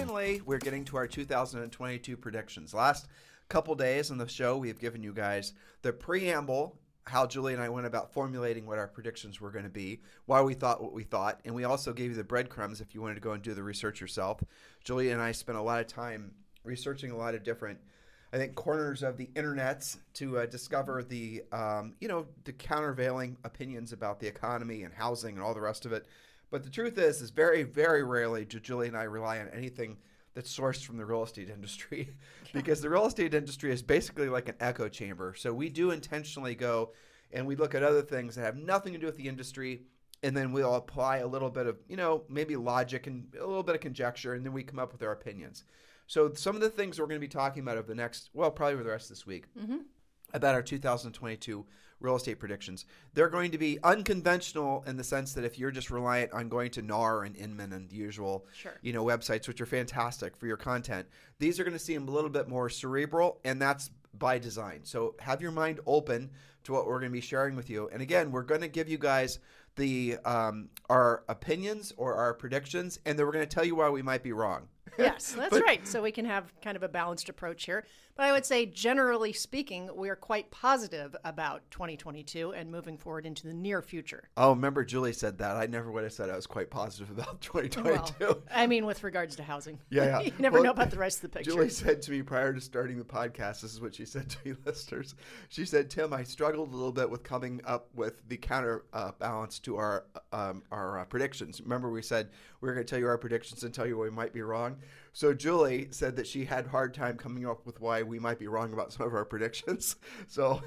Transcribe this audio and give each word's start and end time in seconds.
finally, 0.00 0.40
we're 0.46 0.58
getting 0.58 0.82
to 0.82 0.96
our 0.96 1.06
2022 1.06 2.16
predictions. 2.16 2.72
Last 2.72 3.06
couple 3.50 3.74
days 3.74 4.10
on 4.10 4.16
the 4.16 4.26
show, 4.26 4.56
we 4.56 4.68
have 4.68 4.78
given 4.78 5.02
you 5.02 5.12
guys 5.12 5.52
the 5.82 5.92
preamble, 5.92 6.78
how 7.04 7.26
Julie 7.26 7.52
and 7.52 7.62
I 7.62 7.68
went 7.68 7.86
about 7.86 8.10
formulating 8.10 8.64
what 8.64 8.78
our 8.78 8.86
predictions 8.86 9.42
were 9.42 9.50
going 9.50 9.64
to 9.64 9.70
be, 9.70 10.00
why 10.24 10.40
we 10.40 10.54
thought 10.54 10.82
what 10.82 10.94
we 10.94 11.02
thought, 11.02 11.40
and 11.44 11.54
we 11.54 11.64
also 11.64 11.92
gave 11.92 12.10
you 12.10 12.16
the 12.16 12.24
breadcrumbs 12.24 12.80
if 12.80 12.94
you 12.94 13.02
wanted 13.02 13.16
to 13.16 13.20
go 13.20 13.32
and 13.32 13.42
do 13.42 13.52
the 13.52 13.62
research 13.62 14.00
yourself. 14.00 14.42
Julie 14.84 15.10
and 15.10 15.20
I 15.20 15.32
spent 15.32 15.58
a 15.58 15.62
lot 15.62 15.80
of 15.80 15.86
time 15.86 16.32
researching 16.64 17.10
a 17.10 17.16
lot 17.16 17.34
of 17.34 17.42
different. 17.42 17.78
I 18.32 18.38
think 18.38 18.54
corners 18.54 19.02
of 19.02 19.18
the 19.18 19.26
internets 19.34 19.98
to 20.14 20.38
uh, 20.38 20.46
discover 20.46 21.02
the, 21.02 21.42
um, 21.52 21.94
you 22.00 22.08
know, 22.08 22.26
the 22.44 22.52
countervailing 22.52 23.36
opinions 23.44 23.92
about 23.92 24.18
the 24.18 24.28
economy 24.28 24.84
and 24.84 24.94
housing 24.94 25.34
and 25.34 25.44
all 25.44 25.52
the 25.52 25.60
rest 25.60 25.84
of 25.84 25.92
it. 25.92 26.06
But 26.50 26.64
the 26.64 26.70
truth 26.70 26.98
is, 26.98 27.20
is 27.20 27.30
very, 27.30 27.62
very 27.62 28.02
rarely 28.02 28.44
do 28.44 28.58
Julie 28.60 28.88
and 28.88 28.96
I 28.96 29.04
rely 29.04 29.40
on 29.40 29.48
anything 29.48 29.98
that's 30.34 30.56
sourced 30.56 30.84
from 30.84 30.96
the 30.96 31.04
real 31.04 31.22
estate 31.22 31.50
industry 31.50 32.10
because 32.52 32.80
the 32.80 32.90
real 32.90 33.06
estate 33.06 33.34
industry 33.34 33.72
is 33.72 33.82
basically 33.82 34.28
like 34.28 34.48
an 34.48 34.54
echo 34.60 34.88
chamber. 34.88 35.34
So 35.36 35.52
we 35.52 35.68
do 35.68 35.90
intentionally 35.90 36.54
go 36.54 36.92
and 37.32 37.46
we 37.46 37.56
look 37.56 37.74
at 37.74 37.82
other 37.82 38.02
things 38.02 38.34
that 38.34 38.42
have 38.42 38.56
nothing 38.56 38.92
to 38.92 38.98
do 38.98 39.06
with 39.06 39.16
the 39.16 39.28
industry 39.28 39.82
and 40.22 40.36
then 40.36 40.52
we'll 40.52 40.74
apply 40.74 41.18
a 41.18 41.26
little 41.26 41.50
bit 41.50 41.66
of, 41.66 41.78
you 41.88 41.96
know, 41.96 42.24
maybe 42.28 42.56
logic 42.56 43.06
and 43.06 43.34
a 43.40 43.46
little 43.46 43.62
bit 43.62 43.74
of 43.74 43.80
conjecture 43.80 44.34
and 44.34 44.44
then 44.44 44.52
we 44.52 44.62
come 44.62 44.78
up 44.78 44.92
with 44.92 45.02
our 45.02 45.12
opinions. 45.12 45.64
So 46.06 46.32
some 46.34 46.56
of 46.56 46.60
the 46.60 46.70
things 46.70 46.98
we're 46.98 47.06
going 47.06 47.20
to 47.20 47.26
be 47.26 47.28
talking 47.28 47.62
about 47.62 47.76
over 47.76 47.86
the 47.86 47.94
next, 47.94 48.30
well, 48.34 48.50
probably 48.50 48.76
for 48.76 48.84
the 48.84 48.90
rest 48.90 49.06
of 49.06 49.16
this 49.16 49.26
week 49.26 49.44
mm-hmm. 49.58 49.78
about 50.34 50.54
our 50.54 50.62
2022 50.62 51.64
real 52.00 52.16
estate 52.16 52.38
predictions. 52.38 52.86
They're 53.14 53.28
going 53.28 53.50
to 53.52 53.58
be 53.58 53.78
unconventional 53.84 54.82
in 54.86 54.96
the 54.96 55.04
sense 55.04 55.34
that 55.34 55.44
if 55.44 55.58
you're 55.58 55.70
just 55.70 55.90
reliant 55.90 56.32
on 56.32 56.48
going 56.48 56.70
to 56.72 56.82
NAR 56.82 57.24
and 57.24 57.36
Inman 57.36 57.72
and 57.72 57.88
the 57.88 57.96
usual, 57.96 58.46
sure. 58.52 58.78
you 58.82 58.92
know, 58.92 59.04
websites 59.04 59.46
which 59.46 59.60
are 59.60 59.66
fantastic 59.66 60.36
for 60.36 60.46
your 60.46 60.56
content, 60.56 61.06
these 61.38 61.60
are 61.60 61.64
going 61.64 61.76
to 61.76 61.78
seem 61.78 62.08
a 62.08 62.10
little 62.10 62.30
bit 62.30 62.48
more 62.48 62.68
cerebral, 62.68 63.38
and 63.44 63.60
that's 63.60 63.90
by 64.18 64.38
design. 64.38 64.80
So 64.82 65.14
have 65.20 65.40
your 65.40 65.52
mind 65.52 65.80
open 65.86 66.30
to 66.64 66.72
what 66.72 66.86
we're 66.86 66.98
going 66.98 67.12
to 67.12 67.16
be 67.16 67.20
sharing 67.20 67.56
with 67.56 67.70
you. 67.70 67.88
And 67.92 68.02
again, 68.02 68.32
we're 68.32 68.42
going 68.42 68.60
to 68.60 68.68
give 68.68 68.88
you 68.88 68.98
guys 68.98 69.38
the 69.76 70.16
um, 70.24 70.68
our 70.88 71.22
opinions 71.28 71.92
or 71.96 72.14
our 72.14 72.34
predictions, 72.34 72.98
and 73.06 73.18
then 73.18 73.24
we're 73.24 73.32
going 73.32 73.46
to 73.46 73.54
tell 73.54 73.64
you 73.64 73.76
why 73.76 73.88
we 73.88 74.02
might 74.02 74.22
be 74.22 74.32
wrong. 74.32 74.68
Yes, 74.98 75.32
that's 75.38 75.50
but, 75.50 75.62
right. 75.62 75.86
So 75.86 76.02
we 76.02 76.12
can 76.12 76.24
have 76.24 76.52
kind 76.62 76.76
of 76.76 76.82
a 76.82 76.88
balanced 76.88 77.28
approach 77.28 77.64
here. 77.64 77.84
But 78.20 78.26
I 78.26 78.32
would 78.32 78.44
say, 78.44 78.66
generally 78.66 79.32
speaking, 79.32 79.88
we 79.96 80.10
are 80.10 80.14
quite 80.14 80.50
positive 80.50 81.16
about 81.24 81.62
2022 81.70 82.52
and 82.52 82.70
moving 82.70 82.98
forward 82.98 83.24
into 83.24 83.46
the 83.46 83.54
near 83.54 83.80
future. 83.80 84.28
Oh, 84.36 84.50
remember 84.50 84.84
Julie 84.84 85.14
said 85.14 85.38
that. 85.38 85.56
I 85.56 85.64
never 85.64 85.90
would 85.90 86.02
have 86.02 86.12
said 86.12 86.28
I 86.28 86.36
was 86.36 86.46
quite 86.46 86.68
positive 86.68 87.10
about 87.10 87.40
2022. 87.40 88.14
Well, 88.20 88.38
I 88.54 88.66
mean, 88.66 88.84
with 88.84 89.04
regards 89.04 89.36
to 89.36 89.42
housing. 89.42 89.78
Yeah, 89.90 90.04
yeah. 90.04 90.20
you 90.20 90.32
never 90.38 90.56
well, 90.56 90.64
know 90.64 90.70
about 90.70 90.90
the 90.90 90.98
rest 90.98 91.16
of 91.18 91.22
the 91.22 91.28
picture. 91.30 91.50
Julie 91.50 91.68
said 91.68 92.00
to 92.02 92.10
me 92.10 92.22
prior 92.22 92.52
to 92.52 92.60
starting 92.60 92.98
the 92.98 93.04
podcast, 93.04 93.62
this 93.62 93.72
is 93.72 93.80
what 93.80 93.94
she 93.94 94.04
said 94.04 94.28
to 94.28 94.38
me, 94.44 94.54
listeners. 94.64 95.14
She 95.48 95.64
said, 95.64 95.90
Tim, 95.90 96.12
I 96.12 96.22
struggled 96.22 96.72
a 96.72 96.76
little 96.76 96.92
bit 96.92 97.10
with 97.10 97.22
coming 97.22 97.60
up 97.64 97.88
with 97.94 98.28
the 98.28 98.36
counter 98.36 98.84
uh, 98.92 99.12
balance 99.18 99.58
to 99.60 99.76
our, 99.76 100.04
um, 100.32 100.62
our 100.70 101.00
uh, 101.00 101.04
predictions. 101.06 101.60
Remember, 101.60 101.90
we 101.90 102.02
said 102.02 102.28
we 102.60 102.68
were 102.68 102.74
going 102.74 102.86
to 102.86 102.90
tell 102.90 103.00
you 103.00 103.08
our 103.08 103.18
predictions 103.18 103.64
and 103.64 103.74
tell 103.74 103.86
you 103.86 103.98
we 103.98 104.10
might 104.10 104.32
be 104.32 104.42
wrong. 104.42 104.76
So 105.12 105.34
Julie 105.34 105.88
said 105.90 106.16
that 106.16 106.26
she 106.26 106.44
had 106.44 106.66
hard 106.66 106.94
time 106.94 107.16
coming 107.16 107.46
up 107.46 107.66
with 107.66 107.80
why 107.80 108.02
we 108.02 108.18
might 108.18 108.38
be 108.38 108.46
wrong 108.46 108.72
about 108.72 108.92
some 108.92 109.06
of 109.06 109.14
our 109.14 109.24
predictions. 109.24 109.96
So, 110.28 110.62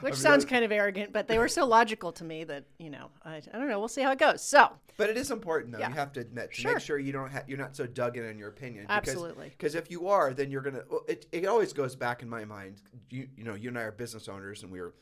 which 0.00 0.12
I 0.12 0.14
mean, 0.14 0.14
sounds 0.14 0.44
kind 0.44 0.64
of 0.64 0.72
arrogant, 0.72 1.12
but 1.12 1.26
they 1.26 1.38
were 1.38 1.48
so 1.48 1.64
logical 1.64 2.12
to 2.12 2.24
me 2.24 2.44
that 2.44 2.64
you 2.78 2.90
know 2.90 3.10
I, 3.24 3.36
I 3.36 3.58
don't 3.58 3.68
know. 3.68 3.78
We'll 3.78 3.88
see 3.88 4.02
how 4.02 4.12
it 4.12 4.18
goes. 4.18 4.42
So, 4.42 4.70
but 4.96 5.08
it 5.08 5.16
is 5.16 5.30
important 5.30 5.72
though. 5.72 5.78
Yeah. 5.78 5.88
You 5.88 5.94
have 5.94 6.12
to 6.14 6.20
admit 6.20 6.52
to 6.52 6.60
sure. 6.60 6.74
make 6.74 6.82
sure 6.82 6.98
you 6.98 7.12
don't 7.12 7.30
ha- 7.30 7.44
you're 7.46 7.58
not 7.58 7.76
so 7.76 7.86
dug 7.86 8.16
in 8.16 8.28
on 8.28 8.38
your 8.38 8.48
opinion. 8.48 8.84
Because, 8.84 9.08
Absolutely. 9.08 9.48
Because 9.48 9.74
if 9.74 9.90
you 9.90 10.08
are, 10.08 10.34
then 10.34 10.50
you're 10.50 10.60
gonna. 10.62 10.82
Well, 10.88 11.04
it 11.08 11.26
it 11.32 11.46
always 11.46 11.72
goes 11.72 11.96
back 11.96 12.22
in 12.22 12.28
my 12.28 12.44
mind. 12.44 12.82
You 13.10 13.28
you 13.36 13.44
know 13.44 13.54
you 13.54 13.68
and 13.68 13.78
I 13.78 13.82
are 13.82 13.92
business 13.92 14.28
owners, 14.28 14.62
and 14.62 14.70
we 14.70 14.80
are 14.80 14.92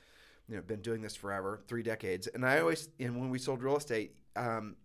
you 0.49 0.57
know 0.57 0.63
been 0.63 0.81
doing 0.81 1.03
this 1.03 1.17
forever, 1.17 1.61
three 1.67 1.83
decades. 1.83 2.29
And 2.29 2.45
I 2.45 2.61
always 2.61 2.89
and 3.01 3.19
when 3.21 3.31
we 3.31 3.39
sold 3.39 3.63
real 3.63 3.77
estate, 3.77 4.15
um, 4.37 4.77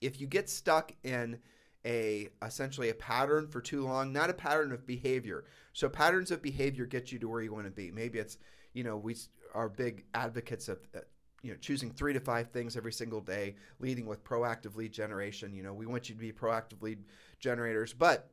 if 0.00 0.20
you 0.20 0.26
get 0.26 0.48
stuck 0.50 0.92
in 1.04 1.38
a 1.84 2.28
essentially 2.42 2.88
a 2.88 2.94
pattern 2.94 3.46
for 3.46 3.60
too 3.60 3.84
long, 3.84 4.12
not 4.12 4.30
a 4.30 4.34
pattern 4.34 4.72
of 4.72 4.86
behavior. 4.86 5.44
So 5.72 5.88
patterns 5.88 6.30
of 6.30 6.42
behavior 6.42 6.86
get 6.86 7.12
you 7.12 7.18
to 7.18 7.28
where 7.28 7.42
you 7.42 7.52
want 7.52 7.66
to 7.66 7.70
be. 7.70 7.90
Maybe 7.90 8.18
it's 8.18 8.38
you 8.72 8.84
know 8.84 8.96
we 8.96 9.16
are 9.54 9.68
big 9.68 10.04
advocates 10.14 10.68
of 10.68 10.78
uh, 10.94 11.00
you 11.42 11.52
know 11.52 11.58
choosing 11.60 11.90
three 11.90 12.12
to 12.12 12.20
five 12.20 12.50
things 12.50 12.76
every 12.76 12.92
single 12.92 13.20
day, 13.20 13.56
leading 13.80 14.06
with 14.06 14.24
proactive 14.24 14.76
lead 14.76 14.92
generation. 14.92 15.54
You 15.54 15.62
know 15.62 15.74
we 15.74 15.86
want 15.86 16.08
you 16.08 16.14
to 16.14 16.20
be 16.20 16.32
proactive 16.32 16.82
lead 16.82 17.04
generators, 17.38 17.92
but 17.92 18.30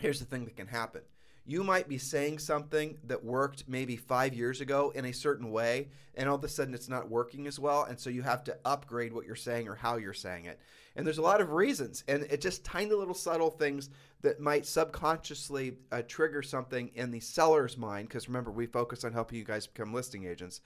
here's 0.00 0.20
the 0.20 0.26
thing 0.26 0.44
that 0.46 0.56
can 0.56 0.66
happen. 0.66 1.02
You 1.50 1.64
might 1.64 1.88
be 1.88 1.98
saying 1.98 2.38
something 2.38 2.96
that 3.08 3.24
worked 3.24 3.64
maybe 3.66 3.96
five 3.96 4.34
years 4.34 4.60
ago 4.60 4.92
in 4.94 5.04
a 5.06 5.12
certain 5.12 5.50
way, 5.50 5.88
and 6.14 6.28
all 6.28 6.36
of 6.36 6.44
a 6.44 6.48
sudden 6.48 6.74
it's 6.74 6.88
not 6.88 7.10
working 7.10 7.48
as 7.48 7.58
well. 7.58 7.82
And 7.82 7.98
so 7.98 8.08
you 8.08 8.22
have 8.22 8.44
to 8.44 8.56
upgrade 8.64 9.12
what 9.12 9.26
you're 9.26 9.34
saying 9.34 9.66
or 9.66 9.74
how 9.74 9.96
you're 9.96 10.12
saying 10.12 10.44
it. 10.44 10.60
And 10.94 11.04
there's 11.04 11.18
a 11.18 11.22
lot 11.22 11.40
of 11.40 11.50
reasons, 11.50 12.04
and 12.06 12.22
it's 12.30 12.44
just 12.44 12.62
tiny 12.64 12.94
little 12.94 13.14
subtle 13.14 13.50
things 13.50 13.90
that 14.22 14.38
might 14.38 14.64
subconsciously 14.64 15.74
uh, 15.90 16.02
trigger 16.06 16.40
something 16.40 16.92
in 16.94 17.10
the 17.10 17.18
seller's 17.18 17.76
mind. 17.76 18.06
Because 18.06 18.28
remember, 18.28 18.52
we 18.52 18.66
focus 18.66 19.02
on 19.02 19.12
helping 19.12 19.36
you 19.36 19.44
guys 19.44 19.66
become 19.66 19.92
listing 19.92 20.26
agents 20.26 20.60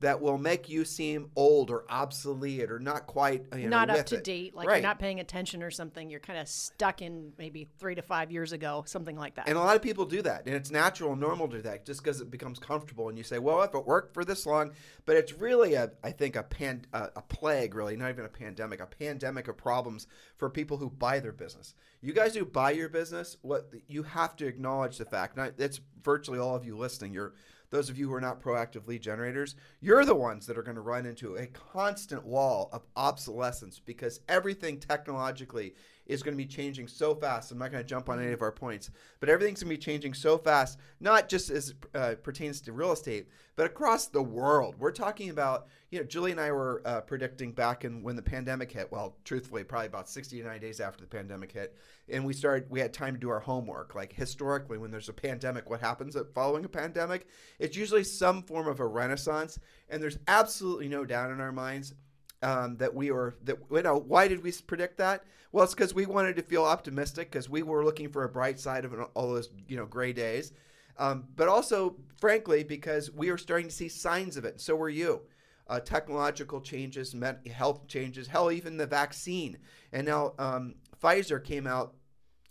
that 0.00 0.20
will 0.20 0.36
make 0.36 0.68
you 0.68 0.84
seem 0.84 1.30
old 1.36 1.70
or 1.70 1.84
obsolete 1.88 2.70
or 2.70 2.78
not 2.78 3.06
quite 3.06 3.46
you 3.54 3.62
know, 3.62 3.68
not 3.68 3.90
up 3.90 4.04
to 4.06 4.16
it. 4.16 4.24
date 4.24 4.54
like 4.54 4.68
right. 4.68 4.76
you're 4.76 4.82
not 4.82 4.98
paying 4.98 5.20
attention 5.20 5.62
or 5.62 5.70
something 5.70 6.10
you're 6.10 6.20
kind 6.20 6.38
of 6.38 6.46
stuck 6.46 7.00
in 7.00 7.32
maybe 7.38 7.66
three 7.78 7.94
to 7.94 8.02
five 8.02 8.30
years 8.30 8.52
ago 8.52 8.84
something 8.86 9.16
like 9.16 9.34
that 9.34 9.48
and 9.48 9.56
a 9.56 9.60
lot 9.60 9.74
of 9.74 9.80
people 9.80 10.04
do 10.04 10.20
that 10.20 10.44
and 10.46 10.54
it's 10.54 10.70
natural 10.70 11.12
and 11.12 11.20
normal 11.20 11.48
to 11.48 11.56
do 11.56 11.62
that 11.62 11.86
just 11.86 12.02
because 12.02 12.20
it 12.20 12.30
becomes 12.30 12.58
comfortable 12.58 13.08
and 13.08 13.16
you 13.16 13.24
say 13.24 13.38
well 13.38 13.62
if 13.62 13.74
it 13.74 13.86
worked 13.86 14.12
for 14.12 14.24
this 14.24 14.44
long 14.44 14.70
but 15.06 15.16
it's 15.16 15.32
really 15.32 15.74
a 15.74 15.90
i 16.04 16.10
think 16.10 16.36
a 16.36 16.42
pan 16.42 16.84
a, 16.92 17.08
a 17.16 17.22
plague 17.22 17.74
really 17.74 17.96
not 17.96 18.10
even 18.10 18.24
a 18.24 18.28
pandemic 18.28 18.80
a 18.80 18.86
pandemic 18.86 19.48
of 19.48 19.56
problems 19.56 20.06
for 20.36 20.50
people 20.50 20.76
who 20.76 20.90
buy 20.90 21.20
their 21.20 21.32
business 21.32 21.74
you 22.02 22.12
guys 22.12 22.34
who 22.34 22.44
buy 22.44 22.70
your 22.70 22.88
business 22.88 23.38
what 23.40 23.70
you 23.88 24.02
have 24.02 24.36
to 24.36 24.46
acknowledge 24.46 24.98
the 24.98 25.04
fact 25.06 25.36
now 25.36 25.48
it's 25.56 25.80
virtually 26.02 26.38
all 26.38 26.54
of 26.54 26.66
you 26.66 26.76
listening 26.76 27.14
you're 27.14 27.32
those 27.70 27.90
of 27.90 27.98
you 27.98 28.08
who 28.08 28.14
are 28.14 28.20
not 28.20 28.40
proactive 28.40 28.86
lead 28.86 29.02
generators, 29.02 29.56
you're 29.80 30.04
the 30.04 30.14
ones 30.14 30.46
that 30.46 30.58
are 30.58 30.62
going 30.62 30.76
to 30.76 30.80
run 30.80 31.06
into 31.06 31.36
a 31.36 31.46
constant 31.46 32.24
wall 32.24 32.68
of 32.72 32.86
obsolescence 32.96 33.80
because 33.84 34.20
everything 34.28 34.78
technologically 34.78 35.74
is 36.06 36.22
going 36.22 36.36
to 36.36 36.42
be 36.42 36.46
changing 36.46 36.88
so 36.88 37.14
fast. 37.14 37.50
I'm 37.50 37.58
not 37.58 37.72
going 37.72 37.82
to 37.82 37.88
jump 37.88 38.08
on 38.08 38.22
any 38.22 38.32
of 38.32 38.42
our 38.42 38.52
points, 38.52 38.90
but 39.20 39.28
everything's 39.28 39.62
going 39.62 39.74
to 39.74 39.76
be 39.76 39.82
changing 39.82 40.14
so 40.14 40.38
fast, 40.38 40.78
not 41.00 41.28
just 41.28 41.50
as 41.50 41.74
uh, 41.94 42.14
pertains 42.22 42.60
to 42.62 42.72
real 42.72 42.92
estate, 42.92 43.28
but 43.56 43.66
across 43.66 44.06
the 44.06 44.22
world. 44.22 44.76
We're 44.78 44.92
talking 44.92 45.30
about, 45.30 45.66
you 45.90 45.98
know, 45.98 46.04
Julie 46.04 46.30
and 46.30 46.40
I 46.40 46.52
were 46.52 46.82
uh, 46.84 47.00
predicting 47.00 47.52
back 47.52 47.84
in 47.84 48.02
when 48.02 48.14
the 48.14 48.22
pandemic 48.22 48.70
hit. 48.70 48.92
Well, 48.92 49.16
truthfully, 49.24 49.64
probably 49.64 49.86
about 49.86 50.08
60 50.08 50.40
to 50.40 50.46
90 50.46 50.60
days 50.60 50.80
after 50.80 51.00
the 51.00 51.08
pandemic 51.08 51.52
hit, 51.52 51.74
and 52.08 52.24
we 52.24 52.34
started. 52.34 52.70
We 52.70 52.80
had 52.80 52.92
time 52.92 53.14
to 53.14 53.20
do 53.20 53.30
our 53.30 53.40
homework. 53.40 53.94
Like 53.94 54.12
historically, 54.12 54.78
when 54.78 54.90
there's 54.90 55.08
a 55.08 55.14
pandemic, 55.14 55.70
what 55.70 55.80
happens 55.80 56.16
following 56.34 56.64
a 56.64 56.68
pandemic? 56.68 57.26
It's 57.58 57.76
usually 57.76 58.04
some 58.04 58.42
form 58.42 58.68
of 58.68 58.80
a 58.80 58.86
renaissance, 58.86 59.58
and 59.88 60.02
there's 60.02 60.18
absolutely 60.28 60.88
no 60.88 61.04
doubt 61.04 61.30
in 61.30 61.40
our 61.40 61.52
minds 61.52 61.94
um, 62.42 62.76
that 62.76 62.94
we 62.94 63.10
were 63.10 63.36
that 63.44 63.58
you 63.70 63.82
know 63.82 63.98
why 63.98 64.28
did 64.28 64.42
we 64.42 64.52
predict 64.66 64.98
that? 64.98 65.24
Well, 65.52 65.64
it's 65.64 65.74
because 65.74 65.94
we 65.94 66.06
wanted 66.06 66.36
to 66.36 66.42
feel 66.42 66.64
optimistic 66.64 67.30
because 67.30 67.48
we 67.48 67.62
were 67.62 67.84
looking 67.84 68.10
for 68.10 68.24
a 68.24 68.28
bright 68.28 68.60
side 68.60 68.84
of 68.84 68.94
all 69.14 69.28
those 69.28 69.50
you 69.68 69.76
know 69.76 69.86
gray 69.86 70.12
days, 70.12 70.52
um, 70.98 71.24
but 71.34 71.48
also 71.48 71.96
frankly 72.18 72.62
because 72.62 73.10
we 73.10 73.30
were 73.30 73.38
starting 73.38 73.68
to 73.68 73.74
see 73.74 73.88
signs 73.88 74.36
of 74.36 74.44
it. 74.44 74.60
So 74.60 74.76
were 74.76 74.88
you. 74.88 75.22
Uh, 75.68 75.80
technological 75.80 76.60
changes, 76.60 77.12
health 77.52 77.88
changes, 77.88 78.28
hell, 78.28 78.52
even 78.52 78.76
the 78.76 78.86
vaccine. 78.86 79.58
And 79.92 80.06
now 80.06 80.32
um, 80.38 80.76
Pfizer 81.02 81.42
came 81.42 81.66
out 81.66 81.96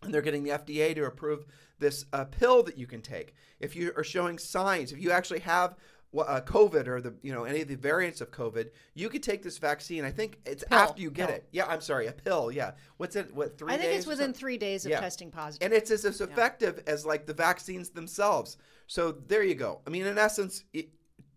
and 0.05 0.13
they're 0.13 0.21
getting 0.21 0.43
the 0.43 0.51
FDA 0.51 0.93
to 0.95 1.05
approve 1.05 1.45
this 1.79 2.05
uh, 2.13 2.25
pill 2.25 2.63
that 2.63 2.77
you 2.77 2.87
can 2.87 3.01
take. 3.01 3.33
If 3.59 3.75
you 3.75 3.91
are 3.95 4.03
showing 4.03 4.37
signs, 4.37 4.91
if 4.91 4.99
you 4.99 5.11
actually 5.11 5.39
have 5.39 5.75
uh, 6.17 6.41
COVID 6.41 6.87
or 6.87 7.01
the 7.01 7.13
you 7.21 7.33
know 7.33 7.43
any 7.43 7.61
of 7.61 7.67
the 7.67 7.75
variants 7.75 8.21
of 8.21 8.31
COVID, 8.31 8.69
you 8.93 9.09
could 9.09 9.23
take 9.23 9.43
this 9.43 9.57
vaccine. 9.57 10.05
I 10.05 10.11
think 10.11 10.37
it's 10.45 10.63
Pill. 10.63 10.77
after 10.79 11.01
you 11.01 11.11
get 11.11 11.27
Pill. 11.27 11.35
it. 11.37 11.47
Yeah, 11.51 11.65
I'm 11.67 11.81
sorry, 11.81 12.07
a 12.07 12.11
pill. 12.13 12.51
Yeah, 12.51 12.71
what's 12.97 13.15
it? 13.15 13.33
What 13.35 13.57
three? 13.57 13.73
I 13.73 13.77
think 13.77 13.91
it's 13.97 14.05
within 14.07 14.33
three 14.33 14.57
days 14.57 14.85
of 14.85 14.91
Yeah. 14.91 14.99
testing 15.01 15.31
positive. 15.31 15.65
and 15.65 15.73
it's 15.73 15.91
as, 15.91 16.05
as 16.05 16.21
effective 16.21 16.81
as 16.87 17.05
like 17.05 17.25
the 17.25 17.33
vaccines 17.33 17.89
themselves. 17.89 18.57
So 18.87 19.11
there 19.27 19.43
you 19.43 19.55
go. 19.55 19.81
I 19.85 19.89
mean, 19.89 20.05
in 20.05 20.17
essence, 20.17 20.63
it, 20.73 20.89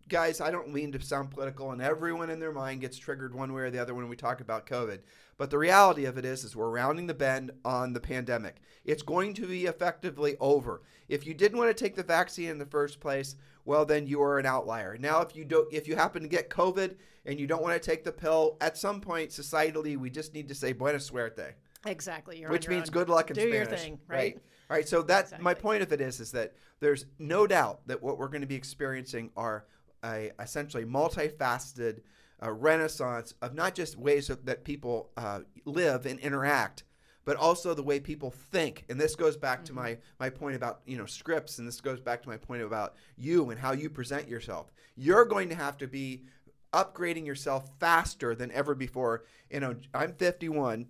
guys, 0.08 0.40
I 0.40 0.50
don't 0.50 0.72
mean 0.72 0.92
to 0.92 1.00
sound 1.00 1.30
political, 1.30 1.70
and 1.70 1.82
everyone 1.82 2.30
in 2.30 2.40
their 2.40 2.52
mind 2.52 2.80
gets 2.80 2.98
triggered 2.98 3.34
one 3.34 3.52
way 3.52 3.62
or 3.62 3.70
the 3.70 3.78
other 3.78 3.94
when 3.94 4.08
we 4.08 4.16
talk 4.16 4.40
about 4.40 4.66
COVID. 4.66 5.00
But 5.36 5.50
the 5.50 5.58
reality 5.58 6.04
of 6.04 6.18
it 6.18 6.24
is, 6.24 6.44
is 6.44 6.56
we're 6.56 6.70
rounding 6.70 7.06
the 7.06 7.14
bend 7.14 7.52
on 7.64 7.92
the 7.92 8.00
pandemic. 8.00 8.56
It's 8.84 9.02
going 9.02 9.34
to 9.34 9.46
be 9.46 9.66
effectively 9.66 10.36
over. 10.40 10.82
If 11.08 11.26
you 11.26 11.34
didn't 11.34 11.58
want 11.58 11.74
to 11.74 11.84
take 11.84 11.94
the 11.94 12.02
vaccine 12.02 12.48
in 12.50 12.58
the 12.58 12.66
first 12.66 13.00
place, 13.00 13.36
well, 13.64 13.84
then 13.84 14.06
you 14.06 14.22
are 14.22 14.38
an 14.38 14.46
outlier. 14.46 14.96
Now, 14.98 15.20
if 15.20 15.36
you 15.36 15.44
don't, 15.44 15.72
if 15.72 15.86
you 15.86 15.94
happen 15.94 16.22
to 16.22 16.28
get 16.28 16.50
COVID 16.50 16.96
and 17.26 17.38
you 17.38 17.46
don't 17.46 17.62
want 17.62 17.80
to 17.80 17.90
take 17.90 18.02
the 18.02 18.12
pill, 18.12 18.56
at 18.60 18.78
some 18.78 19.00
point, 19.00 19.30
societally, 19.30 19.96
we 19.96 20.10
just 20.10 20.34
need 20.34 20.48
to 20.48 20.54
say 20.54 20.72
"Buena 20.72 20.98
suerte." 20.98 21.54
exactly. 21.86 22.40
You're 22.40 22.50
which 22.50 22.68
means 22.68 22.88
own. 22.88 22.92
good 22.92 23.08
luck 23.08 23.30
in 23.30 23.34
Do 23.34 23.42
Spanish. 23.42 23.56
your 23.56 23.78
thing, 23.78 23.98
right? 24.08 24.38
All 24.70 24.76
right. 24.76 24.88
So 24.88 25.02
that 25.02 25.40
my 25.40 25.54
point 25.54 25.82
of 25.82 25.92
it 25.92 26.00
is 26.00 26.18
is 26.20 26.32
that 26.32 26.54
there's 26.80 27.06
no 27.18 27.46
doubt 27.46 27.80
that 27.86 28.02
what 28.02 28.18
we're 28.18 28.28
going 28.28 28.40
to 28.40 28.46
be 28.46 28.54
experiencing 28.54 29.30
are 29.36 29.66
a 30.04 30.32
essentially 30.40 30.84
multifaceted 30.84 32.00
uh, 32.42 32.52
renaissance 32.52 33.34
of 33.42 33.54
not 33.54 33.74
just 33.74 33.96
ways 33.96 34.30
of, 34.30 34.44
that 34.46 34.64
people 34.64 35.10
uh, 35.16 35.40
live 35.64 36.06
and 36.06 36.20
interact, 36.20 36.84
but 37.24 37.36
also 37.36 37.74
the 37.74 37.82
way 37.82 38.00
people 38.00 38.30
think. 38.30 38.84
And 38.88 39.00
this 39.00 39.16
goes 39.16 39.36
back 39.36 39.64
to 39.66 39.72
my 39.72 39.98
my 40.18 40.30
point 40.30 40.56
about 40.56 40.80
you 40.86 40.96
know 40.96 41.06
scripts, 41.06 41.58
and 41.58 41.66
this 41.66 41.80
goes 41.80 42.00
back 42.00 42.22
to 42.22 42.28
my 42.28 42.36
point 42.36 42.62
about 42.62 42.94
you 43.16 43.50
and 43.50 43.60
how 43.60 43.72
you 43.72 43.90
present 43.90 44.28
yourself. 44.28 44.72
You're 44.96 45.24
going 45.24 45.48
to 45.48 45.54
have 45.54 45.76
to 45.78 45.86
be 45.86 46.24
upgrading 46.72 47.26
yourself 47.26 47.70
faster 47.78 48.34
than 48.34 48.52
ever 48.52 48.74
before. 48.74 49.24
You 49.50 49.60
know, 49.60 49.76
I'm 49.94 50.12
51 50.12 50.86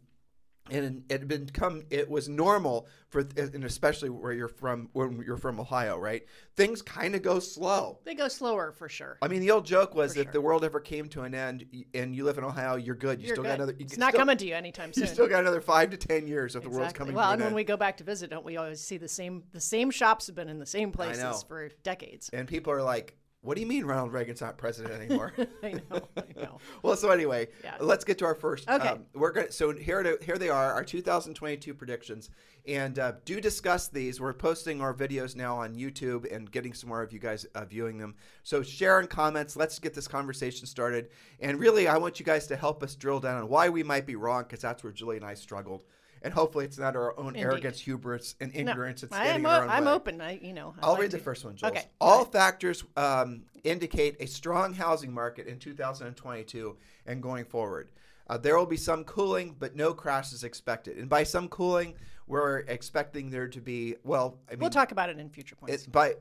and 0.71 1.05
it 1.09 1.13
had 1.21 1.29
become 1.29 1.83
it 1.91 2.09
was 2.11 2.29
normal 2.29 2.87
for 3.09 3.21
and 3.37 3.65
especially 3.65 4.11
where 4.11 4.33
you're 4.33 4.49
from 4.49 4.89
when 4.93 5.23
you're 5.27 5.37
from 5.37 5.59
Ohio, 5.61 5.99
right? 5.99 6.27
Things 6.57 6.83
kind 6.83 7.15
of 7.15 7.23
go 7.23 7.39
slow. 7.39 7.99
They 8.05 8.15
go 8.15 8.29
slower 8.29 8.73
for 8.73 8.89
sure. 8.89 9.19
I 9.23 9.29
mean, 9.29 9.41
the 9.41 9.51
old 9.51 9.65
joke 9.67 9.95
was 9.95 10.15
For 10.15 10.21
if 10.21 10.25
sure. 10.27 10.33
the 10.33 10.41
world 10.41 10.65
ever 10.65 10.81
came 10.81 11.09
to 11.11 11.23
an 11.23 11.35
end 11.35 11.65
and 11.95 12.15
you 12.15 12.25
live 12.25 12.39
in 12.39 12.45
Ohio, 12.45 12.77
you're 12.77 12.95
good. 12.95 13.21
You 13.21 13.27
You're 13.29 13.37
still 13.37 13.45
good. 13.45 13.49
got 13.51 13.55
another. 13.57 13.73
You 13.79 13.85
it's 13.87 13.97
not 13.99 14.11
still- 14.11 14.21
coming 14.21 14.37
to 14.39 14.47
you 14.47 14.55
anytime 14.55 14.93
soon. 14.93 15.05
You 15.05 15.09
still 15.09 15.29
got 15.29 15.41
another 15.41 15.61
five 15.61 15.91
to 15.91 15.97
ten 15.97 16.27
years 16.27 16.57
if 16.57 16.63
the 16.63 16.69
world's 16.71 16.85
Exactly. 16.91 16.99
coming 16.99 17.15
well, 17.17 17.31
and 17.33 17.41
an 17.41 17.47
when 17.47 17.47
end. 17.49 17.57
we 17.57 17.65
go 17.65 17.77
back 17.77 17.97
to 17.99 18.05
visit, 18.05 18.31
don't 18.31 18.45
we 18.45 18.57
always 18.57 18.81
see 18.81 18.97
the 18.99 19.09
same 19.09 19.45
the 19.53 19.61
same 19.61 19.91
shops 19.91 20.27
have 20.29 20.37
been 20.37 20.49
in 20.49 20.59
the 20.59 20.67
same 20.67 20.93
places 20.93 21.43
for 21.45 21.69
decades? 21.83 22.31
and 22.33 22.47
people 22.49 22.73
are 22.73 22.83
like, 22.83 23.17
"What 23.43 23.55
do 23.55 23.61
you 23.61 23.67
mean 23.67 23.85
Ronald 23.85 24.13
Reagan's 24.13 24.41
not 24.41 24.59
president 24.59 24.95
anymore?" 25.01 25.33
I 25.63 25.73
know, 25.73 26.09
I 26.17 26.25
know. 26.41 26.59
well, 26.83 26.97
so 26.97 27.11
anyway, 27.11 27.49
Yeah. 27.63 27.77
let's 27.81 28.05
get 28.05 28.19
to 28.19 28.25
our 28.25 28.35
first. 28.35 28.69
Okay. 28.69 28.89
Um, 28.89 29.05
we're 29.15 29.33
going. 29.33 29.47
to 29.47 29.53
So 29.53 29.73
here, 29.73 30.03
to, 30.03 30.19
here 30.23 30.39
they 30.39 30.49
are, 30.49 30.73
our 30.73 30.85
2022 30.85 31.75
predictions, 31.75 32.31
and 32.67 32.99
uh, 32.99 33.13
do 33.25 33.41
discuss 33.41 33.89
these. 33.89 34.21
We're 34.21 34.33
posting 34.33 34.81
our 34.81 34.93
videos 34.93 35.37
now 35.37 35.57
on 35.57 35.75
YouTube 35.75 36.33
and 36.35 36.51
getting 36.51 36.75
some 36.75 36.89
more 36.89 37.03
of 37.03 37.13
you 37.13 37.19
guys 37.19 37.45
uh, 37.55 37.65
viewing 37.65 37.99
them. 37.99 38.15
So 38.43 38.63
share 38.63 38.99
and 38.99 39.09
comments. 39.09 39.57
Let's 39.57 39.79
get 39.79 39.95
this 39.95 40.09
conversation 40.09 40.67
started. 40.67 41.09
And 41.41 41.59
really, 41.59 41.89
I 41.89 41.97
want 41.99 42.19
you 42.21 42.27
guys 42.27 42.47
to 42.49 42.57
help 42.57 42.83
us 42.83 42.95
drill 42.95 43.21
down 43.21 43.43
on 43.43 43.49
why 43.49 43.69
we 43.69 43.83
might 43.83 44.07
be 44.07 44.17
wrong, 44.17 44.43
because 44.43 44.61
that's 44.61 44.83
where 44.83 44.93
Julie 44.93 45.17
and 45.17 45.25
I 45.25 45.35
struggled. 45.35 45.85
And 46.23 46.33
hopefully, 46.35 46.65
it's 46.65 46.79
not 46.79 46.97
our 46.97 47.19
own 47.19 47.29
Indeed. 47.29 47.43
arrogance, 47.43 47.81
hubris, 47.81 48.35
and 48.41 48.53
No, 48.55 48.61
ignorance. 48.61 49.03
it's 49.03 49.13
I 49.15 49.25
getting 49.25 49.45
am, 49.45 49.51
our 49.51 49.63
own 49.65 49.71
I'm 49.71 49.85
way. 49.85 49.93
open. 49.93 50.21
I, 50.21 50.39
you 50.43 50.53
know, 50.53 50.75
I 50.83 50.87
I'll 50.87 50.93
like 50.93 51.03
read 51.03 51.11
the 51.13 51.19
first 51.19 51.45
one, 51.45 51.57
Jules. 51.57 51.73
Okay. 51.73 51.85
All 52.01 52.25
factors 52.25 52.85
um, 52.97 53.43
indicate 53.65 54.17
a 54.21 54.27
strong 54.27 54.73
housing 54.75 55.13
market 55.13 55.47
in 55.47 55.59
2022 55.59 56.77
and 57.07 57.23
going 57.23 57.45
forward. 57.45 57.91
Uh, 58.29 58.37
there 58.37 58.59
will 58.59 58.67
be 58.67 58.77
some 58.77 59.05
cooling, 59.05 59.57
but 59.59 59.75
no 59.75 59.95
crash 59.95 60.33
is 60.33 60.45
expected. 60.45 60.99
And 60.99 61.09
by 61.09 61.23
some 61.25 61.49
cooling, 61.49 61.95
we're 62.27 62.59
expecting 62.69 63.31
there 63.31 63.49
to 63.49 63.61
be 63.61 63.97
well. 64.05 64.37
I 64.49 64.53
mean, 64.53 64.61
We'll 64.61 64.71
talk 64.71 64.93
about 64.93 65.09
it 65.09 65.19
in 65.19 65.31
future 65.31 65.57
points. 65.57 65.75
it's 65.75 65.87
by 65.87 66.15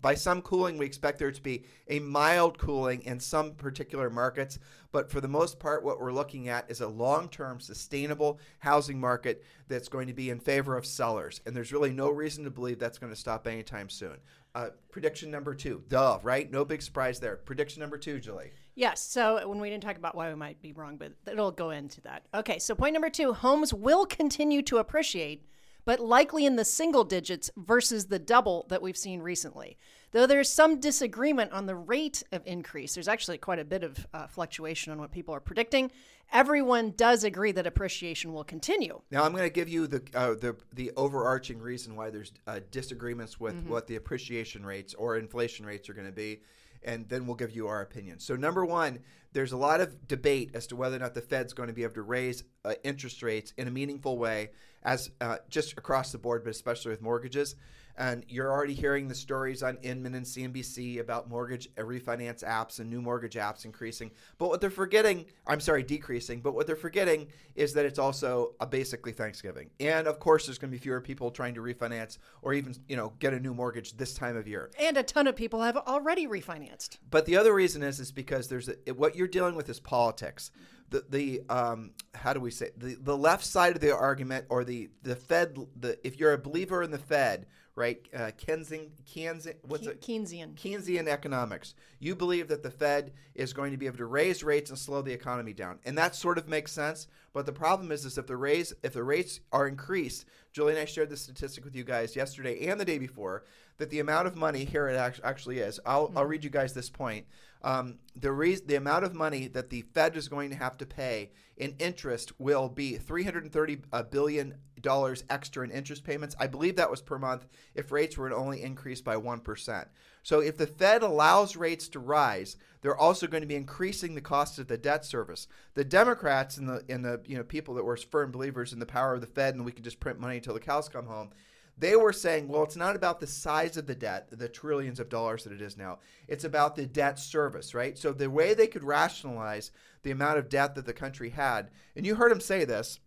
by 0.00 0.14
some 0.14 0.42
cooling, 0.42 0.78
we 0.78 0.86
expect 0.86 1.18
there 1.18 1.32
to 1.32 1.42
be 1.42 1.64
a 1.88 1.98
mild 1.98 2.58
cooling 2.58 3.02
in 3.02 3.18
some 3.18 3.52
particular 3.52 4.10
markets, 4.10 4.58
but 4.92 5.10
for 5.10 5.20
the 5.20 5.28
most 5.28 5.58
part, 5.58 5.84
what 5.84 6.00
we're 6.00 6.12
looking 6.12 6.48
at 6.48 6.70
is 6.70 6.80
a 6.80 6.88
long-term, 6.88 7.60
sustainable 7.60 8.38
housing 8.58 9.00
market 9.00 9.44
that's 9.68 9.88
going 9.88 10.06
to 10.06 10.14
be 10.14 10.30
in 10.30 10.40
favor 10.40 10.76
of 10.76 10.86
sellers, 10.86 11.40
and 11.46 11.56
there's 11.56 11.72
really 11.72 11.92
no 11.92 12.10
reason 12.10 12.44
to 12.44 12.50
believe 12.50 12.78
that's 12.78 12.98
going 12.98 13.12
to 13.12 13.18
stop 13.18 13.46
anytime 13.46 13.88
soon. 13.88 14.16
Uh, 14.54 14.70
prediction 14.90 15.30
number 15.30 15.54
two, 15.54 15.82
duh, 15.88 16.18
right? 16.22 16.50
No 16.50 16.64
big 16.64 16.80
surprise 16.80 17.20
there. 17.20 17.36
Prediction 17.36 17.80
number 17.80 17.98
two, 17.98 18.18
Julie. 18.18 18.52
Yes. 18.74 19.02
So 19.02 19.46
when 19.46 19.60
we 19.60 19.68
didn't 19.68 19.82
talk 19.82 19.98
about 19.98 20.14
why 20.14 20.30
we 20.30 20.34
might 20.34 20.62
be 20.62 20.72
wrong, 20.72 20.96
but 20.96 21.12
it'll 21.30 21.50
go 21.50 21.70
into 21.70 22.00
that. 22.02 22.26
Okay. 22.32 22.58
So 22.58 22.74
point 22.74 22.94
number 22.94 23.10
two: 23.10 23.34
homes 23.34 23.74
will 23.74 24.06
continue 24.06 24.62
to 24.62 24.78
appreciate, 24.78 25.44
but 25.86 26.00
likely 26.00 26.44
in 26.44 26.56
the 26.56 26.64
single 26.64 27.04
digits 27.04 27.50
versus 27.56 28.06
the 28.06 28.18
double 28.18 28.66
that 28.68 28.82
we've 28.82 28.96
seen 28.96 29.22
recently. 29.22 29.78
Though 30.10 30.26
there's 30.26 30.50
some 30.50 30.80
disagreement 30.80 31.52
on 31.52 31.66
the 31.66 31.74
rate 31.74 32.22
of 32.32 32.42
increase, 32.44 32.94
there's 32.94 33.08
actually 33.08 33.38
quite 33.38 33.58
a 33.58 33.64
bit 33.64 33.82
of 33.82 34.06
uh, 34.12 34.26
fluctuation 34.26 34.92
on 34.92 34.98
what 34.98 35.12
people 35.12 35.34
are 35.34 35.40
predicting. 35.40 35.90
Everyone 36.32 36.92
does 36.96 37.22
agree 37.22 37.52
that 37.52 37.66
appreciation 37.66 38.32
will 38.32 38.44
continue. 38.44 39.00
Now 39.10 39.24
I'm 39.24 39.32
going 39.32 39.44
to 39.44 39.50
give 39.50 39.68
you 39.68 39.86
the 39.86 40.02
uh, 40.12 40.34
the 40.34 40.56
the 40.74 40.90
overarching 40.96 41.60
reason 41.60 41.94
why 41.94 42.10
there's 42.10 42.32
uh, 42.46 42.60
disagreements 42.70 43.38
with 43.38 43.54
what 43.66 43.86
the 43.86 43.96
appreciation 43.96 44.66
rates 44.66 44.92
or 44.94 45.16
inflation 45.16 45.64
rates 45.64 45.88
are 45.88 45.94
going 45.94 46.06
to 46.06 46.12
be, 46.12 46.40
and 46.82 47.08
then 47.08 47.26
we'll 47.26 47.36
give 47.36 47.52
you 47.52 47.68
our 47.68 47.82
opinion. 47.82 48.18
So 48.18 48.34
number 48.34 48.64
one, 48.64 48.98
there's 49.32 49.52
a 49.52 49.56
lot 49.56 49.80
of 49.80 50.08
debate 50.08 50.50
as 50.54 50.66
to 50.68 50.76
whether 50.76 50.96
or 50.96 51.00
not 51.00 51.14
the 51.14 51.20
Fed's 51.20 51.52
going 51.52 51.68
to 51.68 51.74
be 51.74 51.82
able 51.82 51.94
to 51.94 52.02
raise 52.02 52.42
uh, 52.64 52.74
interest 52.82 53.22
rates 53.22 53.52
in 53.56 53.68
a 53.68 53.70
meaningful 53.70 54.18
way, 54.18 54.50
as 54.86 55.10
uh, 55.20 55.38
just 55.50 55.72
across 55.76 56.12
the 56.12 56.18
board, 56.18 56.44
but 56.44 56.50
especially 56.50 56.90
with 56.92 57.02
mortgages. 57.02 57.56
And 57.98 58.24
you're 58.28 58.50
already 58.50 58.74
hearing 58.74 59.08
the 59.08 59.14
stories 59.14 59.62
on 59.62 59.78
Inman 59.82 60.14
and 60.14 60.26
CNBC 60.26 61.00
about 61.00 61.28
mortgage 61.28 61.74
refinance 61.76 62.44
apps 62.44 62.78
and 62.78 62.90
new 62.90 63.00
mortgage 63.00 63.34
apps 63.34 63.64
increasing. 63.64 64.10
But 64.38 64.48
what 64.48 64.60
they're 64.60 64.70
forgetting, 64.70 65.26
I'm 65.46 65.60
sorry, 65.60 65.82
decreasing. 65.82 66.40
But 66.40 66.54
what 66.54 66.66
they're 66.66 66.76
forgetting 66.76 67.28
is 67.54 67.72
that 67.72 67.86
it's 67.86 67.98
also 67.98 68.54
a 68.60 68.66
basically 68.66 69.12
Thanksgiving, 69.12 69.70
and 69.80 70.06
of 70.06 70.18
course, 70.20 70.46
there's 70.46 70.58
going 70.58 70.70
to 70.70 70.76
be 70.76 70.82
fewer 70.82 71.00
people 71.00 71.30
trying 71.30 71.54
to 71.54 71.60
refinance 71.60 72.18
or 72.42 72.52
even 72.52 72.74
you 72.88 72.96
know 72.96 73.12
get 73.18 73.32
a 73.32 73.40
new 73.40 73.54
mortgage 73.54 73.96
this 73.96 74.14
time 74.14 74.36
of 74.36 74.46
year. 74.46 74.70
And 74.78 74.96
a 74.96 75.02
ton 75.02 75.26
of 75.26 75.36
people 75.36 75.62
have 75.62 75.76
already 75.76 76.26
refinanced. 76.26 76.98
But 77.10 77.26
the 77.26 77.36
other 77.36 77.54
reason 77.54 77.82
is 77.82 78.00
is 78.00 78.12
because 78.12 78.48
there's 78.48 78.68
a, 78.68 78.92
what 78.92 79.16
you're 79.16 79.28
dealing 79.28 79.54
with 79.54 79.68
is 79.68 79.80
politics. 79.80 80.50
The 80.90 81.04
the 81.08 81.42
um 81.48 81.92
how 82.14 82.32
do 82.32 82.40
we 82.40 82.50
say 82.50 82.70
the 82.76 82.96
the 83.00 83.16
left 83.16 83.44
side 83.44 83.74
of 83.74 83.80
the 83.80 83.94
argument 83.94 84.46
or 84.48 84.64
the 84.64 84.90
the 85.02 85.16
Fed 85.16 85.58
the 85.78 85.98
if 86.06 86.18
you're 86.18 86.32
a 86.32 86.38
believer 86.38 86.82
in 86.82 86.90
the 86.90 86.98
Fed 86.98 87.46
right 87.76 88.08
uh, 88.14 88.30
Kensing 88.38 88.88
Kensing 89.06 89.54
what's 89.68 89.86
it 89.86 90.00
Keynesian. 90.00 90.54
Keynesian 90.54 91.06
economics. 91.06 91.74
You 92.00 92.16
believe 92.16 92.48
that 92.48 92.62
the 92.62 92.70
Fed 92.70 93.12
is 93.34 93.52
going 93.52 93.70
to 93.70 93.76
be 93.76 93.86
able 93.86 93.98
to 93.98 94.06
raise 94.06 94.42
rates 94.42 94.70
and 94.70 94.78
slow 94.78 95.02
the 95.02 95.12
economy 95.12 95.52
down, 95.52 95.78
and 95.84 95.96
that 95.96 96.16
sort 96.16 96.38
of 96.38 96.48
makes 96.48 96.72
sense. 96.72 97.06
But 97.32 97.46
the 97.46 97.52
problem 97.52 97.92
is, 97.92 98.04
is 98.04 98.18
if 98.18 98.26
the 98.26 98.36
raise 98.36 98.72
if 98.82 98.94
the 98.94 99.04
rates 99.04 99.40
are 99.52 99.68
increased, 99.68 100.24
Julie 100.52 100.72
and 100.72 100.80
I 100.82 100.86
shared 100.86 101.10
this 101.10 101.20
statistic 101.20 101.64
with 101.64 101.76
you 101.76 101.84
guys 101.84 102.16
yesterday 102.16 102.66
and 102.66 102.80
the 102.80 102.84
day 102.84 102.98
before 102.98 103.44
that 103.78 103.90
the 103.90 104.00
amount 104.00 104.26
of 104.26 104.36
money 104.36 104.64
here 104.64 104.88
it 104.88 105.20
actually 105.22 105.58
is. 105.58 105.78
I'll 105.84 106.10
I'll 106.16 106.24
read 106.24 106.44
you 106.44 106.50
guys 106.50 106.72
this 106.72 106.90
point. 106.90 107.26
Um, 107.66 107.98
the 108.14 108.62
the 108.64 108.76
amount 108.76 109.04
of 109.04 109.12
money 109.12 109.48
that 109.48 109.70
the 109.70 109.82
Fed 109.82 110.16
is 110.16 110.28
going 110.28 110.50
to 110.50 110.56
have 110.56 110.78
to 110.78 110.86
pay 110.86 111.32
in 111.56 111.74
interest 111.80 112.30
will 112.38 112.68
be 112.68 112.96
330 112.96 113.78
uh, 113.92 114.04
billion 114.04 114.54
dollars 114.80 115.24
extra 115.28 115.64
in 115.64 115.72
interest 115.72 116.04
payments. 116.04 116.36
I 116.38 116.46
believe 116.46 116.76
that 116.76 116.92
was 116.92 117.02
per 117.02 117.18
month 117.18 117.48
if 117.74 117.90
rates 117.90 118.16
were 118.16 118.28
to 118.28 118.36
only 118.36 118.62
increase 118.62 119.00
by 119.00 119.16
one 119.16 119.40
percent. 119.40 119.88
So 120.22 120.38
if 120.38 120.56
the 120.56 120.68
Fed 120.68 121.02
allows 121.02 121.56
rates 121.56 121.88
to 121.88 121.98
rise, 121.98 122.56
they're 122.82 122.96
also 122.96 123.26
going 123.26 123.42
to 123.42 123.48
be 123.48 123.56
increasing 123.56 124.14
the 124.14 124.20
cost 124.20 124.60
of 124.60 124.68
the 124.68 124.78
debt 124.78 125.04
service. 125.04 125.48
The 125.74 125.84
Democrats 125.84 126.58
and 126.58 126.68
the 126.68 126.84
and 126.88 127.04
the 127.04 127.20
you 127.26 127.36
know 127.36 127.42
people 127.42 127.74
that 127.74 127.84
were 127.84 127.96
firm 127.96 128.30
believers 128.30 128.72
in 128.72 128.78
the 128.78 128.86
power 128.86 129.14
of 129.14 129.22
the 129.22 129.26
Fed 129.26 129.56
and 129.56 129.64
we 129.64 129.72
can 129.72 129.82
just 129.82 129.98
print 129.98 130.20
money 130.20 130.36
until 130.36 130.54
the 130.54 130.60
cows 130.60 130.88
come 130.88 131.06
home. 131.06 131.30
They 131.78 131.94
were 131.94 132.12
saying, 132.12 132.48
well, 132.48 132.62
it's 132.62 132.76
not 132.76 132.96
about 132.96 133.20
the 133.20 133.26
size 133.26 133.76
of 133.76 133.86
the 133.86 133.94
debt, 133.94 134.28
the 134.30 134.48
trillions 134.48 134.98
of 134.98 135.10
dollars 135.10 135.44
that 135.44 135.52
it 135.52 135.60
is 135.60 135.76
now. 135.76 135.98
It's 136.26 136.44
about 136.44 136.74
the 136.74 136.86
debt 136.86 137.18
service, 137.18 137.74
right? 137.74 137.98
So 137.98 138.12
the 138.12 138.30
way 138.30 138.54
they 138.54 138.66
could 138.66 138.84
rationalize 138.84 139.72
the 140.02 140.10
amount 140.10 140.38
of 140.38 140.48
debt 140.48 140.74
that 140.74 140.86
the 140.86 140.94
country 140.94 141.30
had, 141.30 141.70
and 141.94 142.06
you 142.06 142.14
heard 142.14 142.32
him 142.32 142.40
say 142.40 142.64
this, 142.64 142.98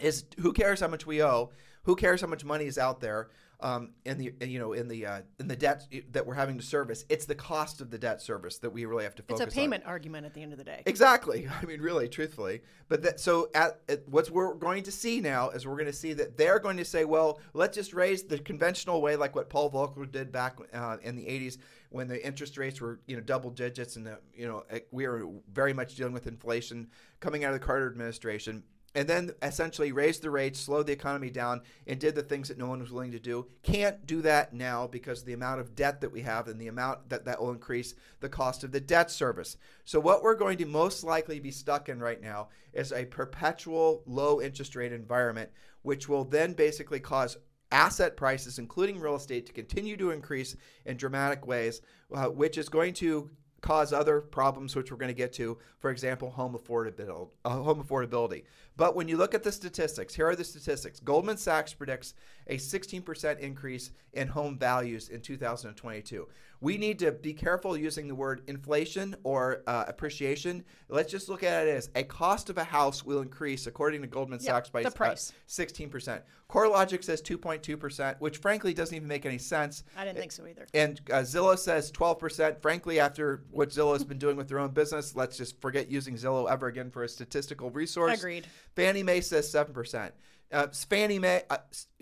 is 0.00 0.24
who 0.38 0.54
cares 0.54 0.80
how 0.80 0.88
much 0.88 1.06
we 1.06 1.22
owe? 1.22 1.50
Who 1.82 1.96
cares 1.96 2.22
how 2.22 2.28
much 2.28 2.44
money 2.44 2.64
is 2.64 2.78
out 2.78 3.00
there? 3.00 3.28
Um, 3.62 3.90
in 4.04 4.18
the 4.18 4.34
you 4.46 4.58
know 4.58 4.72
in 4.72 4.88
the 4.88 5.06
uh, 5.06 5.20
in 5.38 5.48
the 5.48 5.56
debt 5.56 5.86
that 6.10 6.26
we're 6.26 6.34
having 6.34 6.58
to 6.58 6.64
service. 6.64 7.04
It's 7.08 7.24
the 7.24 7.34
cost 7.34 7.80
of 7.80 7.90
the 7.90 7.98
debt 7.98 8.20
service 8.20 8.58
that 8.58 8.70
we 8.70 8.84
really 8.84 9.04
have 9.04 9.14
to 9.14 9.22
focus. 9.22 9.40
on. 9.40 9.46
It's 9.46 9.56
a 9.56 9.58
payment 9.58 9.84
argument 9.86 10.26
at 10.26 10.34
the 10.34 10.42
end 10.42 10.52
of 10.52 10.58
the 10.58 10.64
day. 10.64 10.82
Exactly. 10.86 11.48
I 11.62 11.64
mean, 11.64 11.80
really, 11.80 12.08
truthfully. 12.08 12.62
But 12.88 13.02
that, 13.02 13.20
so 13.20 13.48
at, 13.54 13.80
at 13.88 14.08
what 14.08 14.28
we're 14.30 14.54
going 14.54 14.82
to 14.82 14.92
see 14.92 15.20
now 15.20 15.50
is 15.50 15.66
we're 15.66 15.76
going 15.76 15.86
to 15.86 15.92
see 15.92 16.12
that 16.14 16.36
they're 16.36 16.58
going 16.58 16.76
to 16.76 16.84
say, 16.84 17.04
well, 17.04 17.40
let's 17.54 17.76
just 17.76 17.94
raise 17.94 18.24
the 18.24 18.38
conventional 18.38 19.00
way, 19.00 19.16
like 19.16 19.34
what 19.34 19.48
Paul 19.48 19.70
Volcker 19.70 20.10
did 20.10 20.32
back 20.32 20.58
uh, 20.74 20.96
in 21.02 21.16
the 21.16 21.24
80s 21.24 21.58
when 21.90 22.08
the 22.08 22.24
interest 22.24 22.58
rates 22.58 22.80
were, 22.80 23.00
you 23.06 23.16
know, 23.16 23.22
double 23.22 23.50
digits 23.50 23.96
and, 23.96 24.06
the, 24.06 24.18
you 24.34 24.46
know, 24.46 24.64
we 24.90 25.06
were 25.06 25.28
very 25.52 25.72
much 25.72 25.94
dealing 25.94 26.12
with 26.12 26.26
inflation 26.26 26.88
coming 27.20 27.44
out 27.44 27.54
of 27.54 27.60
the 27.60 27.66
Carter 27.66 27.86
administration 27.86 28.62
and 28.94 29.08
then 29.08 29.32
essentially 29.42 29.92
raised 29.92 30.22
the 30.22 30.30
rates, 30.30 30.60
slowed 30.60 30.86
the 30.86 30.92
economy 30.92 31.30
down, 31.30 31.62
and 31.86 31.98
did 31.98 32.14
the 32.14 32.22
things 32.22 32.48
that 32.48 32.58
no 32.58 32.66
one 32.66 32.80
was 32.80 32.92
willing 32.92 33.12
to 33.12 33.18
do. 33.18 33.46
Can't 33.62 34.06
do 34.06 34.20
that 34.22 34.52
now 34.52 34.86
because 34.86 35.24
the 35.24 35.32
amount 35.32 35.60
of 35.60 35.74
debt 35.74 36.00
that 36.00 36.12
we 36.12 36.22
have 36.22 36.48
and 36.48 36.60
the 36.60 36.68
amount 36.68 37.08
that 37.08 37.24
that 37.24 37.40
will 37.40 37.50
increase 37.50 37.94
the 38.20 38.28
cost 38.28 38.64
of 38.64 38.72
the 38.72 38.80
debt 38.80 39.10
service. 39.10 39.56
So, 39.84 39.98
what 40.00 40.22
we're 40.22 40.34
going 40.34 40.58
to 40.58 40.66
most 40.66 41.04
likely 41.04 41.40
be 41.40 41.50
stuck 41.50 41.88
in 41.88 42.00
right 42.00 42.20
now 42.20 42.48
is 42.72 42.92
a 42.92 43.06
perpetual 43.06 44.02
low 44.06 44.40
interest 44.40 44.76
rate 44.76 44.92
environment, 44.92 45.50
which 45.82 46.08
will 46.08 46.24
then 46.24 46.52
basically 46.52 47.00
cause 47.00 47.38
asset 47.72 48.16
prices, 48.16 48.58
including 48.58 49.00
real 49.00 49.16
estate, 49.16 49.46
to 49.46 49.52
continue 49.52 49.96
to 49.96 50.10
increase 50.10 50.54
in 50.84 50.96
dramatic 50.96 51.46
ways, 51.46 51.80
uh, 52.14 52.26
which 52.26 52.58
is 52.58 52.68
going 52.68 52.92
to 52.92 53.30
cause 53.62 53.92
other 53.92 54.20
problems, 54.20 54.76
which 54.76 54.90
we're 54.90 54.98
going 54.98 55.08
to 55.08 55.14
get 55.14 55.32
to. 55.34 55.56
For 55.78 55.90
example, 55.90 56.30
home 56.30 56.54
affordability. 56.54 57.28
Uh, 57.44 57.50
home 57.50 57.82
affordability. 57.82 58.44
But 58.76 58.94
when 58.94 59.08
you 59.08 59.16
look 59.16 59.34
at 59.34 59.42
the 59.42 59.52
statistics, 59.52 60.14
here 60.14 60.26
are 60.26 60.36
the 60.36 60.44
statistics. 60.44 61.00
Goldman 61.00 61.36
Sachs 61.36 61.72
predicts 61.72 62.14
a 62.48 62.56
16% 62.56 63.38
increase 63.38 63.92
in 64.12 64.28
home 64.28 64.58
values 64.58 65.08
in 65.08 65.20
2022. 65.20 66.28
We 66.62 66.78
need 66.78 67.00
to 67.00 67.10
be 67.10 67.34
careful 67.34 67.76
using 67.76 68.06
the 68.06 68.14
word 68.14 68.42
inflation 68.46 69.16
or 69.24 69.64
uh, 69.66 69.84
appreciation. 69.88 70.64
Let's 70.88 71.10
just 71.10 71.28
look 71.28 71.42
at 71.42 71.66
it 71.66 71.70
as 71.70 71.90
a 71.96 72.04
cost 72.04 72.50
of 72.50 72.56
a 72.56 72.62
house 72.62 73.04
will 73.04 73.20
increase, 73.20 73.66
according 73.66 74.02
to 74.02 74.06
Goldman 74.06 74.38
Yep, 74.38 74.46
Sachs, 74.46 74.70
by 74.70 74.84
the 74.84 74.90
price. 74.92 75.32
Uh, 75.32 75.50
16%. 75.50 76.22
CoreLogic 76.48 77.02
says 77.02 77.20
2.2%, 77.20 78.20
which 78.20 78.36
frankly 78.36 78.72
doesn't 78.74 78.94
even 78.94 79.08
make 79.08 79.26
any 79.26 79.38
sense. 79.38 79.82
I 79.96 80.04
didn't 80.04 80.18
think 80.18 80.30
so 80.30 80.46
either. 80.46 80.68
And 80.72 81.00
uh, 81.10 81.22
Zillow 81.22 81.58
says 81.58 81.90
12%. 81.90 82.62
Frankly, 82.62 83.00
after 83.00 83.42
what 83.50 83.70
Zillow 83.70 83.94
has 83.94 84.04
been 84.04 84.18
doing 84.18 84.36
with 84.36 84.48
their 84.48 84.60
own 84.60 84.70
business, 84.70 85.16
let's 85.16 85.36
just 85.36 85.60
forget 85.60 85.90
using 85.90 86.14
Zillow 86.14 86.48
ever 86.48 86.68
again 86.68 86.92
for 86.92 87.02
a 87.02 87.08
statistical 87.08 87.70
resource. 87.70 88.20
Agreed. 88.20 88.46
Fannie 88.76 89.02
Mae 89.02 89.20
says 89.20 89.52
7%. 89.52 90.12
Uh, 90.52 90.68
Fannie 90.68 91.18
Mae, 91.18 91.42
uh, 91.50 91.56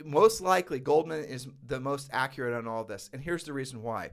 most 0.04 0.42
likely, 0.42 0.80
Goldman 0.80 1.24
is 1.24 1.48
the 1.66 1.80
most 1.80 2.10
accurate 2.12 2.52
on 2.52 2.66
all 2.66 2.84
this. 2.84 3.08
And 3.14 3.22
here's 3.22 3.44
the 3.44 3.54
reason 3.54 3.82
why 3.82 4.10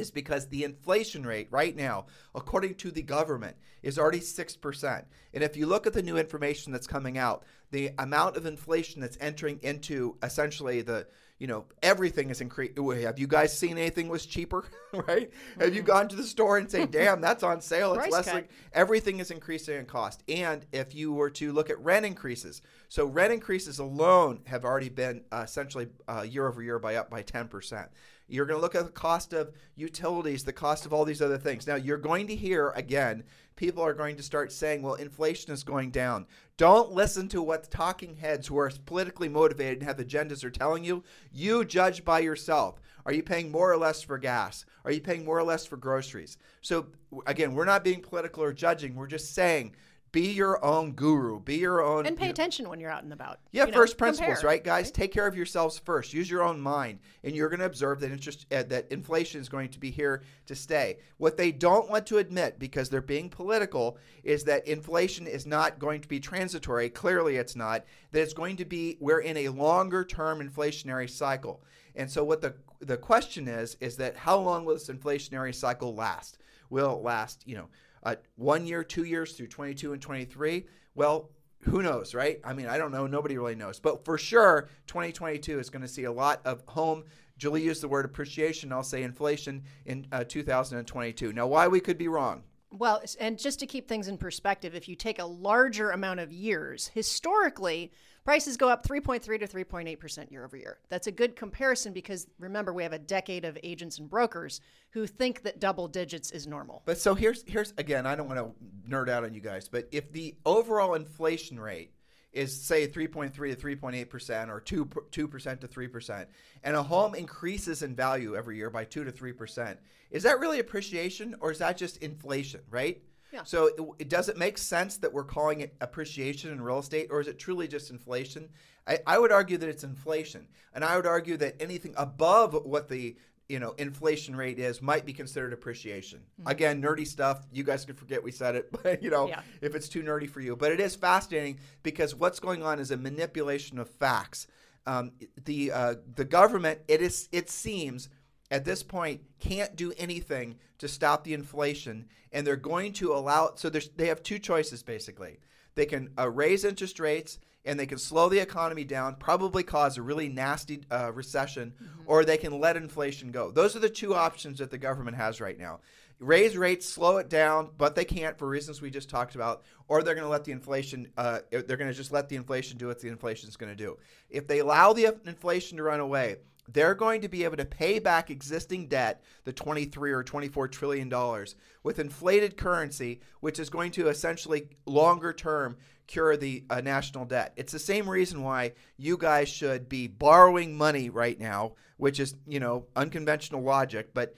is 0.00 0.10
because 0.10 0.48
the 0.48 0.64
inflation 0.64 1.24
rate 1.24 1.48
right 1.50 1.76
now, 1.76 2.06
according 2.34 2.74
to 2.76 2.90
the 2.90 3.02
government, 3.02 3.56
is 3.82 3.98
already 3.98 4.20
6%. 4.20 5.04
And 5.34 5.44
if 5.44 5.56
you 5.56 5.66
look 5.66 5.86
at 5.86 5.92
the 5.92 6.02
new 6.02 6.16
information 6.16 6.72
that's 6.72 6.86
coming 6.86 7.18
out, 7.18 7.44
the 7.70 7.90
amount 7.98 8.36
of 8.36 8.46
inflation 8.46 9.00
that's 9.00 9.18
entering 9.20 9.60
into 9.62 10.16
essentially 10.22 10.82
the 10.82 11.06
you 11.40 11.46
know, 11.46 11.64
everything 11.82 12.28
is 12.28 12.42
increased. 12.42 12.76
Have 12.76 13.18
you 13.18 13.26
guys 13.26 13.58
seen 13.58 13.78
anything 13.78 14.08
was 14.08 14.26
cheaper? 14.26 14.62
right? 14.92 15.30
Have 15.58 15.74
you 15.74 15.80
mm-hmm. 15.80 15.86
gone 15.86 16.08
to 16.08 16.16
the 16.16 16.22
store 16.22 16.58
and 16.58 16.70
say, 16.70 16.84
"Damn, 16.84 17.20
that's 17.22 17.42
on 17.42 17.62
sale. 17.62 17.94
It's 17.94 18.00
Price 18.00 18.12
less." 18.12 18.24
cut. 18.26 18.34
Like, 18.34 18.50
everything 18.74 19.20
is 19.20 19.30
increasing 19.30 19.78
in 19.78 19.86
cost. 19.86 20.22
And 20.28 20.66
if 20.70 20.94
you 20.94 21.14
were 21.14 21.30
to 21.30 21.52
look 21.52 21.70
at 21.70 21.82
rent 21.82 22.04
increases, 22.04 22.60
so 22.90 23.06
rent 23.06 23.32
increases 23.32 23.78
alone 23.78 24.40
have 24.46 24.64
already 24.64 24.88
been 24.88 25.22
uh, 25.30 25.42
essentially 25.44 25.86
uh, 26.08 26.22
year 26.22 26.48
over 26.48 26.60
year 26.60 26.80
by 26.80 26.96
up 26.96 27.08
by 27.08 27.22
10%. 27.22 27.88
You're 28.26 28.46
going 28.46 28.58
to 28.58 28.60
look 28.60 28.74
at 28.74 28.84
the 28.84 28.90
cost 28.90 29.32
of 29.32 29.52
utilities, 29.76 30.42
the 30.42 30.52
cost 30.52 30.86
of 30.86 30.92
all 30.92 31.04
these 31.04 31.22
other 31.22 31.38
things. 31.38 31.68
Now, 31.68 31.76
you're 31.76 31.96
going 31.96 32.26
to 32.26 32.34
hear 32.34 32.70
again, 32.70 33.22
people 33.54 33.84
are 33.84 33.94
going 33.94 34.16
to 34.16 34.24
start 34.24 34.50
saying, 34.50 34.82
well, 34.82 34.94
inflation 34.94 35.52
is 35.52 35.62
going 35.62 35.90
down. 35.90 36.26
Don't 36.56 36.90
listen 36.90 37.28
to 37.28 37.40
what 37.40 37.62
the 37.62 37.70
talking 37.70 38.16
heads 38.16 38.48
who 38.48 38.58
are 38.58 38.72
politically 38.86 39.28
motivated 39.28 39.78
and 39.78 39.82
have 39.84 39.98
agendas 39.98 40.42
are 40.42 40.50
telling 40.50 40.82
you. 40.82 41.04
You 41.32 41.64
judge 41.64 42.04
by 42.04 42.18
yourself. 42.18 42.80
Are 43.06 43.12
you 43.12 43.22
paying 43.22 43.52
more 43.52 43.72
or 43.72 43.76
less 43.76 44.02
for 44.02 44.18
gas? 44.18 44.64
Are 44.84 44.90
you 44.90 45.00
paying 45.00 45.24
more 45.24 45.38
or 45.38 45.44
less 45.44 45.64
for 45.64 45.76
groceries? 45.76 46.38
So, 46.60 46.86
again, 47.26 47.54
we're 47.54 47.64
not 47.64 47.84
being 47.84 48.02
political 48.02 48.42
or 48.42 48.52
judging. 48.52 48.96
We're 48.96 49.06
just 49.06 49.32
saying, 49.32 49.76
be 50.12 50.32
your 50.32 50.64
own 50.64 50.92
guru. 50.92 51.40
Be 51.40 51.56
your 51.56 51.82
own. 51.82 52.04
And 52.06 52.16
pay 52.16 52.24
you 52.24 52.28
know- 52.28 52.32
attention 52.32 52.68
when 52.68 52.80
you're 52.80 52.90
out 52.90 53.04
and 53.04 53.12
about. 53.12 53.38
yeah, 53.52 53.66
You 53.66 53.70
know, 53.72 53.78
first 53.78 53.96
principles, 53.96 54.38
compare, 54.38 54.48
right, 54.48 54.64
guys? 54.64 54.90
Take 54.90 55.12
care 55.12 55.26
of 55.26 55.36
yourselves 55.36 55.78
first. 55.78 56.12
Use 56.12 56.28
your 56.28 56.42
own 56.42 56.60
mind, 56.60 56.98
and 57.22 57.34
you're 57.34 57.48
going 57.48 57.60
to 57.60 57.66
observe 57.66 58.00
that 58.00 58.10
interest 58.10 58.46
uh, 58.50 58.64
that 58.64 58.90
inflation 58.90 59.40
is 59.40 59.48
going 59.48 59.68
to 59.70 59.78
be 59.78 59.90
here 59.90 60.22
to 60.46 60.54
stay. 60.54 60.98
What 61.18 61.36
they 61.36 61.52
don't 61.52 61.88
want 61.88 62.06
to 62.06 62.18
admit, 62.18 62.58
because 62.58 62.88
they're 62.88 63.00
being 63.00 63.28
political, 63.28 63.98
is 64.24 64.44
that 64.44 64.66
inflation 64.66 65.26
is 65.26 65.46
not 65.46 65.78
going 65.78 66.00
to 66.00 66.08
be 66.08 66.18
transitory. 66.18 66.88
Clearly, 66.88 67.36
it's 67.36 67.54
not. 67.54 67.84
That 68.12 68.22
it's 68.22 68.34
going 68.34 68.56
to 68.56 68.64
be 68.64 68.96
we're 69.00 69.20
in 69.20 69.36
a 69.36 69.48
longer 69.50 70.04
term 70.04 70.40
inflationary 70.40 71.08
cycle. 71.08 71.62
And 71.94 72.10
so, 72.10 72.24
what 72.24 72.40
the 72.40 72.54
the 72.80 72.96
question 72.96 73.46
is 73.46 73.76
is 73.80 73.96
that 73.96 74.16
how 74.16 74.38
long 74.38 74.64
will 74.64 74.74
this 74.74 74.88
inflationary 74.88 75.54
cycle 75.54 75.94
last? 75.94 76.38
Will 76.70 76.96
it 76.96 77.02
last, 77.02 77.42
you 77.46 77.56
know, 77.56 77.68
uh, 78.02 78.16
one 78.36 78.66
year, 78.66 78.82
two 78.82 79.04
years 79.04 79.32
through 79.32 79.48
22 79.48 79.92
and 79.92 80.02
23? 80.02 80.66
Well, 80.94 81.30
who 81.60 81.82
knows, 81.82 82.14
right? 82.14 82.40
I 82.42 82.54
mean, 82.54 82.66
I 82.66 82.78
don't 82.78 82.92
know. 82.92 83.06
Nobody 83.06 83.36
really 83.36 83.54
knows. 83.54 83.80
But 83.80 84.04
for 84.04 84.16
sure, 84.16 84.68
2022 84.86 85.58
is 85.58 85.68
going 85.68 85.82
to 85.82 85.88
see 85.88 86.04
a 86.04 86.12
lot 86.12 86.40
of 86.44 86.62
home. 86.66 87.04
Julie 87.36 87.62
used 87.62 87.82
the 87.82 87.88
word 87.88 88.04
appreciation. 88.04 88.72
I'll 88.72 88.82
say 88.82 89.02
inflation 89.02 89.62
in 89.86 90.06
uh, 90.12 90.24
2022. 90.24 91.32
Now, 91.32 91.46
why 91.46 91.68
we 91.68 91.80
could 91.80 91.98
be 91.98 92.08
wrong? 92.08 92.42
Well, 92.72 93.02
and 93.18 93.38
just 93.38 93.58
to 93.60 93.66
keep 93.66 93.88
things 93.88 94.06
in 94.06 94.16
perspective, 94.16 94.74
if 94.74 94.88
you 94.88 94.94
take 94.94 95.18
a 95.18 95.24
larger 95.24 95.90
amount 95.90 96.20
of 96.20 96.32
years, 96.32 96.88
historically, 96.94 97.92
prices 98.24 98.56
go 98.56 98.68
up 98.68 98.86
3.3 98.86 99.22
to 99.40 99.46
3.8% 99.48 100.30
year 100.30 100.44
over 100.44 100.56
year. 100.56 100.78
That's 100.88 101.08
a 101.08 101.12
good 101.12 101.34
comparison 101.34 101.92
because 101.92 102.28
remember, 102.38 102.72
we 102.72 102.84
have 102.84 102.92
a 102.92 102.98
decade 102.98 103.44
of 103.44 103.58
agents 103.64 103.98
and 103.98 104.08
brokers 104.08 104.60
who 104.90 105.06
think 105.06 105.42
that 105.42 105.58
double 105.58 105.88
digits 105.88 106.30
is 106.30 106.46
normal. 106.46 106.82
But 106.84 106.98
so 106.98 107.14
here's 107.14 107.42
here's 107.46 107.74
again, 107.76 108.06
I 108.06 108.14
don't 108.14 108.28
want 108.28 108.38
to 108.38 108.90
nerd 108.90 109.08
out 109.08 109.24
on 109.24 109.34
you 109.34 109.40
guys, 109.40 109.68
but 109.68 109.88
if 109.90 110.12
the 110.12 110.36
overall 110.44 110.94
inflation 110.94 111.58
rate 111.58 111.92
is 112.32 112.60
say 112.60 112.86
3.3 112.86 113.32
to 113.32 113.56
3.8 113.56 114.08
percent 114.08 114.50
or 114.50 114.60
2 114.60 114.88
2 115.10 115.28
percent 115.28 115.60
to 115.60 115.66
3 115.66 115.88
percent, 115.88 116.28
and 116.62 116.76
a 116.76 116.82
home 116.82 117.14
increases 117.14 117.82
in 117.82 117.94
value 117.94 118.36
every 118.36 118.56
year 118.56 118.70
by 118.70 118.84
2 118.84 119.04
to 119.04 119.10
3 119.10 119.32
percent, 119.32 119.78
is 120.10 120.22
that 120.22 120.40
really 120.40 120.60
appreciation 120.60 121.34
or 121.40 121.50
is 121.50 121.58
that 121.58 121.76
just 121.76 121.96
inflation, 121.98 122.60
right? 122.70 123.02
Yeah. 123.32 123.44
So 123.44 123.66
it, 123.66 123.80
it 124.00 124.08
does 124.08 124.28
it 124.28 124.36
make 124.36 124.58
sense 124.58 124.96
that 124.98 125.12
we're 125.12 125.24
calling 125.24 125.60
it 125.60 125.74
appreciation 125.80 126.50
in 126.50 126.60
real 126.60 126.78
estate, 126.78 127.08
or 127.10 127.20
is 127.20 127.28
it 127.28 127.38
truly 127.38 127.68
just 127.68 127.90
inflation? 127.90 128.48
I, 128.86 128.98
I 129.06 129.18
would 129.18 129.30
argue 129.30 129.56
that 129.58 129.68
it's 129.68 129.84
inflation, 129.84 130.48
and 130.74 130.84
I 130.84 130.96
would 130.96 131.06
argue 131.06 131.36
that 131.36 131.60
anything 131.60 131.94
above 131.96 132.54
what 132.64 132.88
the 132.88 133.16
you 133.50 133.58
know 133.58 133.72
inflation 133.72 134.34
rate 134.36 134.58
is 134.58 134.80
might 134.80 135.04
be 135.04 135.12
considered 135.12 135.52
appreciation. 135.52 136.20
Again, 136.46 136.80
nerdy 136.80 137.06
stuff. 137.06 137.46
You 137.52 137.64
guys 137.64 137.84
can 137.84 137.96
forget 137.96 138.22
we 138.22 138.30
said 138.32 138.54
it, 138.54 138.70
but 138.82 139.02
you 139.02 139.10
know 139.10 139.28
Yeah. 139.28 139.40
if 139.60 139.74
it's 139.74 139.88
too 139.88 140.02
nerdy 140.02 140.28
for 140.30 140.40
you. 140.40 140.56
But 140.56 140.72
it 140.72 140.80
is 140.80 140.94
fascinating 140.96 141.58
because 141.82 142.14
what's 142.14 142.40
going 142.40 142.62
on 142.62 142.78
is 142.78 142.90
a 142.90 142.96
manipulation 142.96 143.78
of 143.78 143.90
facts. 143.90 144.46
Um, 144.86 145.12
the 145.44 145.72
uh, 145.72 145.94
the 146.14 146.24
government 146.24 146.80
it 146.88 147.02
is 147.02 147.28
it 147.32 147.50
seems 147.50 148.08
at 148.50 148.64
this 148.64 148.82
point 148.82 149.20
can't 149.38 149.76
do 149.76 149.92
anything 149.98 150.56
to 150.78 150.88
stop 150.88 151.24
the 151.24 151.34
inflation 151.34 152.06
and 152.32 152.46
they're 152.46 152.56
going 152.56 152.92
to 152.94 153.12
allow 153.12 153.52
so 153.56 153.68
there's, 153.68 153.90
they 153.90 154.06
have 154.06 154.22
two 154.22 154.38
choices 154.38 154.82
basically 154.82 155.38
they 155.74 155.86
can 155.86 156.10
uh, 156.18 156.28
raise 156.28 156.64
interest 156.64 157.00
rates 157.00 157.38
and 157.64 157.78
they 157.78 157.86
can 157.86 157.98
slow 157.98 158.28
the 158.28 158.38
economy 158.38 158.84
down 158.84 159.16
probably 159.16 159.62
cause 159.62 159.98
a 159.98 160.02
really 160.02 160.28
nasty 160.28 160.82
uh, 160.90 161.12
recession 161.12 161.74
or 162.06 162.24
they 162.24 162.36
can 162.36 162.58
let 162.58 162.76
inflation 162.76 163.30
go. 163.30 163.50
Those 163.50 163.76
are 163.76 163.80
the 163.80 163.90
two 163.90 164.14
options 164.14 164.58
that 164.58 164.70
the 164.70 164.78
government 164.78 165.16
has 165.16 165.40
right 165.40 165.58
now. 165.58 165.80
Raise 166.18 166.56
rates 166.56 166.88
slow 166.88 167.18
it 167.18 167.28
down 167.28 167.70
but 167.76 167.94
they 167.94 168.04
can't 168.04 168.38
for 168.38 168.48
reasons 168.48 168.80
we 168.80 168.90
just 168.90 169.10
talked 169.10 169.34
about 169.34 169.62
or 169.88 170.02
they're 170.02 170.14
going 170.14 170.26
to 170.26 170.30
let 170.30 170.44
the 170.44 170.52
inflation 170.52 171.08
uh, 171.16 171.40
they're 171.50 171.62
going 171.76 171.90
to 171.90 171.96
just 171.96 172.12
let 172.12 172.28
the 172.28 172.36
inflation 172.36 172.78
do 172.78 172.86
what 172.86 173.00
the 173.00 173.08
inflation 173.08 173.48
is 173.48 173.56
going 173.56 173.72
to 173.72 173.76
do. 173.76 173.98
If 174.28 174.46
they 174.46 174.58
allow 174.58 174.92
the 174.92 175.14
inflation 175.26 175.76
to 175.76 175.82
run 175.82 176.00
away 176.00 176.36
they're 176.72 176.94
going 176.94 177.20
to 177.22 177.28
be 177.28 177.44
able 177.44 177.56
to 177.56 177.64
pay 177.64 177.98
back 177.98 178.30
existing 178.30 178.88
debt, 178.88 179.22
the 179.44 179.52
23 179.52 180.12
or 180.12 180.22
24 180.22 180.68
trillion 180.68 181.08
dollars, 181.08 181.56
with 181.82 181.98
inflated 181.98 182.56
currency, 182.56 183.20
which 183.40 183.58
is 183.58 183.70
going 183.70 183.90
to 183.92 184.08
essentially 184.08 184.68
longer 184.86 185.32
term 185.32 185.76
cure 186.06 186.36
the 186.36 186.64
uh, 186.70 186.80
national 186.80 187.24
debt. 187.24 187.52
It's 187.56 187.72
the 187.72 187.78
same 187.78 188.08
reason 188.08 188.42
why 188.42 188.72
you 188.96 189.16
guys 189.16 189.48
should 189.48 189.88
be 189.88 190.08
borrowing 190.08 190.76
money 190.76 191.08
right 191.08 191.38
now, 191.38 191.74
which 191.98 192.18
is, 192.18 192.34
you 192.46 192.58
know, 192.58 192.86
unconventional 192.96 193.62
logic, 193.62 194.12
but 194.12 194.34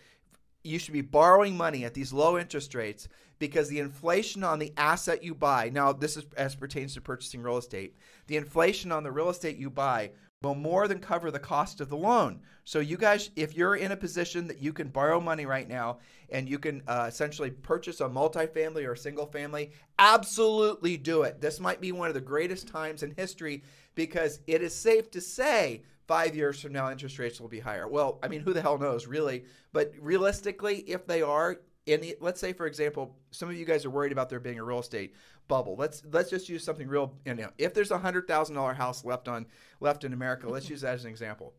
you 0.64 0.78
should 0.78 0.92
be 0.92 1.00
borrowing 1.00 1.56
money 1.56 1.84
at 1.84 1.94
these 1.94 2.12
low 2.12 2.38
interest 2.38 2.74
rates 2.74 3.08
because 3.38 3.68
the 3.68 3.80
inflation 3.80 4.44
on 4.44 4.58
the 4.58 4.72
asset 4.76 5.24
you 5.24 5.34
buy 5.34 5.68
now 5.72 5.92
this 5.92 6.16
is 6.16 6.24
as 6.36 6.54
pertains 6.54 6.94
to 6.94 7.00
purchasing 7.00 7.42
real 7.42 7.56
estate 7.56 7.96
the 8.28 8.36
inflation 8.36 8.92
on 8.92 9.02
the 9.02 9.10
real 9.10 9.30
estate 9.30 9.56
you 9.56 9.68
buy 9.68 10.10
will 10.42 10.54
more 10.54 10.88
than 10.88 10.98
cover 10.98 11.30
the 11.30 11.38
cost 11.38 11.80
of 11.80 11.88
the 11.88 11.96
loan. 11.96 12.40
So 12.64 12.80
you 12.80 12.96
guys, 12.96 13.30
if 13.36 13.56
you're 13.56 13.76
in 13.76 13.92
a 13.92 13.96
position 13.96 14.46
that 14.48 14.60
you 14.60 14.72
can 14.72 14.88
borrow 14.88 15.20
money 15.20 15.46
right 15.46 15.68
now 15.68 15.98
and 16.30 16.48
you 16.48 16.58
can 16.58 16.82
uh, 16.86 17.06
essentially 17.08 17.50
purchase 17.50 18.00
a 18.00 18.04
multifamily 18.04 18.86
or 18.86 18.92
a 18.92 18.96
single 18.96 19.26
family, 19.26 19.72
absolutely 19.98 20.96
do 20.96 21.22
it. 21.22 21.40
This 21.40 21.60
might 21.60 21.80
be 21.80 21.92
one 21.92 22.08
of 22.08 22.14
the 22.14 22.20
greatest 22.20 22.68
times 22.68 23.02
in 23.02 23.14
history 23.16 23.62
because 23.94 24.40
it 24.46 24.62
is 24.62 24.74
safe 24.74 25.10
to 25.10 25.20
say 25.20 25.82
five 26.06 26.34
years 26.34 26.60
from 26.60 26.72
now 26.72 26.90
interest 26.90 27.18
rates 27.18 27.40
will 27.40 27.48
be 27.48 27.60
higher. 27.60 27.88
Well, 27.88 28.18
I 28.22 28.28
mean, 28.28 28.40
who 28.40 28.52
the 28.52 28.62
hell 28.62 28.78
knows, 28.78 29.06
really? 29.06 29.44
But 29.72 29.92
realistically, 30.00 30.78
if 30.80 31.06
they 31.06 31.22
are, 31.22 31.60
in 31.86 32.12
let's 32.20 32.40
say 32.40 32.52
for 32.52 32.66
example, 32.66 33.16
some 33.30 33.48
of 33.48 33.56
you 33.56 33.64
guys 33.64 33.84
are 33.84 33.90
worried 33.90 34.12
about 34.12 34.28
there 34.28 34.40
being 34.40 34.58
a 34.58 34.64
real 34.64 34.80
estate 34.80 35.14
bubble. 35.48 35.76
Let's 35.76 36.02
let's 36.10 36.30
just 36.30 36.48
use 36.48 36.64
something 36.64 36.88
real. 36.88 37.14
You 37.24 37.34
know, 37.34 37.50
if 37.58 37.74
there's 37.74 37.90
a 37.90 37.98
hundred 37.98 38.26
thousand 38.26 38.54
dollar 38.54 38.74
house 38.74 39.04
left 39.04 39.28
on 39.28 39.46
left 39.80 40.04
in 40.04 40.12
America, 40.12 40.48
let's 40.48 40.70
use 40.70 40.80
that 40.82 40.94
as 40.94 41.04
an 41.04 41.10
example. 41.10 41.54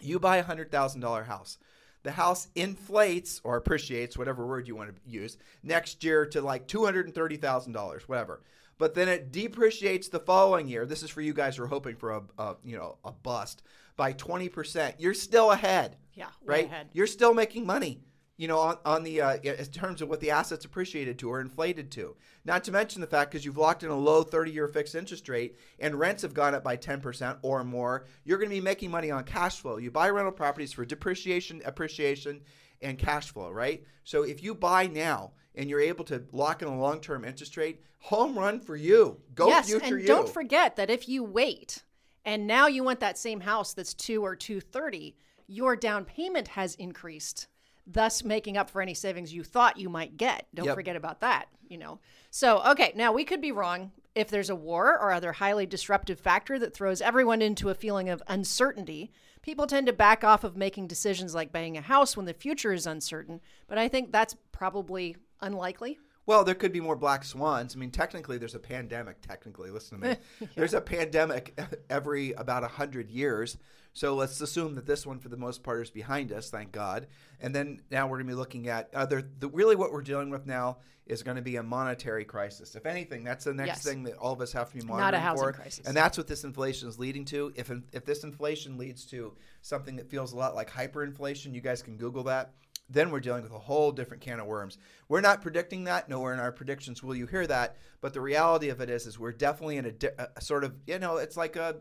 You 0.00 0.18
buy 0.18 0.36
a 0.36 0.42
hundred 0.42 0.70
thousand 0.70 1.00
dollar 1.00 1.24
house. 1.24 1.58
The 2.02 2.12
house 2.12 2.46
inflates 2.54 3.40
or 3.42 3.56
appreciates, 3.56 4.16
whatever 4.16 4.46
word 4.46 4.68
you 4.68 4.76
want 4.76 4.94
to 4.94 5.10
use, 5.10 5.38
next 5.62 6.04
year 6.04 6.24
to 6.26 6.40
like 6.40 6.68
two 6.68 6.84
hundred 6.84 7.06
and 7.06 7.14
thirty 7.14 7.36
thousand 7.36 7.72
dollars, 7.72 8.08
whatever. 8.08 8.42
But 8.78 8.94
then 8.94 9.08
it 9.08 9.32
depreciates 9.32 10.08
the 10.08 10.20
following 10.20 10.68
year. 10.68 10.84
This 10.86 11.02
is 11.02 11.10
for 11.10 11.22
you 11.22 11.32
guys 11.32 11.56
who 11.56 11.64
are 11.64 11.68
hoping 11.68 11.96
for 11.96 12.12
a, 12.12 12.22
a 12.38 12.56
you 12.62 12.76
know 12.76 12.98
a 13.04 13.12
bust 13.12 13.62
by 13.96 14.12
twenty 14.12 14.48
percent. 14.48 14.96
You're 14.98 15.14
still 15.14 15.50
ahead. 15.50 15.96
Yeah, 16.14 16.28
right. 16.44 16.66
Ahead. 16.66 16.90
You're 16.92 17.06
still 17.06 17.34
making 17.34 17.66
money 17.66 18.02
you 18.36 18.48
know, 18.48 18.58
on, 18.58 18.76
on 18.84 19.02
the 19.02 19.20
uh, 19.20 19.36
in 19.36 19.64
terms 19.66 20.02
of 20.02 20.08
what 20.08 20.20
the 20.20 20.30
assets 20.30 20.64
appreciated 20.64 21.18
to 21.18 21.30
or 21.30 21.40
inflated 21.40 21.90
to. 21.92 22.16
Not 22.44 22.64
to 22.64 22.72
mention 22.72 23.00
the 23.00 23.06
fact 23.06 23.30
because 23.30 23.44
you've 23.44 23.56
locked 23.56 23.82
in 23.82 23.90
a 23.90 23.96
low 23.96 24.24
30-year 24.24 24.68
fixed 24.68 24.94
interest 24.94 25.28
rate 25.28 25.56
and 25.78 25.94
rents 25.94 26.22
have 26.22 26.34
gone 26.34 26.54
up 26.54 26.62
by 26.62 26.76
10% 26.76 27.38
or 27.42 27.64
more, 27.64 28.04
you're 28.24 28.38
going 28.38 28.50
to 28.50 28.56
be 28.56 28.60
making 28.60 28.90
money 28.90 29.10
on 29.10 29.24
cash 29.24 29.60
flow. 29.60 29.78
You 29.78 29.90
buy 29.90 30.10
rental 30.10 30.32
properties 30.32 30.72
for 30.72 30.84
depreciation, 30.84 31.62
appreciation, 31.64 32.42
and 32.82 32.98
cash 32.98 33.32
flow, 33.32 33.50
right? 33.50 33.82
So 34.04 34.22
if 34.22 34.42
you 34.42 34.54
buy 34.54 34.86
now 34.86 35.32
and 35.54 35.70
you're 35.70 35.80
able 35.80 36.04
to 36.04 36.22
lock 36.32 36.62
in 36.62 36.68
a 36.68 36.78
long-term 36.78 37.24
interest 37.24 37.56
rate, 37.56 37.80
home 37.98 38.38
run 38.38 38.60
for 38.60 38.76
you. 38.76 39.18
Go 39.34 39.48
yes, 39.48 39.66
future 39.66 39.86
and 39.86 40.00
you. 40.00 40.06
don't 40.06 40.28
forget 40.28 40.76
that 40.76 40.90
if 40.90 41.08
you 41.08 41.24
wait 41.24 41.82
and 42.24 42.46
now 42.46 42.66
you 42.66 42.84
want 42.84 43.00
that 43.00 43.16
same 43.16 43.40
house 43.40 43.72
that's 43.72 43.94
2 43.94 44.22
or 44.22 44.36
230, 44.36 45.16
your 45.46 45.74
down 45.74 46.04
payment 46.04 46.48
has 46.48 46.74
increased 46.74 47.46
thus 47.86 48.24
making 48.24 48.56
up 48.56 48.68
for 48.68 48.82
any 48.82 48.94
savings 48.94 49.32
you 49.32 49.44
thought 49.44 49.78
you 49.78 49.88
might 49.88 50.16
get. 50.16 50.46
Don't 50.54 50.66
Yep. 50.66 50.74
forget 50.74 50.96
about 50.96 51.20
that, 51.20 51.46
you 51.68 51.78
know. 51.78 52.00
So, 52.30 52.62
okay, 52.72 52.92
now 52.96 53.12
we 53.12 53.24
could 53.24 53.40
be 53.40 53.52
wrong 53.52 53.92
if 54.14 54.28
there's 54.28 54.50
a 54.50 54.56
war 54.56 54.98
or 54.98 55.12
other 55.12 55.32
highly 55.32 55.66
disruptive 55.66 56.18
factor 56.18 56.58
that 56.58 56.74
throws 56.74 57.00
everyone 57.00 57.42
into 57.42 57.68
a 57.68 57.74
feeling 57.74 58.08
of 58.08 58.22
uncertainty. 58.28 59.12
People 59.42 59.66
tend 59.66 59.86
to 59.86 59.92
back 59.92 60.24
off 60.24 60.42
of 60.42 60.56
making 60.56 60.88
decisions 60.88 61.34
like 61.34 61.52
buying 61.52 61.76
a 61.76 61.80
house 61.82 62.16
when 62.16 62.26
the 62.26 62.34
future 62.34 62.72
is 62.72 62.86
uncertain, 62.86 63.40
but 63.68 63.78
I 63.78 63.86
think 63.88 64.10
that's 64.10 64.34
probably 64.52 65.16
unlikely. 65.40 65.98
Well, 66.26 66.42
there 66.42 66.54
could 66.56 66.72
be 66.72 66.80
more 66.80 66.96
black 66.96 67.24
swans. 67.24 67.74
I 67.74 67.78
mean, 67.78 67.90
technically, 67.92 68.36
there's 68.36 68.54
a 68.56 68.60
pandemic. 68.60 69.20
Technically, 69.22 69.70
listen 69.70 70.00
to 70.00 70.08
me. 70.08 70.16
There's 70.56 70.74
a 70.74 70.80
pandemic 70.80 71.58
every 71.90 72.32
about 72.32 72.64
a 72.64 72.68
hundred 72.68 73.10
years. 73.10 73.56
So 73.92 74.14
let's 74.14 74.40
assume 74.42 74.74
that 74.74 74.84
this 74.84 75.06
one, 75.06 75.20
for 75.20 75.30
the 75.30 75.36
most 75.38 75.62
part, 75.62 75.80
is 75.80 75.90
behind 75.90 76.30
us. 76.32 76.50
Thank 76.50 76.70
God. 76.72 77.06
And 77.40 77.54
then 77.54 77.80
now 77.90 78.06
we're 78.06 78.16
going 78.18 78.26
to 78.26 78.32
be 78.32 78.36
looking 78.36 78.68
at 78.68 78.92
other. 78.92 79.22
The, 79.38 79.48
really, 79.48 79.76
what 79.76 79.92
we're 79.92 80.02
dealing 80.02 80.28
with 80.28 80.46
now 80.46 80.78
is 81.06 81.22
going 81.22 81.36
to 81.36 81.42
be 81.42 81.56
a 81.56 81.62
monetary 81.62 82.24
crisis. 82.24 82.74
If 82.74 82.84
anything, 82.84 83.22
that's 83.22 83.44
the 83.44 83.54
next 83.54 83.68
Yes. 83.68 83.84
thing 83.84 84.02
that 84.02 84.16
all 84.16 84.32
of 84.32 84.40
us 84.40 84.52
have 84.52 84.70
to 84.72 84.76
be 84.78 84.84
monitoring 84.84 85.12
Not 85.12 85.14
a 85.14 85.20
housing 85.20 85.44
for. 85.46 85.52
crisis. 85.52 85.86
And 85.86 85.96
that's 85.96 86.18
what 86.18 86.26
this 86.26 86.42
inflation 86.44 86.88
is 86.88 86.98
leading 86.98 87.24
to. 87.26 87.52
If 87.54 87.70
if 87.92 88.04
this 88.04 88.24
inflation 88.24 88.76
leads 88.76 89.04
to 89.06 89.32
something 89.62 89.96
that 89.96 90.10
feels 90.10 90.32
a 90.32 90.36
lot 90.36 90.54
like 90.56 90.70
hyperinflation, 90.70 91.54
you 91.54 91.60
guys 91.60 91.82
can 91.82 91.96
Google 91.96 92.24
that 92.24 92.52
then 92.88 93.10
we're 93.10 93.20
dealing 93.20 93.42
with 93.42 93.52
a 93.52 93.58
whole 93.58 93.90
different 93.92 94.22
can 94.22 94.38
of 94.38 94.46
worms. 94.46 94.78
We're 95.08 95.20
not 95.20 95.42
predicting 95.42 95.84
that. 95.84 96.08
Nowhere 96.08 96.32
in 96.32 96.40
our 96.40 96.52
predictions 96.52 97.02
will 97.02 97.16
you 97.16 97.26
hear 97.26 97.46
that. 97.46 97.76
But 98.00 98.14
the 98.14 98.20
reality 98.20 98.68
of 98.68 98.80
it 98.80 98.90
is, 98.90 99.06
is 99.06 99.18
we're 99.18 99.32
definitely 99.32 99.78
in 99.78 99.86
a, 99.86 99.92
di- 99.92 100.08
a 100.36 100.40
sort 100.40 100.62
of, 100.62 100.78
you 100.86 100.98
know, 100.98 101.16
it's 101.16 101.36
like 101.36 101.56
a, 101.56 101.76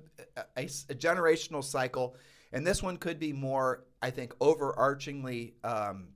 a, 0.58 0.64
a 0.64 0.96
generational 0.96 1.64
cycle. 1.64 2.16
And 2.52 2.66
this 2.66 2.82
one 2.82 2.98
could 2.98 3.20
be 3.20 3.34
more, 3.34 3.84
I 4.02 4.10
think, 4.10 4.38
overarchingly 4.40 5.54
um, 5.64 6.08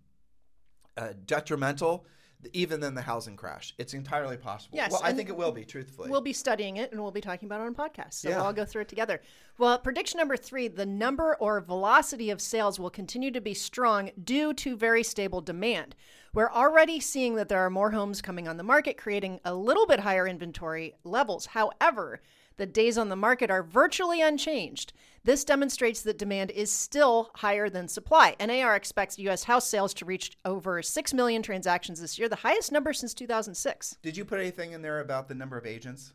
uh, 0.97 1.13
detrimental 1.25 2.05
even 2.53 2.79
than 2.79 2.95
the 2.95 3.01
housing 3.01 3.35
crash. 3.35 3.73
It's 3.77 3.93
entirely 3.93 4.37
possible. 4.37 4.77
Yes, 4.77 4.91
Well, 4.91 5.01
I 5.03 5.11
think 5.11 5.27
it 5.29 5.35
will 5.35 5.51
be, 5.51 5.65
truthfully. 5.65 6.09
We'll 6.09 6.21
be 6.21 6.33
studying 6.33 6.77
it 6.77 6.91
and 6.91 7.01
we'll 7.01 7.11
be 7.11 7.21
talking 7.21 7.47
about 7.47 7.61
it 7.61 7.65
on 7.65 7.75
podcasts. 7.75 8.13
So 8.13 8.29
Yeah. 8.29 8.37
we'll 8.37 8.45
all 8.45 8.53
go 8.53 8.65
through 8.65 8.83
it 8.83 8.87
together. 8.87 9.21
Well, 9.57 9.77
prediction 9.77 10.17
number 10.17 10.37
three 10.37 10.67
the 10.69 10.85
number 10.85 11.35
or 11.35 11.59
velocity 11.59 12.29
of 12.29 12.41
sales 12.41 12.79
will 12.79 12.89
continue 12.89 13.31
to 13.31 13.41
be 13.41 13.53
strong 13.53 14.11
due 14.23 14.53
to 14.53 14.77
very 14.77 15.03
stable 15.03 15.41
demand. 15.41 15.95
We're 16.33 16.51
already 16.51 16.99
seeing 16.99 17.35
that 17.35 17.49
there 17.49 17.59
are 17.59 17.69
more 17.69 17.91
homes 17.91 18.21
coming 18.21 18.47
on 18.47 18.57
the 18.57 18.63
market, 18.63 18.97
creating 18.97 19.41
a 19.43 19.53
little 19.53 19.85
bit 19.87 20.01
higher 20.01 20.27
inventory 20.27 20.95
levels. 21.03 21.47
However, 21.47 22.21
the 22.57 22.65
days 22.65 22.97
on 22.97 23.09
the 23.09 23.15
market 23.15 23.49
are 23.49 23.63
virtually 23.63 24.21
unchanged. 24.21 24.93
This 25.23 25.43
demonstrates 25.43 26.01
that 26.03 26.17
demand 26.17 26.51
is 26.51 26.71
still 26.71 27.31
higher 27.35 27.69
than 27.69 27.87
supply. 27.87 28.35
NAR 28.39 28.75
expects 28.75 29.19
U.S. 29.19 29.43
house 29.43 29.67
sales 29.67 29.93
to 29.95 30.05
reach 30.05 30.37
over 30.45 30.81
6 30.81 31.13
million 31.13 31.41
transactions 31.41 31.99
this 32.01 32.17
year, 32.17 32.29
the 32.29 32.37
highest 32.37 32.71
number 32.71 32.93
since 32.93 33.13
2006. 33.13 33.97
Did 34.01 34.17
you 34.17 34.25
put 34.25 34.39
anything 34.39 34.71
in 34.71 34.81
there 34.81 34.99
about 34.99 35.27
the 35.27 35.35
number 35.35 35.57
of 35.57 35.65
agents? 35.65 36.13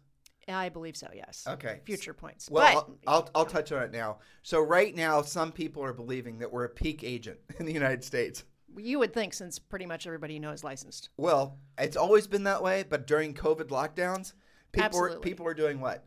I 0.48 0.68
believe 0.68 0.96
so, 0.96 1.08
yes. 1.14 1.44
Okay. 1.48 1.80
Future 1.84 2.12
points. 2.12 2.50
Well, 2.50 2.74
but 2.74 3.10
I'll, 3.10 3.16
I'll, 3.16 3.30
I'll 3.34 3.46
touch 3.46 3.72
on 3.72 3.82
it 3.82 3.92
now. 3.92 4.18
So 4.42 4.60
right 4.60 4.94
now, 4.94 5.22
some 5.22 5.52
people 5.52 5.82
are 5.82 5.94
believing 5.94 6.38
that 6.38 6.52
we're 6.52 6.64
a 6.64 6.68
peak 6.70 7.02
agent 7.02 7.38
in 7.58 7.66
the 7.66 7.72
United 7.72 8.04
States. 8.04 8.44
you 8.76 8.98
would 8.98 9.14
think 9.14 9.32
since 9.32 9.58
pretty 9.58 9.86
much 9.86 10.06
everybody 10.06 10.34
you 10.34 10.40
know 10.40 10.50
is 10.50 10.64
licensed. 10.64 11.10
Well, 11.16 11.58
it's 11.78 11.96
always 11.96 12.26
been 12.26 12.44
that 12.44 12.62
way, 12.62 12.84
but 12.88 13.06
during 13.06 13.34
COVID 13.34 13.68
lockdowns, 13.68 14.34
people 14.72 15.00
were, 15.00 15.18
people 15.18 15.44
were 15.44 15.54
doing 15.54 15.80
what? 15.80 16.04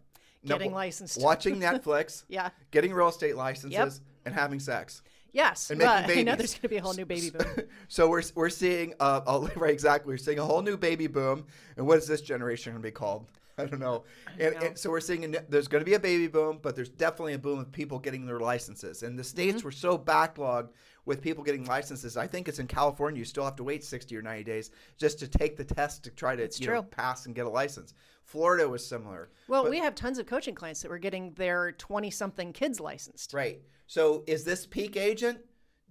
Getting 0.48 0.74
licensed. 0.74 1.22
watching 1.22 1.60
Netflix, 1.60 2.24
Yeah. 2.28 2.50
getting 2.72 2.94
real 2.94 3.10
estate 3.10 3.36
licenses, 3.36 4.02
and 4.26 4.34
having 4.34 4.60
sex. 4.60 5.02
Yes. 5.34 5.70
And 5.70 5.80
making 5.80 6.20
I 6.30 6.32
know 6.32 6.36
there's 6.36 6.54
going 6.54 6.62
to 6.64 6.70
be 6.70 6.78
a 6.78 6.82
whole 6.82 6.94
new 6.94 7.06
baby 7.06 7.30
boom. 7.30 7.46
So 7.90 8.10
we're 8.10 8.24
we're 8.36 8.50
seeing 8.50 8.94
uh 9.00 9.48
right 9.56 9.72
exactly 9.72 10.12
we're 10.14 10.18
seeing 10.18 10.40
a 10.40 10.46
whole 10.46 10.62
new 10.62 10.78
baby 10.78 11.08
boom, 11.08 11.46
and 11.76 11.86
what 11.86 11.98
is 11.98 12.08
this 12.08 12.22
generation 12.22 12.74
going 12.74 12.82
to 12.82 12.88
be 12.88 12.92
called? 12.92 13.28
I 13.60 13.66
don't 13.66 13.80
know. 13.80 14.04
And, 14.40 14.54
know. 14.56 14.62
and 14.62 14.78
so 14.78 14.92
we're 14.92 15.00
seeing 15.00 15.36
a, 15.36 15.40
there's 15.50 15.68
going 15.68 15.82
to 15.82 15.86
be 15.86 15.96
a 15.96 16.00
baby 16.00 16.28
boom, 16.28 16.60
but 16.62 16.76
there's 16.76 16.90
definitely 16.90 17.34
a 17.34 17.40
boom 17.40 17.58
of 17.60 17.72
people 17.72 17.98
getting 17.98 18.26
their 18.28 18.40
licenses. 18.40 19.02
And 19.02 19.18
the 19.18 19.24
states 19.24 19.58
Mm-hmm. 19.58 19.68
were 19.68 19.72
so 19.72 19.98
backlogged 19.98 20.70
with 21.08 21.22
people 21.22 21.42
getting 21.44 21.64
licenses. 21.66 22.18
I 22.18 22.28
think 22.28 22.50
it's 22.50 22.60
in 22.60 22.68
California. 22.68 23.18
You 23.18 23.26
still 23.26 23.46
have 23.46 23.56
to 23.56 23.64
wait 23.64 23.84
60 23.84 24.16
or 24.16 24.22
90 24.22 24.44
days 24.44 24.72
just 24.98 25.18
to 25.20 25.28
take 25.28 25.56
the 25.56 25.64
test 25.64 26.04
to 26.04 26.12
try 26.12 26.36
to 26.36 26.66
know, 26.66 26.84
pass 26.84 27.26
and 27.26 27.34
get 27.34 27.46
a 27.46 27.50
license. 27.50 27.94
Florida 28.26 28.68
was 28.68 28.86
similar. 28.86 29.30
Well, 29.48 29.70
we 29.70 29.80
have 29.80 29.96
tons 29.96 30.20
of 30.20 30.28
coaching 30.28 30.54
clients 30.54 30.82
that 30.82 30.92
were 30.92 30.98
getting 30.98 31.32
their 31.32 31.72
20 31.72 32.12
something 32.12 32.52
kids 32.52 32.82
licensed. 32.82 33.34
Right. 33.34 33.62
So 33.88 34.26
is 34.28 34.44
this 34.44 34.68
peak 34.68 34.98
agent? 34.98 35.40